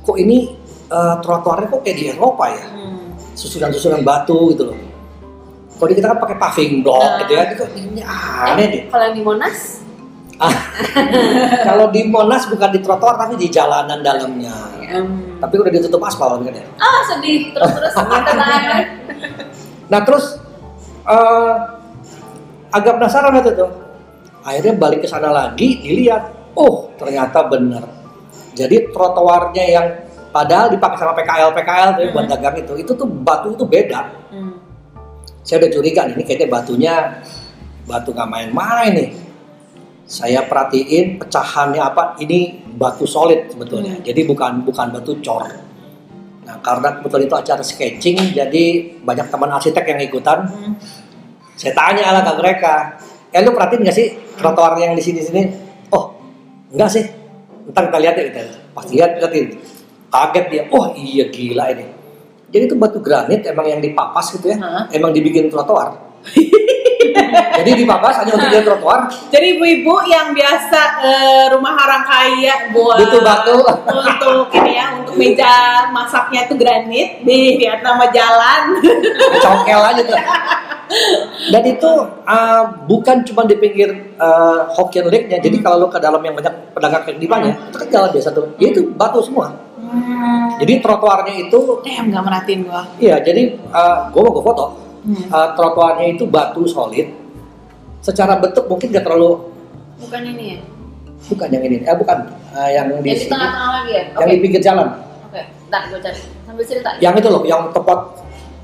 kok 0.00 0.14
ini 0.14 0.54
eh, 0.86 1.14
trotoarnya 1.18 1.66
kok 1.66 1.82
kayak 1.82 1.96
di 1.98 2.04
Eropa 2.14 2.46
ya. 2.46 2.64
Hmm. 2.70 3.18
Susunan-susunan 3.34 4.06
batu 4.06 4.54
gitu 4.54 4.70
loh. 4.70 4.78
Kalau 5.76 5.88
di 5.90 5.94
kita 5.98 6.14
kan 6.14 6.18
pakai 6.22 6.36
paving 6.38 6.86
block 6.86 7.02
Nah. 7.02 7.18
gitu 7.26 7.32
ya, 7.34 7.42
itu 7.50 7.54
kok 7.58 7.70
ini 7.74 8.00
aneh 8.00 8.66
deh. 8.70 8.80
Eh, 8.80 8.82
kalau 8.88 9.04
yang 9.10 9.16
di 9.18 9.24
Monas, 9.26 9.58
Kalau 11.64 11.88
di 11.88 12.04
Monas 12.04 12.44
bukan 12.44 12.68
di 12.68 12.84
trotoar 12.84 13.16
tapi 13.16 13.40
di 13.40 13.48
jalanan 13.48 14.04
dalamnya. 14.04 14.52
Hmm. 14.84 15.40
Tapi 15.40 15.54
udah 15.56 15.72
ditutup 15.72 16.04
aspal 16.04 16.36
kan 16.36 16.52
ya. 16.52 16.64
ah 16.76 17.00
sedih 17.08 17.56
terus 17.56 17.72
terus. 17.80 17.94
Nah 19.88 20.00
terus 20.04 20.24
eh, 21.08 21.54
agak 22.68 22.92
penasaran 23.00 23.32
waktu 23.32 23.56
itu. 23.56 23.66
Akhirnya 24.44 24.76
balik 24.76 25.02
ke 25.02 25.08
sana 25.08 25.32
lagi, 25.32 25.82
dilihat, 25.82 26.35
oh 26.56 26.90
ternyata 26.96 27.44
bener. 27.46 27.84
Jadi 28.56 28.88
trotoarnya 28.88 29.64
yang 29.68 29.86
padahal 30.32 30.72
dipakai 30.72 30.96
sama 30.96 31.12
PKL 31.12 31.50
PKL 31.52 31.90
tuh 31.96 32.04
buat 32.12 32.26
dagang 32.28 32.56
itu, 32.56 32.72
itu 32.80 32.92
tuh 32.96 33.08
batu 33.08 33.52
itu 33.52 33.64
beda. 33.68 34.00
Hmm. 34.32 34.56
Saya 35.44 35.62
udah 35.62 35.70
curiga 35.70 36.00
nih, 36.08 36.14
ini 36.18 36.24
kayaknya 36.24 36.48
batunya 36.48 36.94
batu 37.84 38.10
nggak 38.16 38.28
main-main 38.28 38.90
nih. 38.96 39.10
Saya 40.06 40.46
perhatiin 40.46 41.18
pecahannya 41.20 41.82
apa, 41.82 42.16
ini 42.22 42.64
batu 42.76 43.04
solid 43.04 43.52
sebetulnya. 43.52 44.00
Jadi 44.00 44.24
bukan 44.24 44.64
bukan 44.64 44.92
batu 44.92 45.20
cor. 45.20 45.44
Nah 46.46 46.56
karena 46.62 46.96
kebetulan 47.00 47.24
itu 47.26 47.36
acara 47.36 47.62
sketching, 47.62 48.16
jadi 48.32 48.64
banyak 49.04 49.26
teman 49.28 49.50
arsitek 49.52 49.84
yang 49.84 50.00
ikutan. 50.00 50.48
Hmm. 50.48 50.74
Saya 51.56 51.72
tanya 51.72 52.12
lah 52.12 52.22
ke 52.24 52.32
mereka, 52.36 52.74
eh 53.32 53.40
lu 53.40 53.56
perhatiin 53.56 53.80
nggak 53.84 53.96
sih 53.96 54.06
trotoar 54.36 54.76
yang 54.76 54.92
di 54.92 55.00
sini-sini? 55.00 55.42
Oh, 55.48 55.65
enggak 56.76 56.90
sih. 56.92 57.04
Ntar 57.72 57.88
kita 57.88 57.98
lihat 58.04 58.14
ya 58.20 58.24
kita. 58.28 58.40
Pas 58.76 58.86
lihat 58.92 59.10
liatin. 59.18 59.46
Kaget 60.06 60.44
dia, 60.52 60.62
oh 60.70 60.92
iya 60.94 61.24
gila 61.32 61.64
ini. 61.72 61.86
Jadi 62.52 62.62
itu 62.70 62.76
batu 62.78 63.02
granit 63.02 63.42
emang 63.42 63.66
yang 63.66 63.82
dipapas 63.82 64.30
gitu 64.38 64.54
ya, 64.54 64.56
Hah? 64.62 64.84
emang 64.94 65.10
dibikin 65.10 65.50
trotoar. 65.50 65.98
Jadi 67.56 67.82
dipapas 67.82 68.20
hanya 68.22 68.36
untuk 68.36 68.52
jadi 68.52 68.62
trotoar, 68.62 69.08
Jadi 69.32 69.56
ibu-ibu 69.56 70.04
yang 70.04 70.36
biasa 70.36 70.80
eh, 71.00 71.44
rumah 71.56 71.72
orang 71.72 72.04
kaya 72.04 72.54
buat 72.70 73.00
Butuh 73.00 73.22
batu. 73.24 73.56
untuk 73.88 74.52
ini 74.52 74.76
ya 74.76 74.86
untuk 75.00 75.16
meja 75.16 75.54
masaknya 75.90 76.44
itu 76.44 76.54
granit 76.60 77.24
di 77.24 77.56
lihat 77.56 77.80
nama 77.80 78.04
jalan. 78.12 78.76
cokel 79.40 79.80
aja 79.80 80.02
tuh. 80.04 80.18
Dan 81.50 81.62
itu 81.66 81.90
uh, 82.26 82.64
bukan 82.86 83.26
cuma 83.26 83.42
di 83.44 83.58
pinggir 83.58 84.14
uh, 84.18 84.70
Hokkien 84.70 85.06
Lake-nya. 85.06 85.38
Jadi 85.42 85.58
kalau 85.60 85.86
lo 85.86 85.88
ke 85.90 85.98
dalam 85.98 86.22
yang 86.22 86.34
banyak 86.34 86.74
pedagang 86.74 87.02
kaki 87.02 87.18
lima 87.18 87.36
itu 87.42 87.76
kan 87.76 87.88
jalan 87.90 88.10
biasa 88.14 88.28
tuh. 88.30 88.46
Ya 88.58 88.70
itu 88.70 88.80
batu 88.94 89.18
semua. 89.22 89.54
Hmm. 89.76 90.56
Jadi 90.58 90.82
trotoarnya 90.82 91.34
itu 91.46 91.58
Damn 91.82 92.10
nggak 92.10 92.24
merhatiin 92.26 92.60
gua. 92.66 92.82
Iya, 92.98 93.22
jadi 93.22 93.54
uh, 93.70 94.10
gue 94.10 94.20
mau 94.22 94.32
gue 94.34 94.44
foto. 94.44 94.64
Hmm. 95.06 95.26
Uh, 95.30 95.48
trotoarnya 95.54 96.06
itu 96.14 96.24
batu 96.26 96.66
solid. 96.66 97.06
Secara 98.02 98.38
bentuk 98.38 98.70
mungkin 98.70 98.94
gak 98.94 99.02
terlalu 99.02 99.50
Bukan 99.98 100.22
ini 100.22 100.54
ya? 100.54 100.60
bukan 101.26 101.48
yang 101.50 101.64
ini, 101.66 101.76
eh 101.82 101.96
bukan 101.96 102.18
uh, 102.54 102.70
yang 102.70 102.86
di 103.02 103.10
Yang 103.10 103.26
di 103.26 103.28
tengah-tengah 103.32 103.70
lagi 103.72 103.90
ya? 103.90 104.04
yang 104.14 104.28
di 104.30 104.38
pinggir 104.38 104.62
jalan. 104.62 104.86
Oke, 105.26 105.42
ntar 105.72 105.82
gue 105.90 105.98
cari 105.98 106.20
sambil 106.46 106.64
cerita. 106.64 106.90
Yang 107.02 107.14
itu 107.18 107.28
loh, 107.32 107.42
yang 107.42 107.62
tempat 107.74 107.98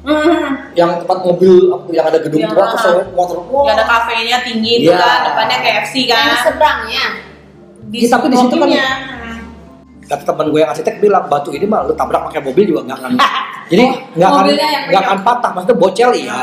Hmm. 0.02 0.74
yang 0.74 0.98
tempat 0.98 1.18
mobil 1.22 1.54
yang 1.88 2.02
ada 2.04 2.18
gedung 2.18 2.42
Yang- 2.42 2.52
tua 2.52 2.64
terus 2.68 2.84
ada 2.84 3.02
motor. 3.12 3.36
Wah. 3.46 3.62
Nggak 3.62 3.76
ada 3.76 3.86
kafenya 3.86 4.38
tinggi 4.42 4.72
itu 4.80 4.90
Iya. 4.90 4.98
kan, 4.98 5.18
depannya 5.24 5.58
KFC 5.58 5.94
Yang 6.00 6.10
kan. 6.10 6.26
di 6.26 6.38
seberangnya. 6.42 7.04
Iya, 7.92 8.06
tapi 8.08 8.26
di 8.26 8.36
situ 8.36 8.54
kan-. 8.56 8.72
Kata 10.02 10.22
teman 10.26 10.46
gue 10.48 10.60
yang 10.60 10.68
arsitek 10.68 10.94
bilang 10.98 11.24
batu 11.24 11.50
ini 11.50 11.64
mah 11.64 11.86
lu 11.86 11.94
tabrak 11.94 12.26
pakai 12.26 12.42
mobil 12.42 12.64
juga 12.66 12.80
nggak 12.84 12.98
akan. 12.98 13.10
jadi 13.70 13.84
nggak 14.12 14.28
akan 14.28 14.44
yang 14.44 14.82
nggak 14.90 15.02
akan 15.02 15.18
patah, 15.22 15.50
maksudnya 15.52 15.76
bocel 15.78 16.10
iya. 16.12 16.40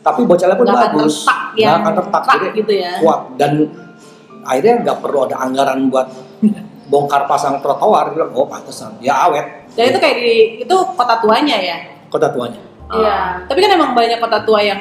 Tapi 0.00 0.20
bocelnya 0.22 0.54
pun 0.54 0.64
Nggak 0.64 0.78
akan 0.78 0.90
bagus. 0.96 1.14
Nggak 1.22 1.38
yang 1.54 1.72
akan 1.76 1.92
retak, 1.92 2.22
retak 2.22 2.34
jadi 2.40 2.48
gitu 2.56 2.72
ya. 2.72 2.92
kuat 2.98 3.20
dan 3.36 3.52
akhirnya 4.42 4.74
nggak 4.80 4.96
perlu 4.98 5.18
ada 5.22 5.36
anggaran 5.38 5.78
buat 5.86 6.06
bongkar 6.90 7.26
pasang 7.26 7.58
trotoar 7.58 8.10
bilang 8.10 8.30
oh 8.32 8.46
pantesan 8.46 8.94
ya 8.98 9.26
awet 9.26 9.66
Dan 9.74 9.90
itu 9.90 9.98
kayak 9.98 10.16
di 10.16 10.34
itu 10.62 10.76
kota 10.94 11.18
tuanya 11.18 11.58
ya. 11.58 11.76
kota 12.06 12.30
tuanya 12.30 12.62
Iya. 12.88 13.18
Tapi 13.44 13.58
kan 13.58 13.70
emang 13.72 13.92
banyak 13.92 14.18
kota 14.18 14.38
tua 14.42 14.60
yang 14.60 14.78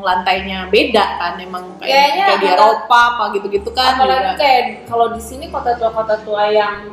lantainya 0.00 0.68
beda 0.68 1.04
kan, 1.16 1.32
emang 1.38 1.64
kayak, 1.76 1.88
Kayaknya 1.88 2.24
kayak 2.26 2.38
di 2.38 2.48
Eropa 2.50 2.98
apa 3.10 3.24
gitu-gitu 3.32 3.70
kan. 3.72 3.96
Apalagi 3.96 4.20
juga. 4.22 4.36
kayak 4.36 4.62
kalau 4.84 5.06
di 5.08 5.22
sini 5.22 5.48
kota 5.48 5.72
tua-kota 5.74 6.20
tua 6.20 6.44
yang 6.46 6.92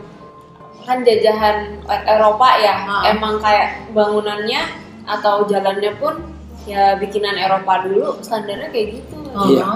kan 0.81 1.03
jajahan 1.03 1.77
Eropa 2.07 2.47
ya, 2.57 2.73
Ah. 2.81 3.03
emang 3.05 3.37
kayak 3.37 3.91
bangunannya 3.91 4.61
atau 5.03 5.43
jalannya 5.43 5.91
pun 5.95 6.23
ya 6.63 6.95
bikinan 6.95 7.35
Eropa 7.35 7.83
dulu 7.83 8.15
standarnya 8.21 8.71
kayak 8.71 8.87
gitu. 8.97 9.17
Oh, 9.31 9.45
Iya. 9.45 9.67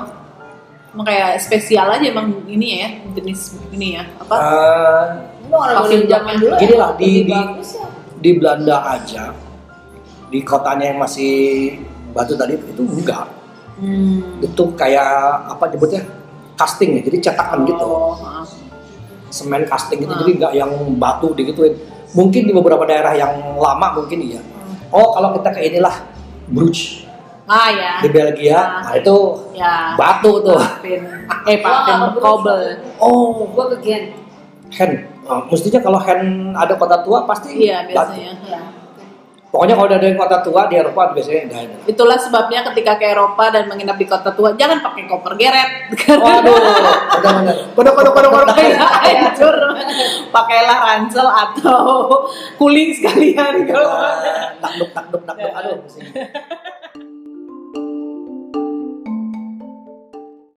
Emang 0.90 1.06
kayak 1.06 1.32
spesial 1.38 1.92
aja 1.92 2.06
emang 2.06 2.32
ini 2.48 2.80
ya 2.80 2.90
jenis 3.12 3.60
ini 3.70 4.00
ya 4.00 4.04
apa? 4.16 4.36
Eh, 4.40 5.06
Bangunan 5.46 5.76
Paving 5.84 6.08
zaman 6.08 6.36
dulu 6.40 6.54
Gini 6.56 6.66
emang 6.70 6.80
lah, 6.82 6.92
di- 6.96 7.06
di- 7.06 7.28
bagus 7.28 7.70
ya. 7.76 7.86
di 8.16 8.32
Belanda 8.34 8.78
aja 8.90 9.24
di 10.28 10.40
kotanya 10.42 10.86
yang 10.88 11.00
masih 11.00 11.34
batu 12.12 12.34
tadi 12.34 12.56
itu 12.56 12.82
enggak 12.82 13.26
Hmm. 13.76 14.40
itu 14.40 14.64
kayak 14.74 15.04
apa 15.52 15.68
nyebutnya 15.68 16.00
casting 16.56 16.96
ya 16.96 17.04
jadi 17.04 17.18
cetakan 17.22 17.68
gitu 17.68 17.84
Oh, 17.84 18.16
ah. 18.16 18.40
semen 19.28 19.68
casting 19.68 20.00
gitu 20.00 20.10
Ah. 20.10 20.24
jadi 20.24 20.32
nggak 20.34 20.54
yang 20.56 20.72
batu 20.96 21.36
digituin 21.36 21.76
mungkin 22.12 22.48
di 22.48 22.56
beberapa 22.56 22.88
daerah 22.88 23.12
yang 23.12 23.36
lama 23.60 24.00
mungkin 24.00 24.24
iya 24.24 24.40
oh 24.88 25.12
kalau 25.12 25.36
kita 25.36 25.52
ke 25.52 25.60
inilah 25.66 25.92
Bruges 26.48 27.04
Ah 27.44 27.68
ya. 27.68 28.00
di 28.00 28.08
Belgia 28.08 28.56
Ah. 28.56 28.82
nah 28.82 28.94
itu 28.96 29.16
Ya. 29.52 29.94
batu 29.94 30.40
tuh. 30.40 30.56
Eh, 31.44 31.60
ke 31.60 31.94
cobble. 32.16 32.80
oh 32.98 33.44
Gua 33.52 33.76
ke 33.76 33.78
Gen. 33.84 34.04
hand 34.72 34.96
Ah, 35.28 35.44
mestinya 35.44 35.84
kalau 35.84 36.00
hand 36.00 36.56
ada 36.56 36.74
kota 36.74 37.04
tua 37.04 37.28
pasti 37.28 37.60
Iya, 37.60 37.92
batu. 37.92 38.16
biasanya. 38.16 38.32
Ya. 38.48 38.62
Pokoknya 39.56 39.80
kalau 39.80 39.88
ada 39.88 40.04
yang 40.04 40.20
kota 40.20 40.38
tua 40.44 40.68
di 40.68 40.76
Eropa 40.76 41.16
biasanya 41.16 41.42
ada 41.48 41.56
ada 41.64 41.76
Itulah 41.88 42.20
sebabnya 42.20 42.60
ketika 42.68 43.00
ke 43.00 43.08
Eropa 43.08 43.48
dan 43.48 43.72
menginap 43.72 43.96
di 43.96 44.04
kota 44.04 44.36
tua, 44.36 44.52
jangan 44.60 44.84
pakai 44.84 45.08
koper 45.08 45.34
geret. 45.40 45.96
Waduh, 46.20 46.60
benar-benar. 47.24 47.56
Kodok, 47.72 47.94
kodok, 47.96 48.14
kodok, 48.20 48.32
kodok. 48.36 48.56
Hancur. 49.00 49.56
Pakailah 50.36 50.78
ransel 50.84 51.28
atau 51.32 51.80
kuling 52.60 52.92
sekalian 52.92 53.64
kalau 53.64 53.96
Takduk, 54.60 54.90
takduk, 54.92 55.22
takduk. 55.24 55.52
Aduh. 55.56 55.80